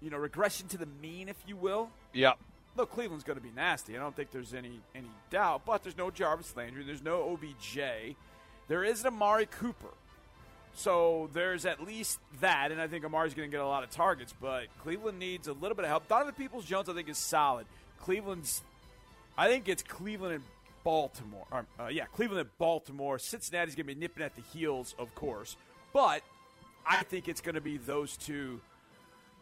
you 0.00 0.10
know, 0.10 0.18
regression 0.18 0.68
to 0.68 0.78
the 0.78 0.86
mean, 1.00 1.28
if 1.28 1.36
you 1.46 1.56
will. 1.56 1.90
Yep. 2.12 2.38
Look, 2.76 2.92
Cleveland's 2.92 3.24
going 3.24 3.38
to 3.38 3.42
be 3.42 3.50
nasty. 3.54 3.96
I 3.96 4.00
don't 4.00 4.14
think 4.14 4.30
there's 4.30 4.54
any 4.54 4.80
any 4.94 5.10
doubt. 5.30 5.62
But 5.66 5.82
there's 5.82 5.96
no 5.96 6.10
Jarvis 6.10 6.56
Landry. 6.56 6.84
There's 6.84 7.02
no 7.02 7.30
OBJ. 7.32 8.16
There 8.68 8.84
is 8.84 9.00
an 9.00 9.08
Amari 9.08 9.46
Cooper. 9.46 9.94
So 10.74 11.28
there's 11.32 11.66
at 11.66 11.84
least 11.84 12.20
that, 12.40 12.70
and 12.70 12.80
I 12.80 12.86
think 12.86 13.04
Amari's 13.04 13.34
going 13.34 13.50
to 13.50 13.52
get 13.54 13.60
a 13.60 13.66
lot 13.66 13.82
of 13.82 13.90
targets. 13.90 14.32
But 14.40 14.66
Cleveland 14.82 15.18
needs 15.18 15.48
a 15.48 15.52
little 15.52 15.74
bit 15.74 15.84
of 15.84 15.90
help. 15.90 16.08
Donovan 16.08 16.34
Peoples 16.34 16.64
Jones, 16.64 16.88
I 16.88 16.94
think, 16.94 17.08
is 17.08 17.18
solid. 17.18 17.66
Cleveland's, 18.00 18.62
I 19.36 19.48
think 19.48 19.68
it's 19.68 19.82
Cleveland 19.82 20.36
and 20.36 20.44
Baltimore. 20.84 21.46
Or, 21.50 21.66
uh, 21.78 21.88
yeah, 21.88 22.06
Cleveland 22.06 22.40
and 22.40 22.58
Baltimore. 22.58 23.18
Cincinnati's 23.18 23.74
going 23.74 23.86
to 23.88 23.94
be 23.94 24.00
nipping 24.00 24.22
at 24.22 24.36
the 24.36 24.42
heels, 24.42 24.94
of 24.98 25.14
course. 25.14 25.56
But 25.92 26.22
I 26.86 27.02
think 27.02 27.28
it's 27.28 27.40
going 27.40 27.56
to 27.56 27.60
be 27.60 27.76
those 27.76 28.16
two 28.16 28.60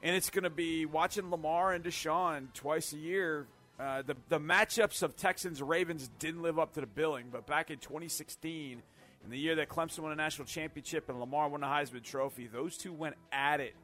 and 0.02 0.14
it's 0.14 0.30
going 0.30 0.44
to 0.44 0.50
be 0.50 0.87
watching 0.87 1.30
Lamar 1.30 1.72
and 1.72 1.84
Deshaun 1.84 2.52
twice 2.54 2.92
a 2.92 2.98
year. 2.98 3.46
Uh, 3.78 4.02
the 4.02 4.16
the 4.28 4.40
matchups 4.40 5.02
of 5.02 5.16
Texans 5.16 5.62
Ravens 5.62 6.11
didn't 6.18 6.42
live 6.42 6.58
up 6.58 6.74
to 6.74 6.80
the 6.80 6.87
billing, 6.87 7.26
but 7.30 7.46
back 7.46 7.70
in 7.70 7.78
2016, 7.78 8.82
in 9.24 9.30
the 9.30 9.38
year 9.38 9.54
that 9.56 9.68
Clemson 9.68 10.00
won 10.00 10.12
a 10.12 10.16
national 10.16 10.46
championship 10.46 11.08
and 11.08 11.20
Lamar 11.20 11.48
won 11.48 11.61
the 11.61 11.66
Heisman 11.66 12.02
Trophy, 12.02 12.46
those 12.46 12.76
two 12.76 12.92
went 12.92 13.16
at 13.32 13.61
it, 13.61 13.74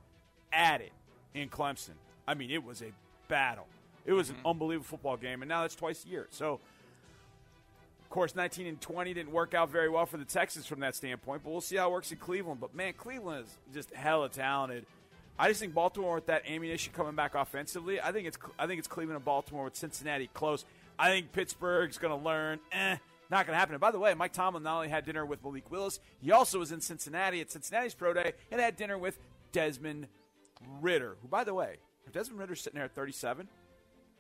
at 0.53 0.81
it 0.81 0.93
in 1.33 1.49
Clemson. 1.49 1.95
I 2.27 2.35
mean, 2.35 2.51
it 2.51 2.65
was 2.65 2.83
a 2.83 2.93
battle. 3.29 3.67
It 4.07 4.13
was 4.13 4.31
an 4.31 4.37
unbelievable 4.45 4.87
football 4.87 5.17
game, 5.17 5.43
and 5.43 5.49
now 5.49 5.63
that's 5.63 5.75
twice 5.75 6.05
a 6.05 6.09
year. 6.09 6.27
So, 6.31 6.61
of 8.03 8.11
course, 8.11 8.35
19 8.35 8.67
and 8.67 8.81
20 8.81 9.15
didn't 9.15 9.33
work 9.33 9.55
out 9.55 9.71
very 9.71 9.89
well 9.89 10.07
for 10.07 10.19
the 10.19 10.25
Texans 10.25 10.67
from 10.67 10.81
that 10.81 10.95
standpoint, 10.95 11.43
but 11.43 11.51
we'll 11.51 11.61
see 11.61 11.77
how 11.77 11.89
it 11.89 11.93
works 11.93 12.13
in 12.13 12.19
Cleveland. 12.19 12.61
But 12.61 12.75
man, 12.75 12.93
Cleveland 12.95 13.47
is 13.47 13.59
just 13.73 13.95
hella 13.95 14.29
talented. 14.29 14.87
I 15.39 15.49
just 15.49 15.61
think 15.61 15.75
Baltimore 15.75 16.15
with 16.15 16.27
that 16.27 16.49
ammunition 16.49 16.93
coming 16.93 17.15
back 17.15 17.35
offensively. 17.35 18.01
I 18.01 18.13
think 18.13 18.29
it's 18.29 18.39
I 18.59 18.67
think 18.67 18.79
it's 18.79 18.89
Cleveland 18.89 19.17
and 19.17 19.25
Baltimore 19.25 19.65
with 19.65 19.77
Cincinnati 19.77 20.29
close. 20.33 20.65
I 20.99 21.09
think 21.09 21.33
Pittsburgh's 21.33 21.99
going 21.99 22.17
to 22.17 22.25
learn. 22.25 22.61
Eh, 22.71 22.97
not 23.31 23.47
going 23.47 23.55
to 23.55 23.59
happen. 23.59 23.75
And 23.75 23.81
by 23.81 23.91
the 23.91 23.99
way, 23.99 24.15
Mike 24.15 24.33
Tomlin 24.33 24.63
not 24.63 24.77
only 24.77 24.89
had 24.89 25.05
dinner 25.05 25.27
with 25.27 25.43
Malik 25.43 25.71
Willis, 25.71 25.99
he 26.21 26.31
also 26.31 26.61
was 26.61 26.71
in 26.71 26.81
Cincinnati 26.81 27.41
at 27.41 27.51
Cincinnati's 27.51 27.95
pro 27.95 28.13
day 28.13 28.33
and 28.53 28.61
had 28.61 28.77
dinner 28.77 28.97
with 28.97 29.19
Desmond 29.51 30.07
Ridder. 30.81 31.17
Who, 31.21 31.29
by 31.29 31.43
the 31.43 31.55
way, 31.55 31.79
if 32.07 32.13
Desmond 32.13 32.39
Ridder's 32.39 32.61
sitting 32.61 32.77
there 32.77 32.85
at 32.85 32.95
37, 32.95 33.49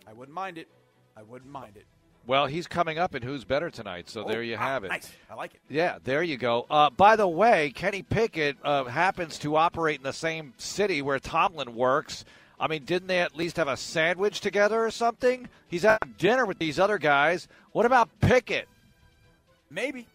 I 0.08 0.12
wouldn't 0.12 0.34
mind 0.34 0.58
it. 0.58 0.68
I 1.16 1.22
wouldn't 1.22 1.50
mind 1.50 1.76
it. 1.76 1.86
Well, 2.26 2.46
he's 2.46 2.66
coming 2.66 2.98
up 2.98 3.14
in 3.14 3.22
Who's 3.22 3.44
Better 3.44 3.70
tonight, 3.70 4.08
so 4.08 4.24
Oh, 4.24 4.28
there 4.28 4.42
you 4.42 4.54
wow, 4.54 4.60
have 4.62 4.84
it. 4.84 4.88
Nice. 4.88 5.12
I 5.30 5.34
like 5.34 5.54
it. 5.54 5.60
Yeah, 5.68 5.98
there 6.04 6.22
you 6.22 6.36
go. 6.36 6.66
Uh, 6.70 6.90
by 6.90 7.16
the 7.16 7.28
way, 7.28 7.70
Kenny 7.74 8.02
Pickett 8.02 8.56
uh, 8.64 8.84
happens 8.84 9.38
to 9.40 9.56
operate 9.56 9.96
in 9.98 10.02
the 10.04 10.12
same 10.12 10.54
city 10.56 11.02
where 11.02 11.18
Tomlin 11.18 11.74
works. 11.74 12.24
I 12.58 12.68
mean, 12.68 12.84
didn't 12.84 13.08
they 13.08 13.18
at 13.20 13.36
least 13.36 13.56
have 13.58 13.68
a 13.68 13.76
sandwich 13.76 14.40
together 14.40 14.82
or 14.84 14.90
something? 14.90 15.48
He's 15.68 15.82
having 15.82 16.14
dinner 16.16 16.46
with 16.46 16.58
these 16.58 16.78
other 16.78 16.98
guys. 16.98 17.46
What 17.72 17.84
about 17.84 18.08
Pickett? 18.20 18.68
Maybe, 19.70 20.06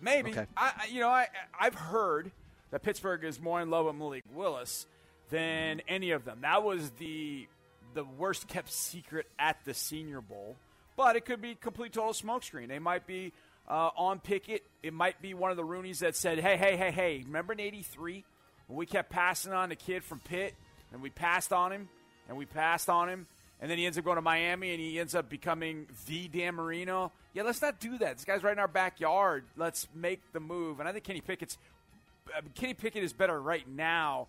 maybe. 0.00 0.30
Okay. 0.32 0.46
I- 0.56 0.86
you 0.90 1.00
know, 1.00 1.08
I 1.08 1.28
I've 1.58 1.74
heard 1.74 2.30
that 2.70 2.82
Pittsburgh 2.82 3.24
is 3.24 3.40
more 3.40 3.60
in 3.60 3.70
love 3.70 3.86
with 3.86 3.94
Malik 3.94 4.24
Willis 4.34 4.86
than 5.30 5.80
any 5.88 6.10
of 6.10 6.24
them. 6.24 6.38
That 6.42 6.62
was 6.64 6.90
the 6.98 7.46
the 7.94 8.04
worst 8.04 8.46
kept 8.48 8.70
secret 8.70 9.26
at 9.38 9.56
the 9.64 9.72
Senior 9.72 10.20
Bowl, 10.20 10.56
but 10.96 11.16
it 11.16 11.24
could 11.24 11.40
be 11.40 11.54
complete 11.54 11.92
total 11.92 12.12
smokescreen. 12.12 12.68
They 12.68 12.78
might 12.78 13.06
be 13.06 13.32
uh, 13.68 13.90
on 13.96 14.18
Pickett. 14.18 14.64
It 14.82 14.92
might 14.92 15.20
be 15.20 15.34
one 15.34 15.50
of 15.50 15.56
the 15.56 15.64
Rooneys 15.64 15.98
that 16.00 16.16
said, 16.16 16.38
"Hey, 16.38 16.56
hey, 16.56 16.76
hey, 16.76 16.90
hey! 16.90 17.22
Remember 17.26 17.52
in 17.52 17.60
'83 17.60 18.24
when 18.66 18.76
we 18.76 18.86
kept 18.86 19.10
passing 19.10 19.52
on 19.52 19.68
the 19.68 19.76
kid 19.76 20.04
from 20.04 20.20
Pitt, 20.20 20.54
and 20.92 21.02
we 21.02 21.10
passed 21.10 21.52
on 21.52 21.72
him, 21.72 21.88
and 22.28 22.36
we 22.36 22.46
passed 22.46 22.88
on 22.88 23.08
him." 23.08 23.26
And 23.60 23.70
then 23.70 23.78
he 23.78 23.86
ends 23.86 23.96
up 23.96 24.04
going 24.04 24.16
to 24.16 24.22
Miami 24.22 24.72
and 24.72 24.80
he 24.80 25.00
ends 25.00 25.14
up 25.14 25.30
becoming 25.30 25.86
the 26.06 26.28
Dan 26.28 26.56
Marino. 26.56 27.10
Yeah, 27.32 27.42
let's 27.42 27.62
not 27.62 27.80
do 27.80 27.96
that. 27.98 28.16
This 28.16 28.24
guy's 28.26 28.42
right 28.42 28.52
in 28.52 28.58
our 28.58 28.68
backyard. 28.68 29.44
Let's 29.56 29.88
make 29.94 30.20
the 30.34 30.40
move. 30.40 30.78
And 30.78 30.86
I 30.86 30.92
think 30.92 31.04
Kenny 31.04 31.22
Pickett's 31.22 31.56
Kenny 32.54 32.74
Pickett 32.74 33.02
is 33.02 33.12
better 33.12 33.40
right 33.40 33.66
now 33.68 34.26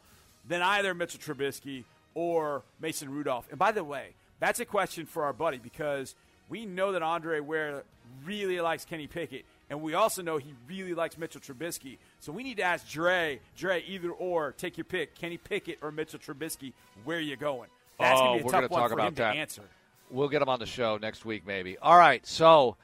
than 0.48 0.62
either 0.62 0.94
Mitchell 0.94 1.20
Trubisky 1.20 1.84
or 2.14 2.64
Mason 2.80 3.10
Rudolph. 3.10 3.48
And 3.50 3.60
by 3.60 3.72
the 3.72 3.84
way, 3.84 4.12
that's 4.40 4.60
a 4.60 4.66
question 4.66 5.06
for 5.06 5.24
our 5.26 5.34
buddy 5.34 5.58
because 5.58 6.16
we 6.50 6.66
know 6.66 6.92
that 6.94 7.02
Andre 7.04 7.40
Ware 7.40 7.84
really 8.26 8.60
likes 8.62 8.86
Kenny 8.86 9.08
Pickett, 9.08 9.46
and 9.70 9.82
we 9.82 9.94
also 9.94 10.22
know 10.22 10.38
he 10.38 10.54
really 10.68 10.94
likes 10.94 11.18
Mitchell 11.18 11.42
Trubisky. 11.42 11.98
So 12.20 12.32
we 12.32 12.44
need 12.44 12.58
to 12.58 12.64
ask 12.64 12.88
Dre, 12.88 13.40
Dre, 13.58 13.84
either 13.88 14.12
or, 14.12 14.54
take 14.54 14.78
your 14.78 14.86
pick, 14.86 15.16
Kenny 15.16 15.38
Pickett 15.38 15.80
or 15.82 15.92
Mitchell 15.92 16.20
Trubisky. 16.20 16.74
Where 17.04 17.18
are 17.18 17.22
you 17.22 17.36
going? 17.36 17.70
That's 18.00 18.20
oh, 18.20 18.24
gonna 18.26 18.38
be 18.44 18.48
a 18.48 18.52
tough 18.52 18.70
one 18.72 18.90
for 18.90 19.00
him 19.00 19.14
that. 19.16 19.34
to 19.34 19.40
answer. 19.40 19.64
We'll 20.10 20.30
get 20.30 20.42
him 20.42 20.50
on 20.50 20.60
the 20.60 20.66
show 20.66 20.98
next 21.02 21.26
week, 21.26 21.46
maybe. 21.46 21.78
All 21.80 21.98
right. 21.98 22.26
So, 22.26 22.78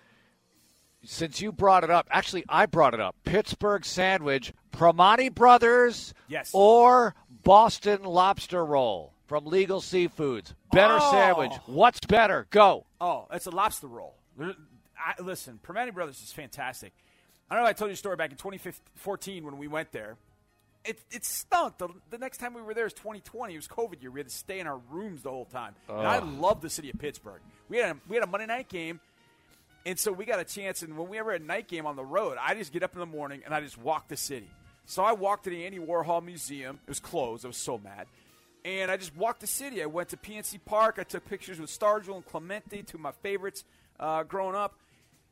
since 1.03 1.41
you 1.41 1.51
brought 1.51 1.83
it 1.83 1.89
up, 1.89 2.07
actually, 2.11 2.43
I 2.49 2.65
brought 2.65 2.93
it 2.93 2.99
up. 2.99 3.15
Pittsburgh 3.23 3.85
sandwich, 3.85 4.53
Primanti 4.73 5.33
Brothers, 5.33 6.13
Yes. 6.27 6.51
or 6.53 7.15
Boston 7.43 8.03
lobster 8.03 8.65
roll 8.65 9.13
from 9.27 9.45
Legal 9.45 9.79
Seafoods. 9.81 10.53
Better 10.71 10.97
Oh. 10.99 11.11
sandwich. 11.11 11.53
What's 11.65 11.99
better? 12.01 12.47
Go. 12.49 12.85
Oh, 13.03 13.27
it's 13.33 13.47
a 13.47 13.51
lobster 13.51 13.87
roll. 13.87 14.15
I, 14.39 15.21
listen, 15.21 15.59
Primanti 15.61 15.93
Brothers 15.93 16.21
is 16.23 16.31
fantastic. 16.31 16.93
I 17.51 17.55
don't 17.55 17.65
know 17.65 17.69
if 17.69 17.75
I 17.75 17.77
told 17.77 17.89
you 17.89 17.95
a 17.95 17.97
story 17.97 18.15
back 18.15 18.31
in 18.31 18.37
2014 18.37 19.43
when 19.43 19.57
we 19.57 19.67
went 19.67 19.91
there. 19.91 20.15
It, 20.85 21.01
it 21.11 21.25
stunk. 21.25 21.79
The, 21.79 21.89
the 22.11 22.17
next 22.17 22.37
time 22.37 22.53
we 22.53 22.61
were 22.61 22.73
there 22.73 22.85
was 22.85 22.93
2020. 22.93 23.53
It 23.53 23.57
was 23.57 23.67
COVID 23.67 24.01
year. 24.01 24.09
We 24.09 24.21
had 24.21 24.29
to 24.29 24.33
stay 24.33 24.61
in 24.61 24.67
our 24.67 24.77
rooms 24.89 25.23
the 25.23 25.31
whole 25.31 25.43
time. 25.43 25.75
And 25.89 26.07
I 26.07 26.19
love 26.19 26.61
the 26.61 26.69
city 26.69 26.89
of 26.91 26.97
Pittsburgh. 26.97 27.41
We 27.67 27.77
had 27.77 27.97
a, 27.97 27.99
we 28.07 28.15
had 28.15 28.23
a 28.23 28.27
Monday 28.27 28.45
night 28.45 28.69
game, 28.69 29.01
and 29.85 29.99
so 29.99 30.13
we 30.13 30.23
got 30.23 30.39
a 30.39 30.45
chance. 30.45 30.81
And 30.81 30.97
when 30.97 31.09
we 31.09 31.19
ever 31.19 31.33
had 31.33 31.41
a 31.41 31.45
night 31.45 31.67
game 31.67 31.85
on 31.85 31.97
the 31.97 32.05
road, 32.05 32.37
I 32.39 32.55
just 32.55 32.71
get 32.71 32.83
up 32.83 32.93
in 32.93 33.01
the 33.01 33.05
morning 33.05 33.41
and 33.43 33.53
I 33.53 33.59
just 33.59 33.77
walk 33.77 34.07
the 34.07 34.17
city. 34.17 34.49
So 34.85 35.03
I 35.03 35.11
walked 35.11 35.43
to 35.43 35.49
the 35.49 35.65
Andy 35.65 35.79
Warhol 35.79 36.23
Museum. 36.23 36.79
It 36.87 36.89
was 36.89 37.01
closed. 37.01 37.43
I 37.43 37.49
was 37.49 37.57
so 37.57 37.77
mad. 37.77 38.07
And 38.65 38.89
I 38.89 38.97
just 38.97 39.15
walked 39.15 39.41
the 39.41 39.47
city. 39.47 39.83
I 39.83 39.87
went 39.87 40.09
to 40.09 40.17
PNC 40.17 40.59
Park. 40.65 40.95
I 40.97 41.03
took 41.03 41.25
pictures 41.25 41.59
with 41.59 41.69
Stargell 41.69 42.15
and 42.15 42.25
Clemente, 42.25 42.83
two 42.83 42.97
of 42.97 43.01
my 43.01 43.11
favorites 43.11 43.65
uh, 43.99 44.23
growing 44.23 44.55
up. 44.55 44.75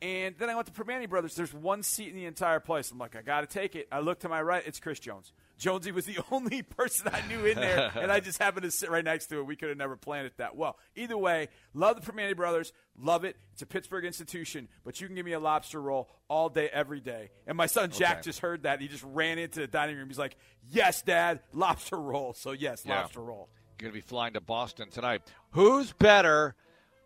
And 0.02 0.36
then 0.40 0.50
I 0.50 0.56
went 0.56 0.66
to 0.66 0.74
Primanti 0.74 1.08
Brothers. 1.08 1.36
There's 1.36 1.54
one 1.54 1.84
seat 1.84 2.10
in 2.10 2.16
the 2.16 2.26
entire 2.26 2.60
place. 2.60 2.90
I'm 2.90 2.98
like, 2.98 3.16
I 3.16 3.22
got 3.22 3.42
to 3.42 3.48
take 3.48 3.76
it. 3.76 3.88
I 3.92 4.00
look 4.00 4.22
to 4.22 4.30
my 4.30 4.42
right. 4.42 4.64
It's 4.66 4.80
Chris 4.80 5.00
Jones. 5.00 5.32
Jonesy 5.60 5.92
was 5.92 6.06
the 6.06 6.18
only 6.32 6.64
person 6.64 7.12
I 7.14 7.22
knew 7.28 7.46
in 7.46 7.56
there, 7.58 7.92
and 7.96 8.12
I 8.12 8.20
just 8.20 8.40
happened 8.40 8.64
to 8.64 8.72
sit 8.72 8.90
right 8.90 9.06
next 9.06 9.28
to 9.28 9.38
it. 9.38 9.46
We 9.46 9.56
could 9.56 9.70
have 9.70 9.78
never 9.78 9.96
planned 9.96 10.26
it 10.26 10.34
that 10.38 10.56
well. 10.56 10.80
Either 10.96 11.16
way, 11.16 11.50
love 11.76 12.04
the 12.04 12.12
Primanti 12.12 12.36
Brothers. 12.36 12.74
Love 13.00 13.26
it. 13.26 13.36
It's 13.54 13.62
a 13.62 13.68
Pittsburgh 13.68 14.04
institution, 14.06 14.68
but 14.84 15.00
you 15.00 15.06
can 15.06 15.16
give 15.16 15.26
me 15.26 15.34
a 15.34 15.40
lobster 15.40 15.80
roll 15.80 16.10
all 16.28 16.50
day, 16.50 16.68
every 16.74 17.00
day. 17.00 17.30
And 17.46 17.56
my 17.56 17.68
son 17.68 17.92
Jack 17.92 18.14
Okay. 18.18 18.22
just 18.24 18.40
heard 18.40 18.64
that. 18.64 18.82
He 18.82 18.88
just 18.88 19.04
ran 19.04 19.38
into 19.38 19.60
the 19.60 19.68
dining 19.68 19.98
room. 19.98 20.08
He's 20.08 20.18
like, 20.20 20.36
Yes, 20.72 21.04
Dad, 21.04 21.42
lobster 21.54 21.98
roll. 21.98 22.34
So, 22.34 22.54
yes, 22.54 22.84
Yeah. 22.88 23.02
lobster 23.02 23.22
roll. 23.22 23.50
You're 23.80 23.90
Going 23.90 23.94
to 23.94 23.98
be 24.04 24.08
flying 24.08 24.34
to 24.34 24.42
Boston 24.42 24.90
tonight. 24.90 25.22
Who's 25.52 25.92
better 25.94 26.56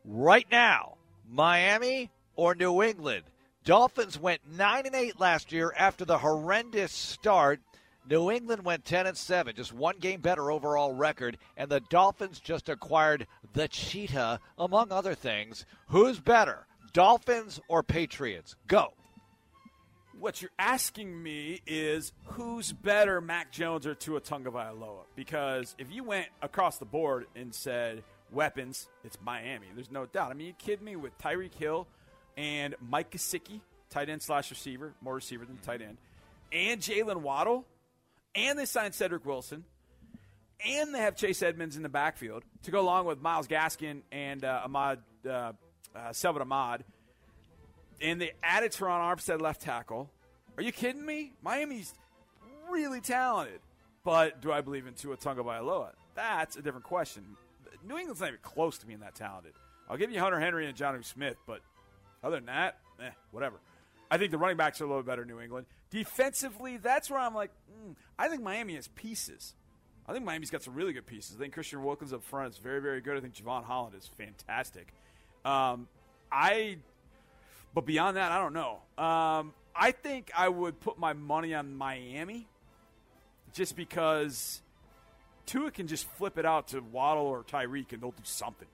right 0.06 0.48
now, 0.50 0.96
Miami 1.30 2.10
or 2.36 2.56
New 2.56 2.82
England? 2.82 3.24
Dolphins 3.64 4.20
went 4.20 4.42
9 4.48 4.86
and 4.86 4.96
8 4.96 5.20
last 5.20 5.52
year 5.52 5.74
after 5.76 6.06
the 6.06 6.20
horrendous 6.20 6.92
start. 6.92 7.60
New 8.08 8.30
England 8.30 8.64
went 8.64 8.86
10 8.86 9.08
and 9.08 9.18
7, 9.18 9.56
just 9.56 9.74
one 9.74 9.98
game 9.98 10.22
better 10.22 10.52
overall 10.52 10.94
record, 10.94 11.40
and 11.58 11.72
the 11.72 11.80
Dolphins 11.80 12.40
just 12.40 12.70
acquired 12.70 13.26
the 13.54 13.68
Cheetah 13.68 14.40
among 14.60 14.92
other 14.92 15.16
things. 15.16 15.66
Who's 15.88 16.20
better, 16.20 16.68
Dolphins 16.94 17.60
or 17.68 17.82
Patriots? 17.82 18.56
Go. 18.68 18.94
What 20.20 20.42
you're 20.42 20.52
asking 20.60 21.22
me 21.22 21.62
is 21.66 22.14
who's 22.26 22.72
better, 22.72 23.20
Mac 23.20 23.52
Jones 23.52 23.88
or 23.88 23.96
Tua 23.96 24.22
Tagovailoa? 24.22 25.06
Because 25.16 25.76
if 25.80 25.92
you 25.92 26.04
went 26.04 26.28
across 26.44 26.78
the 26.78 26.86
board 26.86 27.26
and 27.36 27.54
said 27.54 28.04
weapons, 28.32 28.88
it's 29.04 29.18
Miami. 29.26 29.68
There's 29.74 29.92
no 29.92 30.06
doubt. 30.06 30.30
I 30.30 30.36
mean, 30.36 30.48
you 30.48 30.54
kidding 30.54 30.86
me 30.86 30.96
with 30.96 31.18
Tyreek 31.18 31.56
Hill 31.56 31.88
and 32.38 32.76
Mike 32.82 33.12
Gesicki, 33.12 33.62
tight 33.90 34.10
end 34.10 34.22
slash 34.22 34.50
receiver, 34.50 34.94
more 35.02 35.16
receiver 35.16 35.46
than 35.46 35.58
tight 35.58 35.82
end, 35.82 35.98
and 36.52 36.82
Jaylen 36.82 37.18
Waddle, 37.18 37.66
and 38.34 38.58
they 38.58 38.66
signed 38.66 38.94
Cedric 38.94 39.26
Wilson, 39.26 39.64
and 40.66 40.94
they 40.94 41.00
have 41.00 41.16
Chase 41.16 41.42
Edmonds 41.42 41.78
in 41.78 41.84
the 41.84 41.90
backfield 41.90 42.44
to 42.64 42.72
go 42.72 42.80
along 42.80 43.06
with 43.06 43.22
Myles 43.22 43.48
Gaskin 43.48 44.02
and 44.12 44.44
uh, 44.44 44.62
Ahmed 44.66 45.00
uh, 45.28 45.52
uh, 45.96 46.12
Salvon 46.12 46.50
Ahmed 46.50 46.84
and 48.02 48.20
they 48.20 48.34
added 48.44 48.72
Terron 48.72 49.00
Armstead 49.00 49.42
left 49.42 49.62
tackle. 49.62 50.10
Are 50.58 50.64
you 50.64 50.72
kidding 50.72 51.06
me? 51.06 51.34
Miami's 51.42 51.94
really 52.70 53.02
talented, 53.02 53.60
but 54.04 54.42
do 54.42 54.52
I 54.52 54.62
believe 54.62 54.88
in 54.88 54.94
Tua 54.94 55.18
Tagovailoa? 55.18 55.92
That's 56.16 56.56
a 56.56 56.62
different 56.62 56.86
question. 56.86 57.24
New 57.88 57.98
England's 57.98 58.22
not 58.22 58.30
even 58.30 58.40
close 58.42 58.78
to 58.80 58.86
being 58.86 59.00
that 59.00 59.16
talented. 59.16 59.54
I'll 59.90 59.98
give 59.98 60.12
you 60.12 60.20
Hunter 60.20 60.40
Henry 60.40 60.68
and 60.68 60.76
Jonnu 60.76 61.06
Smith, 61.06 61.38
but 61.46 61.62
other 62.26 62.38
than 62.38 62.48
that, 62.48 62.80
eh, 63.00 63.12
whatever. 63.32 63.58
I 64.10 64.18
think 64.18 64.32
the 64.32 64.38
running 64.38 64.58
backs 64.58 64.82
are 64.82 64.86
a 64.86 64.88
little 64.88 65.04
better 65.04 65.22
in 65.22 65.28
New 65.28 65.40
England. 65.40 65.68
Defensively, 65.92 66.78
that's 66.78 67.10
where 67.10 67.20
I'm 67.20 67.34
like, 67.36 67.52
mm, 67.72 67.96
I 68.20 68.28
think 68.28 68.42
Miami 68.42 68.76
has 68.76 68.88
pieces. 68.90 69.54
I 70.08 70.14
think 70.14 70.26
Miami's 70.26 70.50
got 70.52 70.62
some 70.64 70.74
really 70.76 70.94
good 70.94 71.06
pieces. 71.06 71.36
I 71.36 71.40
think 71.40 71.54
Christian 71.54 71.84
Wilkins 71.84 72.14
up 72.14 72.24
front 72.24 72.52
is 72.54 72.58
very, 72.60 72.82
very 72.82 73.02
good. 73.02 73.18
I 73.18 73.22
think 73.22 73.36
Jevon 73.36 73.64
Holland 73.64 73.96
is 73.96 74.08
fantastic. 74.18 74.94
Um, 75.44 75.88
I, 76.32 76.78
but 77.74 77.86
beyond 77.86 78.18
that, 78.18 78.32
I 78.32 78.40
don't 78.40 78.54
know. 78.54 78.80
Um, 79.04 79.54
I 79.76 79.92
think 79.92 80.32
I 80.36 80.50
would 80.50 80.80
put 80.80 80.98
my 81.00 81.14
money 81.14 81.54
on 81.54 81.76
Miami, 81.76 82.48
just 83.54 83.76
because 83.76 84.62
Tua 85.46 85.72
can 85.72 85.88
just 85.88 86.08
flip 86.18 86.38
it 86.38 86.46
out 86.46 86.70
to 86.70 86.82
Waddle 86.82 87.26
or 87.26 87.44
Tyreek 87.44 87.94
and 87.94 88.02
they'll 88.02 88.12
do 88.12 88.24
something. 88.24 88.68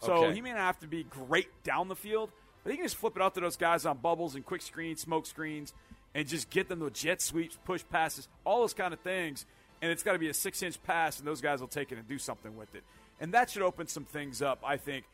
So 0.00 0.12
Okay. 0.24 0.34
he 0.34 0.40
may 0.40 0.50
not 0.50 0.58
have 0.58 0.80
to 0.80 0.86
be 0.86 1.04
great 1.04 1.48
down 1.62 1.88
the 1.88 1.96
field, 1.96 2.30
but 2.64 2.70
he 2.72 2.76
can 2.76 2.84
just 2.86 2.96
flip 2.96 3.14
it 3.16 3.22
out 3.22 3.34
to 3.34 3.40
those 3.40 3.56
guys 3.56 3.86
on 3.86 3.98
bubbles 3.98 4.34
and 4.34 4.44
quick 4.44 4.62
screens, 4.62 5.00
smoke 5.00 5.26
screens, 5.26 5.72
and 6.14 6.26
just 6.26 6.50
get 6.50 6.68
them 6.68 6.80
to 6.80 6.90
jet 6.90 7.22
sweeps, 7.22 7.56
push 7.64 7.84
passes, 7.90 8.26
all 8.44 8.60
those 8.60 8.74
kind 8.74 8.92
of 8.92 8.98
things. 9.00 9.46
And 9.82 9.92
it's 9.92 10.02
got 10.02 10.14
to 10.14 10.18
be 10.18 10.28
a 10.30 10.34
six 10.34 10.62
inch 10.62 10.82
pass, 10.82 11.18
and 11.18 11.28
those 11.28 11.40
guys 11.40 11.60
will 11.60 11.68
take 11.68 11.92
it 11.92 11.98
and 11.98 12.08
do 12.08 12.18
something 12.18 12.56
with 12.56 12.74
it. 12.74 12.82
And 13.20 13.34
that 13.34 13.50
should 13.50 13.62
open 13.62 13.86
some 13.86 14.04
things 14.04 14.40
up, 14.42 14.62
I 14.64 14.76
think. 14.78 15.04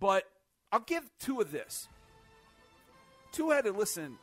But 0.00 0.24
I'll 0.72 0.80
give 0.80 1.08
two 1.20 1.40
of 1.40 1.52
this. 1.52 1.88
Tua 3.32 3.54
had 3.56 3.64
to 3.64 3.72
listen 3.72 4.16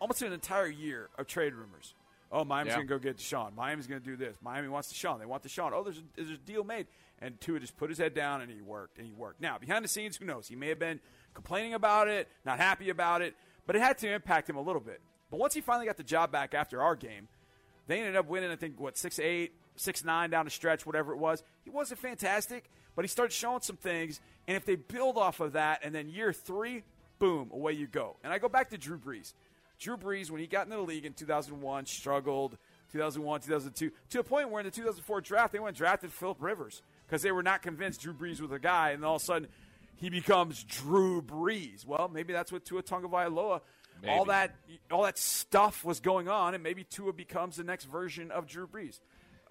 almost 0.00 0.22
an 0.22 0.32
entire 0.32 0.66
year 0.68 1.08
of 1.18 1.26
trade 1.26 1.54
rumors. 1.54 1.94
Oh, 2.30 2.44
Miami's 2.44 2.72
Yeah. 2.72 2.76
going 2.76 2.88
to 2.88 2.94
go 2.94 2.98
get 2.98 3.16
Deshaun. 3.16 3.54
Miami's 3.54 3.86
going 3.86 4.00
to 4.02 4.06
do 4.06 4.16
this. 4.16 4.36
Miami 4.42 4.68
wants 4.68 4.92
Deshaun. 4.92 5.18
They 5.18 5.26
want 5.26 5.42
Deshaun. 5.42 5.72
Oh, 5.72 5.82
there's 5.82 5.98
a, 5.98 6.02
there's 6.14 6.30
a 6.30 6.36
deal 6.36 6.62
made. 6.62 6.86
And 7.20 7.40
Tua 7.40 7.58
just 7.58 7.76
put 7.76 7.88
his 7.88 7.98
head 7.98 8.14
down 8.14 8.42
and 8.42 8.50
he 8.50 8.60
worked 8.60 8.98
and 8.98 9.06
he 9.06 9.12
worked. 9.12 9.40
Now, 9.40 9.58
behind 9.58 9.84
the 9.84 9.88
scenes, 9.88 10.16
who 10.16 10.24
knows? 10.26 10.46
He 10.46 10.54
may 10.56 10.68
have 10.68 10.78
been 10.78 11.00
complaining 11.38 11.74
about 11.74 12.08
it, 12.08 12.26
not 12.44 12.58
happy 12.58 12.90
about 12.90 13.22
it, 13.22 13.36
but 13.64 13.76
it 13.76 13.78
had 13.78 13.96
to 13.96 14.12
impact 14.12 14.50
him 14.50 14.56
a 14.56 14.60
little 14.60 14.80
bit. 14.80 15.00
But 15.30 15.38
once 15.38 15.54
he 15.54 15.60
finally 15.60 15.86
got 15.86 15.96
the 15.96 16.02
job 16.02 16.32
back 16.32 16.52
after 16.52 16.82
our 16.82 16.96
game, 16.96 17.28
they 17.86 18.00
ended 18.00 18.16
up 18.16 18.26
winning, 18.26 18.50
I 18.50 18.56
think, 18.56 18.80
what, 18.80 18.98
6 18.98 19.20
8, 19.20 19.52
6 19.76 20.04
9 20.04 20.30
down 20.30 20.46
the 20.46 20.50
stretch, 20.50 20.84
whatever 20.84 21.12
it 21.12 21.18
was. 21.18 21.44
He 21.62 21.70
wasn't 21.70 22.00
fantastic, 22.00 22.68
but 22.96 23.04
he 23.04 23.08
started 23.08 23.32
showing 23.32 23.60
some 23.60 23.76
things. 23.76 24.20
And 24.48 24.56
if 24.56 24.64
they 24.64 24.74
build 24.74 25.16
off 25.16 25.38
of 25.38 25.52
that, 25.52 25.84
and 25.84 25.94
then 25.94 26.08
year 26.08 26.32
three, 26.32 26.82
boom, 27.20 27.50
away 27.52 27.74
you 27.74 27.86
go. 27.86 28.16
And 28.24 28.32
I 28.32 28.38
go 28.38 28.48
back 28.48 28.70
to 28.70 28.78
Drew 28.78 28.98
Brees. 28.98 29.32
Drew 29.78 29.96
Brees, 29.96 30.32
when 30.32 30.40
he 30.40 30.48
got 30.48 30.66
into 30.66 30.76
the 30.76 30.82
league 30.82 31.06
in 31.06 31.12
2001, 31.12 31.86
struggled. 31.86 32.58
2001, 32.90 33.42
2002, 33.42 33.92
to 34.08 34.18
a 34.18 34.24
point 34.24 34.50
where 34.50 34.60
in 34.60 34.64
the 34.64 34.70
2004 34.70 35.20
draft, 35.20 35.52
they 35.52 35.58
went 35.58 35.76
drafted 35.76 36.10
Philip 36.10 36.38
Rivers 36.40 36.80
because 37.06 37.20
they 37.20 37.30
were 37.30 37.42
not 37.42 37.60
convinced 37.60 38.00
Drew 38.00 38.14
Brees 38.14 38.40
was 38.40 38.50
a 38.50 38.58
guy. 38.58 38.92
And 38.92 39.04
all 39.04 39.16
of 39.16 39.22
a 39.22 39.24
sudden, 39.26 39.48
he 40.00 40.10
becomes 40.10 40.64
Drew 40.64 41.20
Brees. 41.22 41.86
Well, 41.86 42.10
maybe 42.12 42.32
that's 42.32 42.50
what 42.50 42.64
Tua 42.64 42.82
Tagovailoa, 42.82 43.60
all 44.08 44.24
that, 44.26 44.54
all 44.90 45.02
that 45.02 45.18
stuff 45.18 45.84
was 45.84 46.00
going 46.00 46.28
on, 46.28 46.54
and 46.54 46.62
maybe 46.62 46.84
Tua 46.84 47.12
becomes 47.12 47.56
the 47.56 47.64
next 47.64 47.84
version 47.84 48.30
of 48.30 48.46
Drew 48.46 48.66
Brees. 48.66 49.00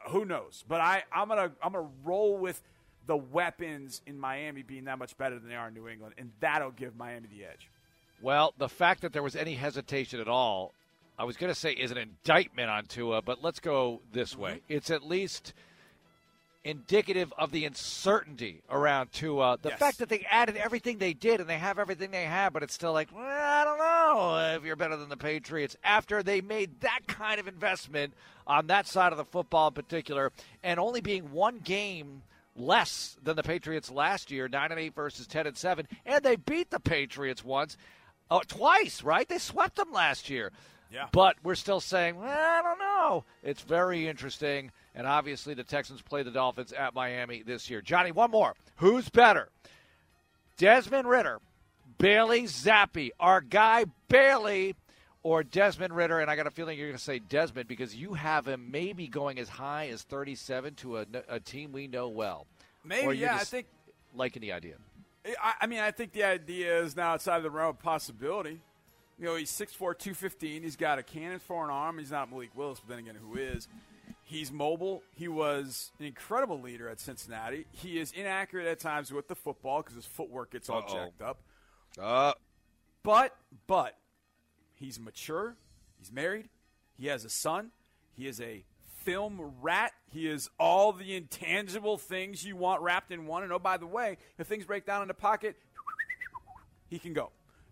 Who 0.09 0.25
knows? 0.25 0.63
But 0.67 0.79
I, 0.79 1.03
I'm 1.11 1.27
gonna, 1.27 1.51
I'm 1.61 1.73
gonna 1.73 1.89
roll 2.05 2.37
with 2.37 2.61
the 3.07 3.17
weapons 3.17 4.01
in 4.05 4.19
Miami 4.19 4.61
being 4.61 4.85
that 4.85 4.99
much 4.99 5.17
better 5.17 5.39
than 5.39 5.49
they 5.49 5.55
are 5.55 5.67
in 5.67 5.73
New 5.73 5.87
England, 5.87 6.15
and 6.17 6.31
that'll 6.39 6.71
give 6.71 6.95
Miami 6.95 7.27
the 7.27 7.45
edge. 7.45 7.69
Well, 8.21 8.53
the 8.57 8.69
fact 8.69 9.01
that 9.01 9.13
there 9.13 9.23
was 9.23 9.35
any 9.35 9.53
hesitation 9.53 10.19
at 10.19 10.27
all, 10.27 10.73
I 11.19 11.23
was 11.23 11.37
going 11.37 11.51
to 11.51 11.59
say 11.59 11.71
is 11.71 11.91
an 11.91 11.97
indictment 11.97 12.69
on 12.69 12.85
Tua, 12.85 13.21
but 13.21 13.43
let's 13.43 13.59
go 13.59 14.01
this 14.11 14.35
way. 14.35 14.51
Mm-hmm. 14.51 14.73
It's 14.73 14.91
at 14.91 15.03
least 15.03 15.53
indicative 16.67 17.33
of 17.37 17.51
the 17.51 17.63
uncertainty 17.65 18.61
around 18.69 19.11
Tua. 19.13 19.57
The 19.61 19.69
Yes. 19.69 19.79
fact 19.79 19.97
that 19.99 20.09
they 20.09 20.25
added 20.29 20.57
everything 20.57 20.97
they 20.97 21.13
did 21.13 21.39
and 21.39 21.49
they 21.49 21.57
have 21.57 21.79
everything 21.79 22.11
they 22.11 22.25
have, 22.25 22.51
but 22.53 22.61
it's 22.61 22.73
still 22.73 22.91
like, 22.93 23.07
well, 23.15 23.23
I 23.25 23.63
don't 23.63 23.77
know 23.77 24.55
if 24.57 24.65
you're 24.65 24.75
better 24.75 24.97
than 24.97 25.09
the 25.09 25.17
Patriots 25.17 25.77
after 25.83 26.21
they 26.21 26.41
made 26.41 26.81
that 26.81 27.07
kind 27.07 27.39
of 27.39 27.47
investment 27.47 28.13
on 28.45 28.67
that 28.67 28.85
side 28.85 29.11
of 29.13 29.17
the 29.17 29.25
football 29.25 29.69
in 29.69 29.73
particular, 29.73 30.31
and 30.61 30.79
only 30.79 30.99
being 31.01 31.31
one 31.31 31.59
game 31.59 32.23
less 32.55 33.15
than 33.23 33.35
the 33.35 33.43
Patriots 33.43 33.89
last 33.89 34.29
year, 34.31 34.47
nine 34.47 34.71
and 34.71 34.79
eight 34.79 34.93
versus 34.95 35.25
ten 35.27 35.47
and 35.47 35.55
seven, 35.55 35.87
and 36.05 36.23
they 36.23 36.35
beat 36.35 36.69
the 36.69 36.79
Patriots 36.79 37.45
once, 37.45 37.77
oh, 38.29 38.41
twice, 38.47 39.03
right? 39.03 39.27
They 39.29 39.37
swept 39.37 39.75
them 39.77 39.91
last 39.93 40.29
year. 40.29 40.51
Yeah. 40.91 41.07
But 41.11 41.35
we're 41.43 41.55
still 41.55 41.79
saying, 41.79 42.17
well, 42.17 42.29
I 42.29 42.61
don't 42.61 42.79
know. 42.79 43.23
It's 43.43 43.61
very 43.61 44.07
interesting, 44.07 44.71
and 44.95 45.05
obviously 45.05 45.53
the 45.53 45.63
Texans 45.63 46.01
play 46.01 46.23
the 46.23 46.31
Dolphins 46.31 46.71
at 46.73 46.93
Miami 46.93 47.43
this 47.43 47.69
year. 47.69 47.81
Johnny, 47.81 48.11
one 48.11 48.31
more. 48.31 48.53
Who's 48.77 49.09
better? 49.09 49.49
Desmond 50.57 51.07
Ridder, 51.07 51.39
Bailey 51.97 52.43
Zappe, 52.43 53.11
our 53.19 53.41
guy 53.41 53.85
Bailey, 54.07 54.75
or 55.23 55.43
Desmond 55.43 55.95
Ridder? 55.95 56.19
And 56.19 56.31
I 56.31 56.35
got 56.35 56.47
a 56.47 56.51
feeling 56.51 56.77
you're 56.77 56.87
going 56.87 56.97
to 56.97 57.03
say 57.03 57.19
Desmond 57.19 57.67
because 57.67 57.95
you 57.95 58.13
have 58.13 58.47
him 58.47 58.71
maybe 58.71 59.07
going 59.07 59.39
as 59.39 59.49
high 59.49 59.89
as 59.89 60.03
37 60.03 60.75
to 60.75 60.97
a, 60.97 61.05
a 61.29 61.39
team 61.39 61.71
we 61.71 61.87
know 61.87 62.07
well. 62.07 62.47
Maybe, 62.83 63.17
yeah. 63.17 63.35
I 63.35 63.43
think 63.43 63.67
liking 64.15 64.41
the 64.41 64.53
idea. 64.53 64.75
I, 65.41 65.53
I 65.61 65.67
mean, 65.67 65.79
I 65.79 65.91
think 65.91 66.13
the 66.13 66.23
idea 66.23 66.81
is 66.81 66.95
now 66.95 67.13
outside 67.13 67.37
of 67.37 67.43
the 67.43 67.51
realm 67.51 67.71
of 67.71 67.79
possibility. 67.79 68.61
You 69.19 69.25
know, 69.25 69.35
he's 69.35 69.51
6'4", 69.51 69.77
215. 69.97 70.61
He's 70.63 70.75
got 70.75 70.99
a 70.99 71.03
cannon 71.03 71.39
for 71.39 71.63
an 71.63 71.71
arm. 71.71 71.97
He's 71.97 72.11
not 72.11 72.29
Malik 72.29 72.51
Willis, 72.55 72.79
but 72.79 72.89
then 72.89 72.99
again, 72.99 73.15
who 73.19 73.37
is? 73.37 73.67
He's 74.23 74.51
mobile. 74.51 75.03
He 75.15 75.27
was 75.27 75.91
an 75.99 76.05
incredible 76.05 76.61
leader 76.61 76.87
at 76.89 76.99
Cincinnati. 76.99 77.65
He 77.71 77.97
is 77.99 78.11
inaccurate 78.11 78.67
at 78.67 78.79
times 78.79 79.11
with 79.11 79.27
the 79.27 79.35
football 79.35 79.81
because 79.81 79.95
his 79.95 80.05
footwork 80.05 80.51
gets 80.51 80.69
all 80.69 80.79
Uh-oh. 80.79 80.93
jacked 80.93 81.21
up. 81.21 81.39
Uh, 81.99 82.33
But, 83.03 83.35
but, 83.65 83.97
he's 84.75 84.99
mature. 84.99 85.55
He's 85.97 86.11
married. 86.11 86.49
He 86.97 87.07
has 87.07 87.25
a 87.25 87.29
son. 87.29 87.71
He 88.11 88.27
is 88.27 88.41
a 88.41 88.65
film 89.03 89.53
rat. 89.61 89.93
He 90.11 90.27
is 90.27 90.49
all 90.59 90.91
the 90.91 91.15
intangible 91.15 91.97
things 91.97 92.43
you 92.45 92.55
want 92.57 92.81
wrapped 92.81 93.11
in 93.11 93.25
one. 93.25 93.43
And 93.43 93.53
oh, 93.53 93.59
by 93.59 93.77
the 93.77 93.87
way, 93.87 94.17
if 94.37 94.45
things 94.47 94.65
break 94.65 94.85
down 94.85 95.01
in 95.01 95.07
the 95.07 95.13
pocket, 95.13 95.55
he 96.89 96.99
can 96.99 97.13
go. 97.13 97.31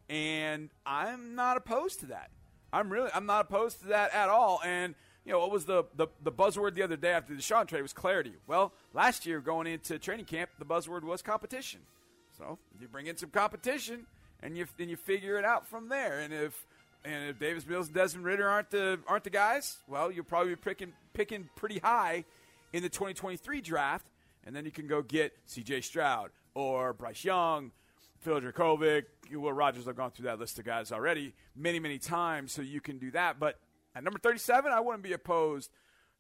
And 0.10 0.70
I'm 0.86 1.36
not 1.36 1.58
opposed 1.58 2.02
to 2.02 2.08
that. 2.08 2.30
I'm 2.72 2.92
really, 2.92 3.10
I'm 3.14 3.26
not 3.26 3.42
opposed 3.42 3.82
to 3.82 3.88
that 3.88 4.14
at 4.14 4.30
all. 4.30 4.62
And 4.64 4.96
you 5.26 5.32
know, 5.32 5.40
what 5.40 5.52
was 5.52 5.66
the, 5.66 5.86
the, 5.96 6.08
the 6.24 6.32
buzzword 6.32 6.76
the 6.76 6.84
other 6.84 6.96
day 6.96 7.12
after 7.12 7.34
the 7.34 7.42
Deshaun 7.42 7.68
trade 7.68 7.82
was 7.82 7.94
clarity. 7.94 8.34
Well, 8.46 8.74
last 8.94 9.26
year 9.26 9.40
going 9.42 9.66
into 9.66 9.98
training 9.98 10.26
camp, 10.26 10.52
the 10.60 10.66
buzzword 10.66 11.04
was 11.04 11.22
competition. 11.24 11.82
So 12.38 12.60
you 12.80 12.88
bring 12.88 13.08
in 13.08 13.18
some 13.18 13.30
competition, 13.30 14.06
and 14.44 14.58
you 14.58 14.68
and 14.78 14.90
you 14.90 14.98
figure 14.98 15.40
it 15.40 15.46
out 15.46 15.68
from 15.68 15.90
there. 15.90 16.20
And 16.20 16.34
if 16.34 16.66
and 17.04 17.30
if 17.30 17.40
Davis 17.40 17.66
Mills 17.66 17.88
and 17.88 17.96
Desmond 17.96 18.26
Ridder 18.26 18.48
aren't 18.48 18.72
the 18.72 19.00
aren't 19.08 19.24
the 19.24 19.30
guys, 19.30 19.78
well, 19.88 20.12
you'll 20.12 20.26
probably 20.26 20.52
be 20.52 20.58
picking 20.58 20.94
picking 21.14 21.50
pretty 21.56 21.80
high 21.80 22.26
in 22.74 22.84
the 22.84 22.90
2023 22.90 23.62
draft, 23.62 24.06
and 24.46 24.56
then 24.56 24.66
you 24.66 24.72
can 24.72 24.86
go 24.88 25.02
get 25.02 25.34
C.J. 25.46 25.82
Stroud 25.82 26.32
or 26.54 26.94
Bryce 26.94 27.24
Young, 27.24 27.72
Phil 28.22 28.40
Jurkovec. 28.42 29.04
Will 29.32 29.52
Rogers. 29.54 29.88
I've 29.88 29.96
gone 29.96 30.12
through 30.12 30.26
that 30.26 30.40
list 30.40 30.60
of 30.60 30.66
guys 30.66 30.92
already 30.92 31.34
many 31.56 31.80
many 31.80 31.98
times, 31.98 32.52
so 32.52 32.62
you 32.62 32.82
can 32.82 32.98
do 32.98 33.12
that. 33.12 33.40
But 33.40 33.60
at 33.96 34.04
number 34.04 34.20
37, 34.20 34.72
I 34.72 34.80
wouldn't 34.80 35.04
be 35.04 35.14
opposed 35.14 35.72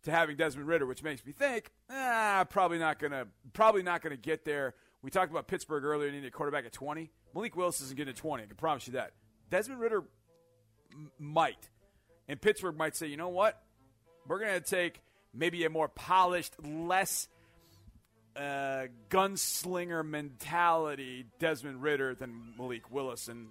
to 0.03 0.11
having 0.11 0.37
Desmond 0.37 0.67
Ridder, 0.67 0.85
which 0.85 1.03
makes 1.03 1.25
me 1.25 1.31
think, 1.31 1.71
ah, 1.89 2.45
probably 2.49 2.77
not 2.77 2.99
gonna, 2.99 3.25
probably 3.53 3.83
not 3.83 4.01
gonna 4.01 4.17
get 4.17 4.45
there. 4.45 4.75
We 5.01 5.09
talked 5.11 5.31
about 5.31 5.47
Pittsburgh 5.47 5.83
earlier, 5.83 6.09
needing 6.11 6.25
a 6.27 6.31
quarterback 6.31 6.65
at 6.65 6.73
20. 6.73 7.11
Malik 7.33 7.55
Willis 7.55 7.81
isn't 7.81 7.95
getting 7.97 8.13
to 8.13 8.19
20. 8.19 8.43
I 8.43 8.45
can 8.47 8.55
promise 8.55 8.87
you 8.87 8.93
that. 8.93 9.11
Desmond 9.49 9.79
Ridder 9.81 10.03
m- 10.91 11.11
might, 11.19 11.69
and 12.27 12.39
Pittsburgh 12.41 12.77
might 12.77 12.95
say, 12.95 13.07
you 13.07 13.17
know 13.17 13.29
what, 13.29 13.61
we're 14.27 14.39
gonna 14.39 14.59
take 14.61 15.01
maybe 15.33 15.63
a 15.65 15.69
more 15.69 15.87
polished, 15.89 16.53
less 16.63 17.27
uh, 18.35 18.87
gunslinger 19.09 20.05
mentality 20.05 21.25
Desmond 21.39 21.81
Ridder 21.81 22.15
than 22.15 22.53
Malik 22.57 22.91
Willis, 22.91 23.27
and 23.27 23.47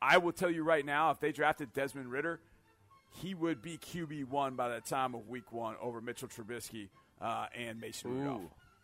I 0.00 0.18
will 0.18 0.32
tell 0.32 0.50
you 0.50 0.62
right 0.62 0.84
now, 0.84 1.10
if 1.10 1.20
they 1.20 1.32
drafted 1.32 1.72
Desmond 1.72 2.10
Ridder, 2.10 2.40
he 3.20 3.34
would 3.34 3.62
be 3.62 3.78
QB 3.78 4.28
one 4.28 4.54
by 4.54 4.68
the 4.68 4.80
time 4.80 5.14
of 5.14 5.28
Week 5.28 5.50
One 5.52 5.74
over 5.80 6.00
Mitchell 6.00 6.28
Trubisky 6.28 6.88
uh, 7.20 7.46
and 7.56 7.80
Mason 7.80 8.16
Rudolph. 8.18 8.42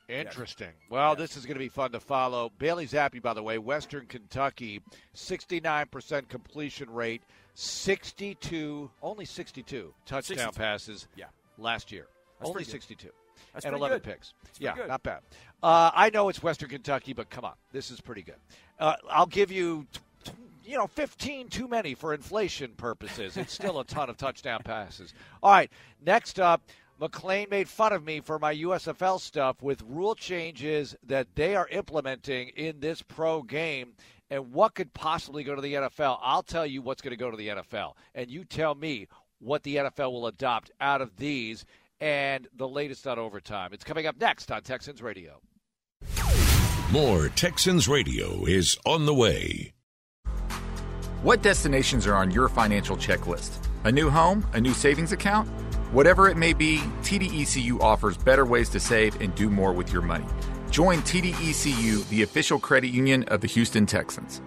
Interesting. 0.09 0.73
Well, 0.91 1.17
this 1.17 1.37
is 1.37 1.47
going 1.47 1.55
to 1.55 1.61
be 1.61 1.69
fun 1.69 1.93
to 1.93 2.01
follow. 2.01 2.51
Bailey 2.59 2.87
Zappe, 2.87 3.23
by 3.23 3.33
the 3.33 3.43
way, 3.43 3.57
Western 3.59 4.07
Kentucky, 4.07 4.83
69% 5.15 6.29
completion 6.29 6.91
rate, 6.91 7.23
62, 7.55 8.91
only 9.03 9.25
62 9.25 9.95
touchdown 10.05 10.37
62. 10.39 10.53
passes 10.59 11.09
Yeah. 11.17 11.27
last 11.57 11.91
year. 11.91 12.07
That's 12.39 12.51
only 12.51 12.65
pretty 12.65 12.95
good. 12.97 13.13
62. 13.53 13.53
That's 13.55 13.65
and 13.67 13.75
11 13.77 13.97
good. 13.99 14.03
picks. 14.03 14.33
That's 14.45 14.61
yeah, 14.61 14.75
good. 14.75 14.89
not 14.89 15.03
bad. 15.03 15.21
Uh, 15.63 15.91
I 15.95 16.11
know 16.11 16.29
it's 16.29 16.43
Western 16.43 16.69
Kentucky, 16.69 17.13
but 17.13 17.31
come 17.31 17.45
on. 17.45 17.55
This 17.73 17.91
is 17.91 18.01
pretty 18.01 18.23
good. 18.23 18.37
Uh, 18.79 18.97
I'll 19.11 19.27
give 19.27 19.51
you, 19.51 19.87
t- 19.93 20.01
t- 20.25 20.33
you 20.65 20.77
know, 20.77 20.87
15 20.87 21.49
too 21.49 21.69
many 21.69 21.95
for 21.95 22.13
inflation 22.13 22.73
purposes. 22.77 23.37
It's 23.37 23.53
still 23.53 23.81
a 23.81 23.85
ton 23.85 24.11
of 24.11 24.17
touchdown 24.17 24.61
passes. 24.65 25.15
All 25.43 25.53
right, 25.53 25.71
next 26.05 26.39
up, 26.39 26.61
McLean 27.01 27.47
made 27.51 27.69
fun 27.69 27.93
of 27.93 28.05
me 28.05 28.21
for 28.21 28.39
my 28.39 28.55
USFL 28.55 29.21
stuff 29.21 29.63
with 29.63 29.83
rule 29.89 30.15
changes 30.15 30.95
that 31.07 31.27
they 31.35 31.57
are 31.57 31.67
implementing 31.69 32.49
in 32.51 32.81
this 32.81 33.03
pro 33.03 33.43
game. 33.43 33.95
and 34.31 34.53
what 34.53 34.75
could 34.75 34.93
possibly 34.95 35.45
go 35.45 35.55
to 35.55 35.61
the 35.61 35.75
NFL, 35.75 36.19
I'll 36.23 36.43
tell 36.43 36.67
you 36.67 36.83
what's 36.83 37.03
going 37.03 37.11
to 37.11 37.17
go 37.17 37.31
to 37.31 37.37
the 37.37 37.49
NFL. 37.49 37.95
And 38.15 38.31
you 38.31 38.45
tell 38.45 38.75
me 38.75 39.07
what 39.39 39.63
the 39.65 39.77
NFL 39.77 40.13
will 40.13 40.27
adopt 40.27 40.71
out 40.81 41.01
of 41.03 41.17
these 41.17 41.65
and 42.05 42.49
the 42.55 42.69
latest 42.69 43.07
on 43.07 43.19
overtime. 43.19 43.71
It's 43.73 43.83
coming 43.83 44.07
up 44.07 44.21
next 44.21 44.53
on 44.53 44.61
Texans 44.61 45.01
Radio. 45.01 45.41
More 46.93 47.31
Texans 47.31 47.89
Radio 47.89 48.45
is 48.45 48.77
on 48.85 49.07
the 49.07 49.15
way. 49.15 49.73
What 51.23 51.41
destinations 51.41 52.07
are 52.07 52.15
on 52.15 52.31
your 52.31 52.51
financial 52.51 52.99
checklist? 52.99 53.67
A 53.85 53.91
new 53.91 54.11
home? 54.11 54.47
A 54.53 54.61
new 54.61 54.75
savings 54.75 55.13
account? 55.13 55.49
Whatever 55.93 56.29
it 56.29 56.37
may 56.37 56.53
be, 56.53 56.81
TDECU 57.01 57.81
offers 57.81 58.19
better 58.19 58.45
ways 58.45 58.69
to 58.69 58.81
save 58.81 59.19
and 59.23 59.35
do 59.35 59.49
more 59.49 59.73
with 59.73 59.91
your 59.91 60.03
money. 60.03 60.27
Join 60.71 60.99
TDECU, 60.99 62.07
the 62.11 62.23
official 62.23 62.59
credit 62.59 62.89
union 62.89 63.25
of 63.29 63.41
the 63.41 63.47
Houston 63.47 63.87
Texans. 63.87 64.43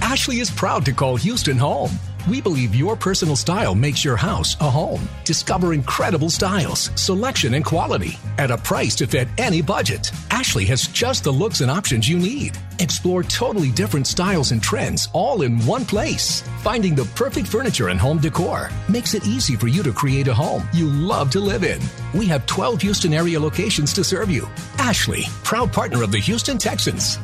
Ashley 0.00 0.38
is 0.38 0.52
proud 0.52 0.84
to 0.84 0.92
call 0.92 1.16
Houston 1.16 1.56
home. 1.56 1.90
We 2.26 2.40
believe 2.40 2.74
your 2.74 2.96
personal 2.96 3.36
style 3.36 3.74
makes 3.74 4.04
your 4.04 4.16
house 4.16 4.56
a 4.60 4.70
home. 4.70 5.08
Discover 5.24 5.74
incredible 5.74 6.30
styles, 6.30 6.90
selection, 6.94 7.54
and 7.54 7.64
quality 7.64 8.18
at 8.38 8.50
a 8.50 8.58
price 8.58 8.94
to 8.96 9.06
fit 9.06 9.28
any 9.38 9.62
budget. 9.62 10.10
Ashley 10.30 10.64
has 10.66 10.88
just 10.88 11.24
the 11.24 11.30
looks 11.30 11.60
and 11.60 11.70
options 11.70 12.08
you 12.08 12.18
need. 12.18 12.58
Explore 12.78 13.22
totally 13.22 13.70
different 13.70 14.06
styles 14.06 14.52
and 14.52 14.62
trends 14.62 15.08
all 15.12 15.42
in 15.42 15.58
one 15.66 15.84
place. 15.84 16.42
Finding 16.62 16.94
the 16.94 17.04
perfect 17.14 17.46
furniture 17.46 17.88
and 17.88 18.00
home 18.00 18.18
decor 18.18 18.70
makes 18.88 19.14
it 19.14 19.26
easy 19.26 19.56
for 19.56 19.68
you 19.68 19.82
to 19.82 19.92
create 19.92 20.28
a 20.28 20.34
home 20.34 20.68
you 20.72 20.88
love 20.88 21.30
to 21.30 21.40
live 21.40 21.64
in. 21.64 21.80
We 22.14 22.26
have 22.26 22.46
12 22.46 22.82
Houston 22.82 23.12
area 23.12 23.38
locations 23.38 23.92
to 23.94 24.04
serve 24.04 24.30
you. 24.30 24.48
Ashley, 24.78 25.24
proud 25.44 25.72
partner 25.72 26.02
of 26.02 26.12
the 26.12 26.18
Houston 26.18 26.58
Texans. 26.58 27.18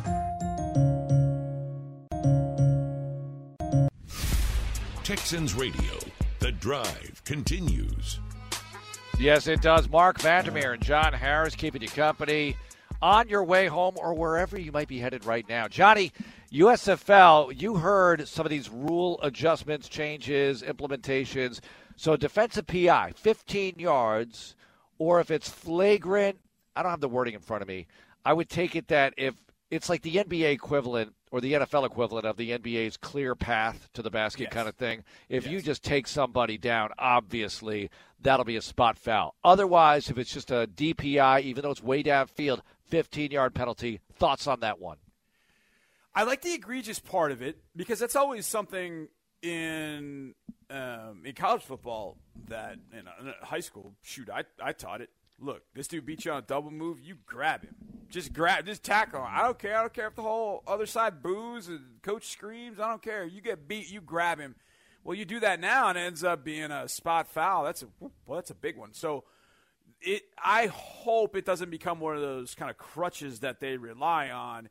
Texans 5.05 5.53
Radio. 5.53 5.99
The 6.39 6.51
drive 6.51 7.21
continues. 7.27 8.21
Yes, 9.19 9.47
it 9.47 9.61
does. 9.61 9.87
Marc 9.91 10.19
Vandermeer 10.19 10.73
and 10.73 10.83
John 10.83 11.13
Harris 11.13 11.55
keeping 11.55 11.83
you 11.83 11.89
company 11.89 12.57
on 13.03 13.29
your 13.29 13.45
way 13.45 13.67
home 13.67 13.97
or 13.99 14.15
wherever 14.15 14.59
you 14.59 14.73
might 14.73 14.89
be 14.89 14.99
headed 14.99 15.27
right 15.27 15.47
now. 15.47 15.69
Johnny, 15.69 16.11
USFL, 16.51 17.61
you 17.61 17.75
heard 17.75 18.27
some 18.27 18.47
of 18.47 18.51
these 18.51 18.71
rule 18.71 19.21
adjustments, 19.23 19.91
changes, 19.91 20.63
implementations. 20.63 21.61
So 21.97 22.17
defensive 22.17 22.67
PI, 22.67 23.13
15 23.15 23.75
yards, 23.79 24.57
or 24.97 25.21
if 25.21 25.31
it's 25.31 25.51
flagrant, 25.51 26.39
I 26.75 26.83
don't 26.83 26.91
have 26.91 27.03
the 27.03 27.11
wording 27.11 27.35
in 27.35 27.41
front 27.41 27.61
of 27.61 27.69
me. 27.69 27.89
I 28.25 28.33
would 28.33 28.49
take 28.49 28.75
it 28.75 28.89
that 28.89 29.13
if 29.19 29.35
it's 29.71 29.91
like 29.91 30.01
the 30.01 30.17
NBA 30.17 30.51
equivalent 30.53 31.13
or 31.35 31.41
the 31.41 31.55
NFL 31.55 31.85
equivalent 31.85 32.24
of 32.24 32.37
the 32.37 32.51
NBA's 32.57 32.97
clear 32.97 33.35
path 33.35 33.89
to 33.93 34.03
the 34.03 34.11
basket 34.11 34.45
Yes. 34.45 34.53
kind 34.53 34.68
of 34.68 34.76
thing. 34.76 35.03
If 35.28 35.49
you 35.49 35.61
just 35.61 35.82
take 35.82 36.07
somebody 36.07 36.57
down, 36.59 36.91
obviously 36.97 37.91
that'll 38.20 38.45
be 38.45 38.55
a 38.55 38.62
spot 38.62 38.97
foul. 38.97 39.35
Otherwise, 39.43 40.11
if 40.11 40.16
it's 40.16 40.32
just 40.32 40.53
a 40.53 40.68
DPI, 40.72 41.41
even 41.43 41.62
though 41.62 41.72
it's 41.72 41.82
way 41.82 42.05
downfield, 42.05 42.61
15 42.87 43.32
yard 43.32 43.53
penalty. 43.53 43.99
Thoughts 44.12 44.47
on 44.47 44.61
that 44.61 44.78
one? 44.78 44.99
I 46.14 46.22
like 46.22 46.43
the 46.43 46.53
egregious 46.53 47.01
part 47.01 47.32
of 47.32 47.43
it 47.43 47.59
because 47.74 47.99
that's 47.99 48.14
always 48.14 48.47
something 48.47 49.09
in 49.43 50.37
um, 50.70 51.22
in 51.24 51.35
college 51.35 51.62
football 51.62 52.16
that 52.47 52.76
in, 52.93 53.09
uh, 53.09 53.12
in 53.20 53.35
high 53.43 53.59
school. 53.59 53.97
Shoot, 54.03 54.30
I 54.30 54.45
I 54.62 54.70
taught 54.70 55.01
it. 55.01 55.11
Look, 55.41 55.62
this 55.74 55.89
dude 55.89 56.07
beat 56.07 56.24
you 56.24 56.32
on 56.32 56.39
a 56.39 56.43
double 56.43 56.70
move. 56.70 57.01
You 57.01 57.16
grab 57.26 57.62
him. 57.62 57.74
Just 58.09 58.32
grab. 58.32 58.66
Just 58.66 58.82
tackle 58.85 59.20
him. 59.20 59.28
I 59.28 59.43
don't 59.43 59.59
care. 59.59 59.76
I 59.76 59.80
don't 59.80 59.93
care 59.93 60.07
if 60.07 60.14
the 60.14 60.22
whole 60.22 60.62
other 60.66 60.87
side 60.87 61.22
boos 61.22 61.68
and 61.68 61.80
coach 62.03 62.28
screams. 62.28 62.78
I 62.78 62.89
don't 62.89 63.03
care. 63.03 63.24
You 63.24 63.41
get 63.41 63.66
beat. 63.66 63.91
You 63.91 64.01
grab 64.01 64.39
him. 64.39 64.55
Well, 65.03 65.16
you 65.16 65.24
do 65.24 65.41
that 65.41 65.61
now 65.61 65.89
and 65.89 65.99
it 65.99 66.03
ends 66.03 66.24
up 66.24 66.45
being 66.45 66.70
a 66.70 66.89
spot 66.89 67.28
foul. 67.28 67.64
That's 67.64 67.82
a 67.82 67.87
well, 68.01 68.37
that's 68.37 68.51
a 68.51 68.55
big 68.55 68.76
one. 68.76 68.95
So 68.95 69.24
it 70.01 70.22
I 70.43 70.66
hope 70.66 71.37
it 71.37 71.45
doesn't 71.45 71.70
become 71.70 72.01
one 72.01 72.14
of 72.14 72.22
those 72.22 72.55
kind 72.55 72.70
of 72.70 72.78
crutches 72.78 73.41
that 73.41 73.61
they 73.61 73.76
rely 73.76 74.30
on. 74.30 74.68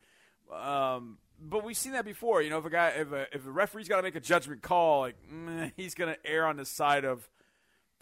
Um, 0.52 1.18
but 1.40 1.64
we've 1.64 1.78
seen 1.78 1.94
that 1.94 2.06
before. 2.06 2.42
You 2.42 2.50
know, 2.50 2.60
if 2.60 2.66
a 2.66 2.70
guy, 2.70 2.90
if 2.90 3.12
a 3.12 3.28
if 3.34 3.46
a 3.46 3.52
referee's 3.52 3.88
got 3.88 3.98
to 3.98 4.04
make 4.04 4.16
a 4.16 4.20
judgment 4.20 4.62
call, 4.62 5.02
like 5.02 5.16
mm, 5.32 5.72
he's 5.78 5.96
going 5.96 6.14
to 6.14 6.26
err 6.26 6.48
on 6.48 6.58
the 6.58 6.66
side 6.66 7.06
of 7.06 7.28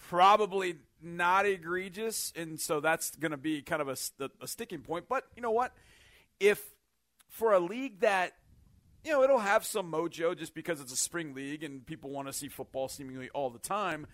probably 0.10 0.76
not 1.02 1.45
egregious, 1.45 2.32
and 2.36 2.60
so 2.60 2.80
that's 2.80 3.16
going 3.16 3.32
to 3.32 3.38
be 3.38 3.62
kind 3.62 3.82
of 3.82 3.89
a, 3.89 4.30
a 4.41 4.47
sticking 4.47 4.82
point. 4.82 5.06
But 5.10 5.26
you 5.36 5.41
know 5.41 5.52
what? 5.52 5.74
If 6.39 6.64
for 7.30 7.54
a 7.54 7.60
league 7.60 8.02
that 8.02 8.34
you 9.04 9.12
know 9.12 9.24
it'll 9.24 9.39
have 9.39 9.66
some 9.66 9.91
mojo 9.91 10.38
just 10.38 10.54
because 10.54 10.82
it's 10.82 10.93
a 10.93 10.97
spring 10.97 11.34
league 11.34 11.64
and 11.64 11.86
people 11.86 12.10
want 12.10 12.28
to 12.28 12.34
see 12.34 12.47
football 12.47 12.88
seemingly 12.88 13.30
all 13.30 13.49
the 13.49 13.60
time, 13.60 14.08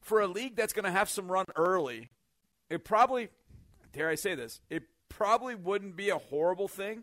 for 0.00 0.20
a 0.20 0.26
league 0.26 0.56
that's 0.56 0.72
going 0.72 0.84
to 0.84 0.90
have 0.90 1.08
some 1.08 1.30
run 1.30 1.46
early, 1.56 2.08
it 2.70 2.84
probably, 2.84 3.28
dare 3.92 4.08
I 4.08 4.14
say 4.14 4.34
this, 4.34 4.60
it 4.70 4.84
probably 5.08 5.54
wouldn't 5.54 5.96
be 5.96 6.10
a 6.10 6.18
horrible 6.18 6.68
thing 6.68 7.02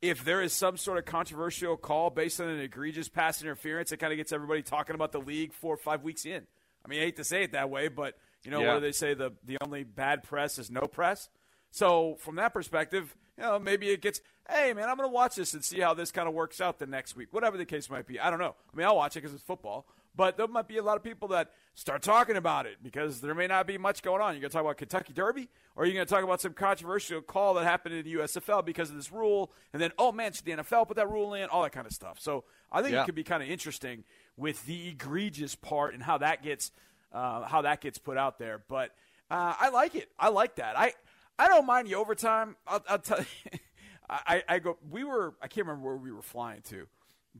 if 0.00 0.24
there 0.24 0.42
is 0.42 0.52
some 0.52 0.76
sort 0.76 0.98
of 0.98 1.04
controversial 1.04 1.76
call 1.76 2.10
based 2.10 2.40
on 2.40 2.48
an 2.48 2.60
egregious 2.60 3.08
pass 3.08 3.42
interference 3.42 3.90
that 3.90 3.98
kind 3.98 4.12
of 4.12 4.16
gets 4.16 4.32
everybody 4.32 4.62
talking 4.62 4.94
about 4.94 5.12
the 5.12 5.20
league 5.20 5.52
four 5.52 5.74
or 5.74 5.78
five 5.78 6.02
weeks 6.02 6.24
in. 6.24 6.46
I 6.84 6.88
mean, 6.88 7.00
I 7.00 7.04
hate 7.04 7.16
to 7.16 7.24
say 7.24 7.42
it 7.42 7.52
that 7.52 7.70
way, 7.70 7.88
but 7.88 8.14
you 8.44 8.50
know 8.50 8.60
Yeah. 8.60 8.68
what 8.68 8.74
do 8.74 8.80
they 8.80 8.92
say? 8.92 9.14
The 9.14 9.32
the 9.44 9.58
only 9.62 9.84
bad 9.84 10.22
press 10.22 10.58
is 10.58 10.70
no 10.70 10.82
press. 10.82 11.28
So 11.70 12.16
from 12.20 12.36
that 12.36 12.54
perspective, 12.54 13.14
you 13.36 13.42
know, 13.42 13.58
maybe 13.58 13.90
it 13.90 14.00
gets, 14.00 14.20
hey 14.48 14.72
man, 14.72 14.88
I'm 14.88 14.96
going 14.96 15.08
to 15.08 15.12
watch 15.12 15.34
this 15.36 15.52
and 15.52 15.62
see 15.62 15.80
how 15.80 15.92
this 15.92 16.10
kind 16.10 16.26
of 16.26 16.34
works 16.34 16.60
out 16.62 16.78
the 16.78 16.86
next 16.86 17.14
week, 17.14 17.32
whatever 17.32 17.56
the 17.58 17.66
case 17.66 17.90
might 17.90 18.06
be. 18.06 18.18
I 18.18 18.30
don't 18.30 18.38
know. 18.38 18.54
I 18.72 18.76
mean, 18.76 18.86
I'll 18.86 18.96
watch 18.96 19.16
it 19.16 19.20
because 19.20 19.34
it's 19.34 19.42
football, 19.42 19.86
but 20.18 20.36
there 20.36 20.48
might 20.48 20.66
be 20.66 20.76
a 20.78 20.82
lot 20.82 20.96
of 20.96 21.02
people 21.04 21.28
that 21.28 21.52
start 21.74 22.02
talking 22.02 22.36
about 22.36 22.66
it 22.66 22.76
because 22.82 23.20
there 23.20 23.34
may 23.36 23.46
not 23.46 23.68
be 23.68 23.78
much 23.78 24.02
going 24.02 24.20
on. 24.20 24.34
You're 24.34 24.40
going 24.40 24.50
to 24.50 24.54
talk 24.54 24.64
about 24.64 24.76
Kentucky 24.76 25.12
Derby, 25.12 25.48
or 25.76 25.86
you're 25.86 25.94
going 25.94 26.04
to 26.06 26.12
talk 26.12 26.24
about 26.24 26.40
some 26.40 26.52
controversial 26.54 27.22
call 27.22 27.54
that 27.54 27.64
happened 27.64 27.94
in 27.94 28.04
the 28.04 28.14
USFL 28.16 28.64
because 28.66 28.90
of 28.90 28.96
this 28.96 29.12
rule, 29.12 29.52
and 29.72 29.80
then 29.80 29.92
oh 29.96 30.10
man, 30.12 30.32
should 30.32 30.44
the 30.44 30.52
NFL 30.52 30.88
put 30.88 30.96
that 30.96 31.08
rule 31.08 31.34
in? 31.34 31.48
All 31.48 31.62
that 31.62 31.70
kind 31.72 31.86
of 31.86 31.92
stuff. 31.92 32.18
So 32.20 32.44
I 32.72 32.82
think 32.82 32.92
Yeah. 32.94 33.02
it 33.02 33.06
could 33.06 33.14
be 33.14 33.22
kind 33.24 33.42
of 33.42 33.48
interesting 33.48 34.02
with 34.36 34.66
the 34.66 34.88
egregious 34.88 35.54
part 35.54 35.94
and 35.94 36.02
how 36.02 36.18
that 36.18 36.42
gets 36.42 36.72
uh, 37.12 37.42
how 37.46 37.62
that 37.62 37.80
gets 37.80 37.96
put 37.98 38.18
out 38.18 38.38
there. 38.40 38.60
But 38.68 38.90
uh, 39.30 39.54
I 39.58 39.68
like 39.70 39.94
it. 39.94 40.10
I 40.18 40.28
like 40.30 40.56
that. 40.56 40.76
I 40.76 40.92
I 41.38 41.46
don't 41.46 41.64
mind 41.64 41.86
the 41.86 41.94
overtime. 41.94 42.56
I'll, 42.66 42.84
I'll 42.88 42.98
tell 42.98 43.20
you. 43.20 43.58
I, 44.10 44.42
I 44.48 44.58
go. 44.58 44.78
We 44.90 45.04
were. 45.04 45.34
I 45.40 45.46
can't 45.48 45.66
remember 45.66 45.86
where 45.86 45.96
we 45.96 46.10
were 46.10 46.22
flying 46.22 46.62
to, 46.70 46.88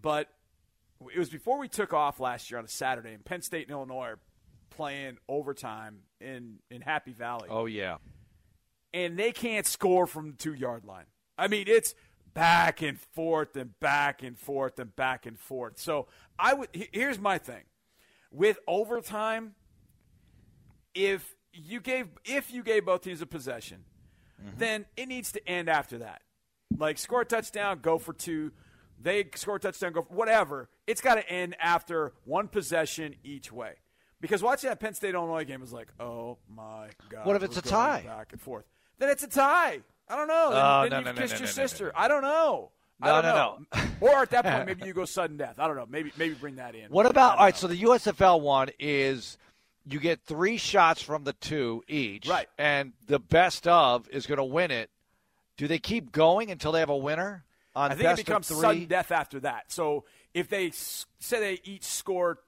but 0.01 0.29
it 1.15 1.19
was 1.19 1.31
before 1.31 1.59
we 1.59 1.69
took 1.69 1.93
off 1.93 2.21
last 2.21 2.51
year 2.51 2.59
on 2.59 2.65
a 2.65 2.69
Saturday, 2.69 3.13
and 3.13 3.25
Penn 3.25 3.43
State 3.43 3.69
and 3.69 3.73
Illinois 3.73 4.07
are 4.07 4.19
playing 4.71 5.19
overtime 5.29 6.01
in 6.21 6.59
in 6.71 6.81
Happy 6.83 7.13
Valley 7.13 7.49
Oh, 7.51 7.67
yeah. 7.67 7.97
and 8.93 9.19
they 9.19 9.33
can't 9.33 9.67
score 9.67 10.07
from 10.07 10.33
the 10.33 10.37
two 10.37 10.55
yard 10.55 10.85
line. 10.85 11.07
I 11.37 11.49
mean, 11.49 11.65
it's 11.69 11.95
back 12.35 12.83
and 12.83 12.99
forth 13.01 13.57
and 13.57 13.79
back 13.81 14.23
and 14.23 14.39
forth 14.39 14.79
and 14.79 14.95
back 14.95 15.27
and 15.27 15.39
forth. 15.39 15.79
So 15.79 16.09
I 16.39 16.55
would. 16.55 16.69
Here's 16.93 17.19
my 17.19 17.39
thing 17.39 17.65
with 18.31 18.59
overtime. 18.67 19.55
If 20.95 21.35
you 21.53 21.81
gave 21.81 22.09
if 22.25 22.53
you 22.53 22.63
gave 22.63 22.85
both 22.87 23.03
teams 23.03 23.23
a 23.23 23.27
possession, 23.27 23.85
mm-hmm. 24.41 24.59
then 24.59 24.87
it 24.97 25.07
needs 25.07 25.33
to 25.33 25.49
end 25.49 25.69
after 25.69 25.99
that. 25.99 26.23
Like 26.77 26.99
score 26.99 27.23
a 27.23 27.25
touchdown, 27.25 27.81
go 27.81 27.99
for 27.99 28.13
two. 28.13 28.53
They 29.01 29.27
score 29.35 29.57
a 29.57 29.61
touchdown, 29.61 29.93
go 29.93 30.03
whatever. 30.09 30.69
It's 30.87 31.01
got 31.01 31.15
to 31.17 31.29
end 31.31 31.57
after 31.61 32.13
one 32.25 32.49
possession 32.49 33.15
each 33.23 33.53
way. 33.53 33.75
Because 34.21 34.43
watching 34.43 34.69
that 34.69 34.81
Penn 34.81 34.95
State 34.95 35.15
Illinois 35.15 35.45
game 35.45 35.61
was 35.61 35.73
like, 35.73 35.89
oh 36.01 36.39
my 36.49 36.89
god. 37.09 37.25
What 37.27 37.37
if 37.37 37.43
it's 37.45 37.57
a 37.57 37.63
tie? 37.63 38.03
Back 38.05 38.33
and 38.33 38.41
forth. 38.41 38.65
Then 38.99 39.11
it's 39.11 39.23
a 39.23 39.29
tie. 39.29 39.81
I 40.09 40.17
don't 40.17 40.27
know. 40.27 40.51
Then, 40.51 40.63
Oh, 40.65 40.83
then 40.83 40.91
no, 40.91 40.97
you've 40.99 41.05
no, 41.07 41.13
no, 41.13 41.21
kissed 41.21 41.35
no, 41.35 41.39
your 41.39 41.47
no, 41.47 41.51
no, 41.63 41.67
sister. 41.69 41.93
I 41.95 42.09
don't 42.09 42.23
know. 42.23 42.71
I 43.01 43.07
No, 43.07 43.23
don't 43.23 43.25
no, 43.75 43.81
know. 43.81 43.89
or 44.01 44.23
at 44.23 44.31
that 44.31 44.45
point, 44.45 44.67
maybe 44.67 44.87
you 44.87 44.93
go 44.93 45.05
sudden 45.05 45.37
death. 45.37 45.55
I 45.59 45.69
don't 45.69 45.77
know. 45.77 45.87
Maybe 45.89 46.13
maybe 46.17 46.35
bring 46.35 46.57
that 46.57 46.75
in. 46.75 46.91
What 46.91 47.07
about 47.07 47.39
all 47.39 47.45
right? 47.45 47.55
know. 47.55 47.59
So 47.59 47.67
the 47.69 47.81
USFL 47.83 48.41
one 48.41 48.71
is 48.81 49.39
you 49.85 50.01
get 50.01 50.21
three 50.25 50.57
shots 50.57 51.01
from 51.01 51.23
the 51.23 51.33
two 51.35 51.85
each, 51.87 52.27
Right. 52.27 52.49
And 52.59 52.93
the 53.07 53.21
best 53.21 53.69
of 53.69 54.09
is 54.11 54.27
going 54.27 54.39
to 54.39 54.45
win 54.45 54.71
it. 54.73 54.91
Do 55.57 55.69
they 55.69 55.79
keep 55.79 56.11
going 56.11 56.51
until 56.51 56.73
they 56.73 56.81
have 56.81 56.91
a 56.91 56.97
winner 56.97 57.45
on 57.75 57.93
I 57.93 57.95
think 57.95 58.09
it 58.11 58.27
becomes 58.27 58.49
three? 58.49 58.61
sudden 58.61 58.85
death 58.87 59.11
after 59.13 59.41
that. 59.41 59.71
So 59.73 60.05
if 60.35 60.49
they 60.49 60.71
say 60.71 61.41
they 61.41 61.61
each 61.65 61.85
score, 61.85 62.39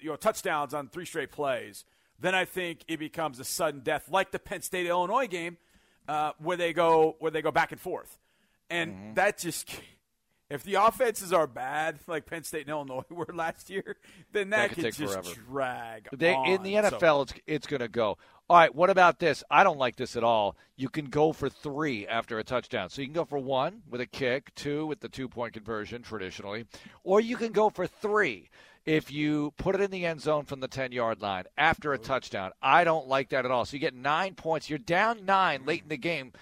you 0.00 0.10
know, 0.10 0.16
touchdowns 0.16 0.74
on 0.74 0.88
three 0.88 1.04
straight 1.06 1.30
plays, 1.30 1.84
then 2.20 2.34
I 2.34 2.44
think 2.44 2.80
it 2.88 2.98
becomes 2.98 3.40
a 3.40 3.44
sudden 3.44 3.80
death, 3.80 4.08
like 4.10 4.30
the 4.30 4.38
Penn 4.38 4.62
State 4.62 4.86
Illinois 4.86 5.26
game, 5.26 5.56
uh, 6.08 6.32
where 6.38 6.56
they 6.56 6.72
go 6.72 7.16
where 7.18 7.30
they 7.30 7.42
go 7.42 7.50
back 7.50 7.72
and 7.72 7.80
forth, 7.80 8.18
and 8.70 8.92
Mm-hmm. 8.92 9.14
that 9.14 9.38
just 9.38 9.68
If 10.50 10.62
the 10.62 10.74
offenses 10.74 11.32
are 11.32 11.46
bad, 11.46 11.98
like 12.06 12.26
Penn 12.26 12.42
State 12.44 12.62
and 12.62 12.70
Illinois 12.70 13.04
were 13.10 13.26
last 13.32 13.70
year, 13.70 13.96
then 14.32 14.50
that, 14.50 14.68
That 14.68 14.74
could 14.74 14.84
could 14.84 14.94
just 14.94 15.14
forever. 15.14 15.30
drag. 15.48 16.08
They, 16.12 16.34
on. 16.34 16.46
in 16.48 16.62
the 16.62 16.74
So- 16.74 16.82
NFL, 16.98 17.22
it's 17.22 17.34
it's 17.46 17.66
going 17.66 17.80
to 17.80 17.88
go. 17.88 18.18
All 18.50 18.58
right, 18.58 18.74
what 18.74 18.90
about 18.90 19.20
this? 19.20 19.42
I 19.50 19.64
don't 19.64 19.78
like 19.78 19.96
this 19.96 20.16
at 20.16 20.22
all. 20.24 20.54
You 20.76 20.90
can 20.90 21.06
go 21.06 21.32
for 21.32 21.48
three 21.48 22.06
after 22.06 22.38
a 22.38 22.44
touchdown. 22.44 22.90
So 22.90 23.00
you 23.00 23.08
can 23.08 23.14
go 23.14 23.24
for 23.24 23.38
one 23.38 23.80
with 23.88 24.02
a 24.02 24.06
kick, 24.06 24.54
two 24.54 24.84
with 24.84 25.00
the 25.00 25.08
two 25.08 25.30
point 25.30 25.54
conversion 25.54 26.02
traditionally, 26.02 26.66
or 27.04 27.22
you 27.22 27.38
can 27.38 27.52
go 27.52 27.70
for 27.70 27.86
three 27.86 28.50
if 28.84 29.10
you 29.10 29.54
put 29.56 29.74
it 29.74 29.80
in 29.80 29.90
the 29.90 30.04
end 30.04 30.20
zone 30.20 30.44
from 30.44 30.60
the 30.60 30.68
10 30.68 30.92
yard 30.92 31.22
line 31.22 31.44
after 31.56 31.94
a 31.94 31.98
touchdown. 31.98 32.50
I 32.60 32.84
don't 32.84 33.08
like 33.08 33.30
that 33.30 33.46
at 33.46 33.50
all. 33.50 33.64
So 33.64 33.76
you 33.76 33.80
get 33.80 33.94
nine 33.94 34.34
points. 34.34 34.68
You're 34.68 34.78
down 34.78 35.24
nine 35.24 35.64
late 35.64 35.84
in 35.84 35.88
the 35.88 35.96
game. 35.96 36.32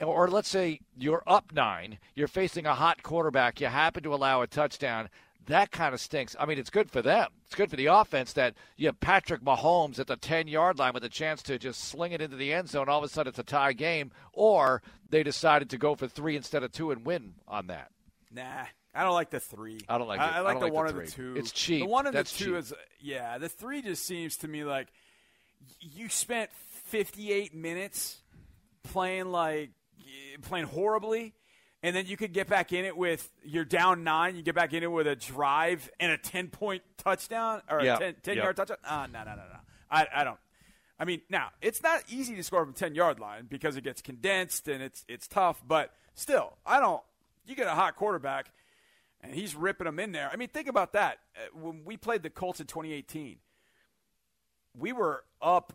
Or 0.00 0.28
let's 0.28 0.48
say 0.48 0.80
you're 0.96 1.22
up 1.26 1.52
nine, 1.54 1.98
you're 2.14 2.28
facing 2.28 2.66
a 2.66 2.74
hot 2.74 3.02
quarterback, 3.02 3.60
you 3.60 3.68
happen 3.68 4.02
to 4.02 4.14
allow 4.14 4.42
a 4.42 4.46
touchdown. 4.46 5.08
That 5.46 5.70
kind 5.70 5.94
of 5.94 6.00
stinks. 6.00 6.34
I 6.40 6.44
mean, 6.44 6.58
it's 6.58 6.70
good 6.70 6.90
for 6.90 7.00
them. 7.02 7.28
It's 7.44 7.54
good 7.54 7.70
for 7.70 7.76
the 7.76 7.86
offense 7.86 8.32
that 8.32 8.54
you 8.76 8.88
have 8.88 8.98
Patrick 8.98 9.42
Mahomes 9.42 10.00
at 10.00 10.08
the 10.08 10.16
10 10.16 10.48
yard 10.48 10.78
line 10.78 10.92
with 10.92 11.04
a 11.04 11.08
chance 11.08 11.40
to 11.44 11.56
just 11.56 11.84
sling 11.84 12.10
it 12.12 12.20
into 12.20 12.36
the 12.36 12.52
end 12.52 12.68
zone. 12.68 12.88
All 12.88 12.98
of 12.98 13.04
a 13.04 13.08
sudden, 13.08 13.30
it's 13.30 13.38
a 13.38 13.44
tie 13.44 13.72
game. 13.72 14.10
Or 14.32 14.82
they 15.08 15.22
decided 15.22 15.70
to 15.70 15.78
go 15.78 15.94
for 15.94 16.08
three 16.08 16.34
instead 16.36 16.64
of 16.64 16.72
two 16.72 16.90
and 16.90 17.06
win 17.06 17.34
on 17.46 17.68
that. 17.68 17.92
Nah, 18.32 18.64
I 18.92 19.04
don't 19.04 19.14
like 19.14 19.30
the 19.30 19.38
three. 19.38 19.78
I 19.88 19.98
don't 19.98 20.08
like 20.08 20.18
it. 20.18 20.24
I, 20.24 20.38
I 20.38 20.40
like 20.40 20.54
don't 20.54 20.60
the 20.60 20.66
like 20.66 20.72
one 20.74 20.86
the 20.86 20.98
and 20.98 21.06
the 21.06 21.12
two. 21.12 21.34
It's 21.36 21.52
cheap. 21.52 21.84
The 21.84 21.88
one 21.88 22.06
and 22.06 22.16
That's 22.16 22.32
the 22.32 22.44
two 22.44 22.50
cheap. 22.50 22.58
is 22.58 22.74
yeah. 23.00 23.38
The 23.38 23.48
three 23.48 23.82
just 23.82 24.04
seems 24.04 24.36
to 24.38 24.48
me 24.48 24.64
like 24.64 24.88
you 25.80 26.08
spent 26.08 26.50
58 26.86 27.54
minutes 27.54 28.20
playing 28.82 29.26
like 29.26 29.70
playing 30.42 30.66
horribly. 30.66 31.34
And 31.82 31.94
then 31.94 32.06
you 32.06 32.16
could 32.16 32.32
get 32.32 32.48
back 32.48 32.72
in 32.72 32.84
it 32.84 32.96
with 32.96 33.30
you're 33.44 33.64
down 33.64 34.02
nine. 34.02 34.34
You 34.34 34.42
get 34.42 34.54
back 34.54 34.72
in 34.72 34.82
it 34.82 34.90
with 34.90 35.06
a 35.06 35.14
drive 35.14 35.88
and 36.00 36.10
a 36.10 36.18
ten 36.18 36.48
point 36.48 36.82
touchdown 36.96 37.62
or 37.70 37.82
Yeah. 37.82 37.96
a 37.96 37.98
10, 37.98 38.14
10 38.22 38.36
Yeah. 38.38 38.42
yard 38.44 38.56
touchdown. 38.56 38.78
Ah, 38.84 39.06
no, 39.12 39.20
no, 39.24 39.30
no, 39.32 39.42
no. 39.42 39.58
I, 39.90 40.06
I 40.14 40.24
don't. 40.24 40.38
I 40.98 41.04
mean, 41.04 41.20
now 41.28 41.50
it's 41.60 41.82
not 41.82 42.02
easy 42.08 42.34
to 42.36 42.42
score 42.42 42.64
from 42.64 42.72
ten 42.72 42.94
yard 42.94 43.20
line 43.20 43.46
because 43.48 43.76
it 43.76 43.84
gets 43.84 44.00
condensed 44.02 44.66
and 44.68 44.82
it's 44.82 45.04
it's 45.06 45.28
tough. 45.28 45.62
But 45.66 45.92
still, 46.14 46.56
I 46.64 46.80
don't. 46.80 47.02
You 47.46 47.54
get 47.54 47.66
a 47.66 47.74
hot 47.74 47.94
quarterback, 47.96 48.50
and 49.20 49.34
he's 49.34 49.54
ripping 49.54 49.84
them 49.84 50.00
in 50.00 50.10
there. 50.12 50.28
I 50.32 50.36
mean, 50.36 50.48
think 50.48 50.68
about 50.68 50.94
that. 50.94 51.18
Uh, 51.36 51.56
When 51.60 51.84
we 51.84 51.96
played 51.98 52.22
the 52.22 52.30
Colts 52.30 52.58
in 52.58 52.66
2018, 52.66 53.36
we 54.76 54.92
were 54.92 55.24
up. 55.40 55.72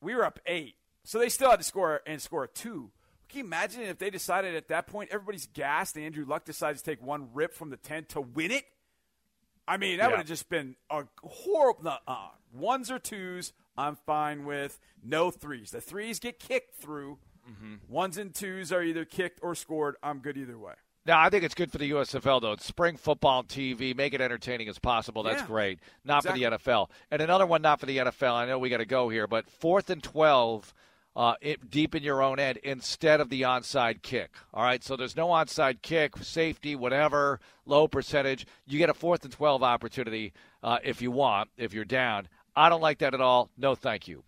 We 0.00 0.14
were 0.14 0.24
up 0.24 0.38
eight, 0.46 0.76
so 1.04 1.18
they 1.18 1.28
still 1.28 1.50
had 1.50 1.58
to 1.58 1.64
score 1.64 2.00
and 2.06 2.22
score 2.22 2.46
two. 2.46 2.92
Can 3.30 3.38
you 3.38 3.44
imagine 3.44 3.82
if 3.82 3.98
they 3.98 4.10
decided 4.10 4.54
at 4.56 4.68
that 4.68 4.86
point 4.86 5.10
everybody's 5.12 5.46
gassed 5.46 5.96
and 5.96 6.04
Andrew 6.04 6.24
Luck 6.26 6.44
decides 6.44 6.82
to 6.82 6.90
take 6.90 7.00
one 7.02 7.28
rip 7.32 7.54
from 7.54 7.70
the 7.70 7.76
ten 7.76 8.04
to 8.06 8.20
win 8.20 8.50
it? 8.50 8.64
I 9.68 9.76
mean, 9.76 9.98
that 9.98 10.04
Yeah. 10.04 10.08
would 10.10 10.18
have 10.18 10.26
just 10.26 10.48
been 10.48 10.74
a 10.90 11.04
horrible. 11.22 11.84
no, 11.84 11.96
Uh, 12.08 12.30
ones 12.52 12.90
or 12.90 12.98
twos, 12.98 13.52
I'm 13.76 13.94
fine 13.96 14.44
with. 14.44 14.80
No 15.02 15.30
threes. 15.30 15.70
The 15.70 15.80
threes 15.80 16.18
get 16.18 16.38
kicked 16.40 16.76
through. 16.76 17.18
Ones 17.88 18.16
and 18.16 18.32
twos 18.34 18.72
are 18.72 18.82
either 18.82 19.04
kicked 19.04 19.40
or 19.42 19.54
scored. 19.56 19.96
I'm 20.02 20.18
good 20.20 20.36
either 20.36 20.56
way. 20.58 20.74
Now, 21.06 21.18
I 21.20 21.30
think 21.30 21.42
it's 21.42 21.54
good 21.54 21.72
for 21.72 21.78
the 21.78 21.86
USFL, 21.90 22.40
though. 22.40 22.52
It's 22.52 22.64
spring 22.64 22.96
football 22.96 23.42
TV. 23.42 23.92
Make 23.94 24.12
it 24.14 24.20
entertaining 24.20 24.68
as 24.68 24.78
possible. 24.78 25.22
That's 25.24 25.40
Yeah. 25.40 25.46
great. 25.46 25.80
Not 26.04 26.22
for 26.24 26.32
the 26.32 26.44
NFL. 26.44 26.90
And 27.10 27.22
another 27.22 27.46
one, 27.46 27.62
not 27.62 27.80
for 27.80 27.86
the 27.86 27.98
NFL. 27.98 28.34
I 28.36 28.44
know 28.46 28.58
we 28.58 28.68
got 28.68 28.76
to 28.78 28.84
go 28.86 29.08
here, 29.08 29.26
but 29.26 29.48
fourth 29.50 29.88
and 29.90 30.02
12 30.02 30.72
uh, 31.16 31.34
it, 31.40 31.70
deep 31.70 31.94
in 31.94 32.02
your 32.02 32.22
own 32.22 32.38
end 32.38 32.58
instead 32.58 33.20
of 33.20 33.28
the 33.30 33.42
onside 33.42 34.02
kick. 34.02 34.30
All 34.54 34.62
right, 34.62 34.82
so 34.82 34.96
there's 34.96 35.16
no 35.16 35.28
onside 35.28 35.82
kick, 35.82 36.16
safety, 36.18 36.76
whatever, 36.76 37.40
low 37.66 37.88
percentage. 37.88 38.46
You 38.66 38.78
get 38.78 38.90
a 38.90 38.94
fourth 38.94 39.24
and 39.24 39.32
12 39.32 39.62
opportunity 39.62 40.32
uh, 40.62 40.78
if 40.84 41.02
you 41.02 41.10
want, 41.10 41.50
if 41.56 41.74
you're 41.74 41.84
down. 41.84 42.28
I 42.54 42.68
don't 42.68 42.80
like 42.80 42.98
that 42.98 43.14
at 43.14 43.20
all. 43.20 43.50
No, 43.58 43.74
thank 43.74 44.06
you. 44.08 44.22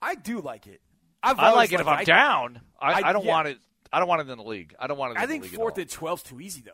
I 0.00 0.14
do 0.14 0.40
like 0.40 0.66
it. 0.66 0.80
I've 1.22 1.38
I 1.38 1.52
like 1.52 1.72
it 1.72 1.80
if 1.80 1.86
I'm 1.86 1.98
I- 1.98 2.04
down. 2.04 2.60
I, 2.80 2.92
I, 3.02 3.08
I- 3.08 3.12
don't 3.12 3.24
yeah. 3.24 3.30
want 3.30 3.48
it. 3.48 3.58
I 3.92 3.98
don't 3.98 4.08
want 4.08 4.22
it 4.26 4.30
in 4.30 4.38
the 4.38 4.44
league. 4.44 4.74
I 4.78 4.86
don't 4.86 4.96
want 4.98 5.12
it. 5.12 5.16
In 5.18 5.22
I 5.22 5.26
think 5.26 5.42
the 5.44 5.50
league 5.50 5.56
fourth 5.56 5.76
and 5.78 5.86
12's 5.86 6.22
too 6.22 6.40
easy, 6.40 6.62
though. 6.62 6.72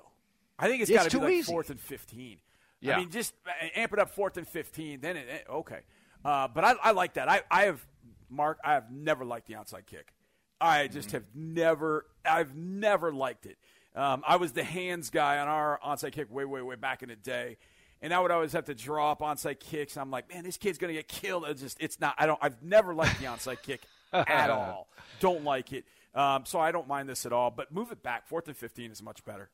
I 0.59 0.69
think 0.69 0.83
it's 0.83 0.91
It's 0.91 1.03
got 1.03 1.11
to 1.11 1.19
be 1.19 1.25
like 1.25 1.35
easy. 1.35 1.53
fourth 1.53 1.71
and 1.71 1.81
15. 1.81 2.39
Yeah. 2.81 2.95
I 2.97 3.01
mean, 3.01 3.11
just 3.11 3.35
amp 3.75 3.93
it 3.93 3.99
up 3.99 4.11
fourth 4.11 4.37
and 4.37 4.47
15. 4.47 5.01
Then 5.01 5.17
it- 5.17 5.47
okay. 5.51 5.81
Uh, 6.25 6.49
but 6.49 6.65
I, 6.65 6.75
I 6.83 6.91
like 6.93 7.15
that. 7.15 7.29
I, 7.29 7.43
I 7.51 7.63
have, 7.65 7.85
Marc, 8.31 8.59
I 8.65 8.75
have 8.75 8.91
never 8.91 9.25
liked 9.25 9.47
the 9.47 9.55
onside 9.55 9.87
kick. 9.87 10.13
I 10.61 10.85
Mm-hmm. 10.85 10.93
just 10.95 11.13
have 11.13 11.25
never, 11.35 12.07
I've 12.25 12.55
never 12.57 13.13
liked 13.13 13.47
it. 13.47 13.57
Um, 13.95 14.23
I 14.27 14.37
was 14.37 14.53
the 14.53 14.65
hands 14.65 15.11
guy 15.11 15.39
on 15.39 15.49
our 15.49 15.79
onside 15.85 16.13
kick 16.13 16.33
way, 16.33 16.45
way, 16.45 16.63
way 16.63 16.75
back 16.77 17.03
in 17.03 17.09
the 17.09 17.17
day. 17.17 17.57
And 18.01 18.13
I 18.15 18.21
would 18.21 18.31
always 18.31 18.53
have 18.53 18.67
to 18.67 18.75
draw 18.75 19.11
up 19.13 19.21
onside 19.21 19.59
kicks. 19.61 19.97
I'm 19.97 20.11
like, 20.11 20.33
man, 20.33 20.45
this 20.45 20.57
kid's 20.57 20.79
going 20.79 20.95
to 20.95 20.99
get 20.99 21.09
killed. 21.09 21.45
It's 21.49 21.61
just, 21.61 21.79
it's 21.81 21.99
not, 22.01 22.15
I 22.19 22.27
don't, 22.27 22.39
I've 22.41 22.63
never 22.63 22.95
liked 22.95 23.19
the 23.19 23.27
onside 23.27 23.63
kick 23.63 23.83
at 24.13 24.51
all. 24.51 24.89
Don't 25.21 25.43
like 25.43 25.73
it. 25.73 25.85
Um, 26.15 26.45
so 26.45 26.61
I 26.61 26.71
don't 26.71 26.87
mind 26.87 27.09
this 27.09 27.27
at 27.27 27.33
all. 27.33 27.51
But 27.51 27.73
move 27.73 27.91
it 27.91 28.03
back. 28.03 28.29
Fourth 28.29 28.47
and 28.47 28.57
15 28.57 28.91
is 28.93 29.03
much 29.03 29.25
better. 29.25 29.51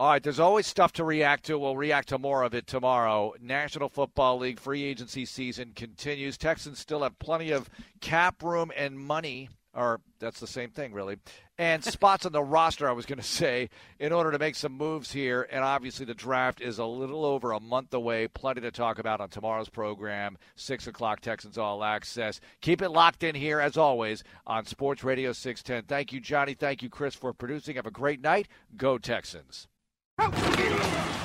All 0.00 0.08
right, 0.08 0.22
there's 0.22 0.40
always 0.40 0.66
stuff 0.66 0.92
to 0.94 1.04
react 1.04 1.44
to. 1.44 1.58
We'll 1.58 1.76
react 1.76 2.08
to 2.08 2.18
more 2.18 2.42
of 2.42 2.54
it 2.54 2.66
tomorrow. 2.66 3.34
National 3.40 3.88
Football 3.88 4.38
League 4.38 4.58
free 4.58 4.82
agency 4.82 5.24
season 5.24 5.72
continues. 5.76 6.36
Texans 6.36 6.80
still 6.80 7.02
have 7.02 7.18
plenty 7.20 7.52
of 7.52 7.70
cap 8.00 8.42
room 8.42 8.72
and 8.76 8.98
money, 8.98 9.48
or 9.72 10.00
that's 10.18 10.40
the 10.40 10.46
same 10.48 10.70
thing, 10.70 10.92
really, 10.92 11.18
and 11.56 11.84
spots 11.84 12.26
on 12.26 12.32
the 12.32 12.42
roster, 12.42 12.88
I 12.88 12.92
was 12.92 13.06
going 13.06 13.20
to 13.20 13.24
say, 13.24 13.70
in 14.00 14.12
order 14.12 14.32
to 14.32 14.40
make 14.40 14.56
some 14.56 14.72
moves 14.72 15.12
here. 15.12 15.46
And 15.52 15.62
obviously, 15.62 16.04
the 16.04 16.14
draft 16.14 16.60
is 16.60 16.80
a 16.80 16.84
little 16.84 17.24
over 17.24 17.52
a 17.52 17.60
month 17.60 17.94
away. 17.94 18.26
Plenty 18.26 18.62
to 18.62 18.72
talk 18.72 18.98
about 18.98 19.20
on 19.20 19.28
tomorrow's 19.28 19.68
program, 19.68 20.36
6 20.56 20.88
o'clock, 20.88 21.20
Texans 21.20 21.58
All 21.58 21.84
Access. 21.84 22.40
Keep 22.60 22.82
it 22.82 22.88
locked 22.88 23.22
in 23.22 23.36
here, 23.36 23.60
as 23.60 23.76
always, 23.76 24.24
on 24.48 24.64
Sports 24.64 25.04
Radio 25.04 25.32
610. 25.32 25.86
Thank 25.86 26.12
you, 26.12 26.18
Johnny. 26.18 26.54
Thank 26.54 26.82
you, 26.82 26.88
Chris, 26.88 27.14
for 27.14 27.32
producing. 27.32 27.76
Have 27.76 27.86
a 27.86 27.92
great 27.92 28.20
night. 28.20 28.48
Go, 28.76 28.98
Texans. 28.98 29.68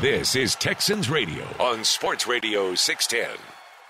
This 0.01 0.35
is 0.35 0.55
Texans 0.55 1.09
Radio 1.09 1.45
on 1.59 1.83
Sports 1.83 2.25
Radio 2.25 2.73
610. 2.73 3.37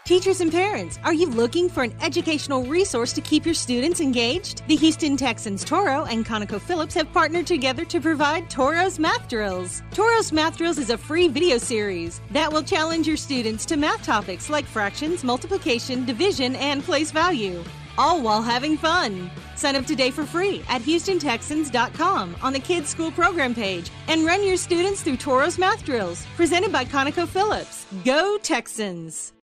Teachers 0.04 0.42
and 0.42 0.52
parents, 0.52 1.00
are 1.04 1.14
you 1.14 1.28
looking 1.28 1.70
for 1.70 1.84
an 1.84 1.94
educational 2.02 2.64
resource 2.64 3.14
to 3.14 3.22
keep 3.22 3.46
your 3.46 3.54
students 3.54 4.02
engaged? 4.02 4.64
The 4.68 4.76
Houston 4.76 5.16
Texans 5.16 5.64
Toro 5.64 6.04
and 6.06 6.26
ConocoPhillips 6.26 6.94
have 6.94 7.12
partnered 7.14 7.48
together 7.48 7.86
to 7.86 8.02
provide 8.02 8.50
Toro's 8.50 9.00
Math 9.00 9.30
Drills. 9.30 9.82
Toro's 9.92 10.34
Math 10.34 10.58
Drills 10.58 10.78
is 10.78 10.90
a 10.90 10.98
free 10.98 11.30
video 11.30 11.58
series 11.58 12.20
that 12.32 12.52
will 12.52 12.64
challenge 12.64 13.08
your 13.08 13.18
students 13.18 13.66
to 13.66 13.78
math 13.78 14.04
topics 14.04 14.50
like 14.50 14.66
fractions, 14.66 15.24
multiplication, 15.24 16.06
division, 16.06 16.56
and 16.58 16.84
place 16.84 17.12
value, 17.12 17.64
all 17.98 18.22
while 18.22 18.42
having 18.42 18.78
fun. 18.78 19.30
Sign 19.56 19.76
up 19.76 19.86
today 19.86 20.12
for 20.12 20.26
free 20.26 20.64
at 20.70 20.82
HoustonTexans.com 20.82 22.36
on 22.42 22.54
the 22.54 22.60
Kids 22.60 22.90
School 22.90 23.12
Program 23.12 23.56
page 23.56 23.90
and 24.08 24.26
run 24.26 24.44
your 24.44 24.58
students 24.58 25.02
through 25.02 25.18
Toro's 25.18 25.58
Math 25.58 25.84
Drills, 25.86 26.26
presented 26.36 26.72
by 26.72 26.86
ConocoPhillips. 26.86 28.04
Go 28.04 28.38
Texans! 28.38 29.37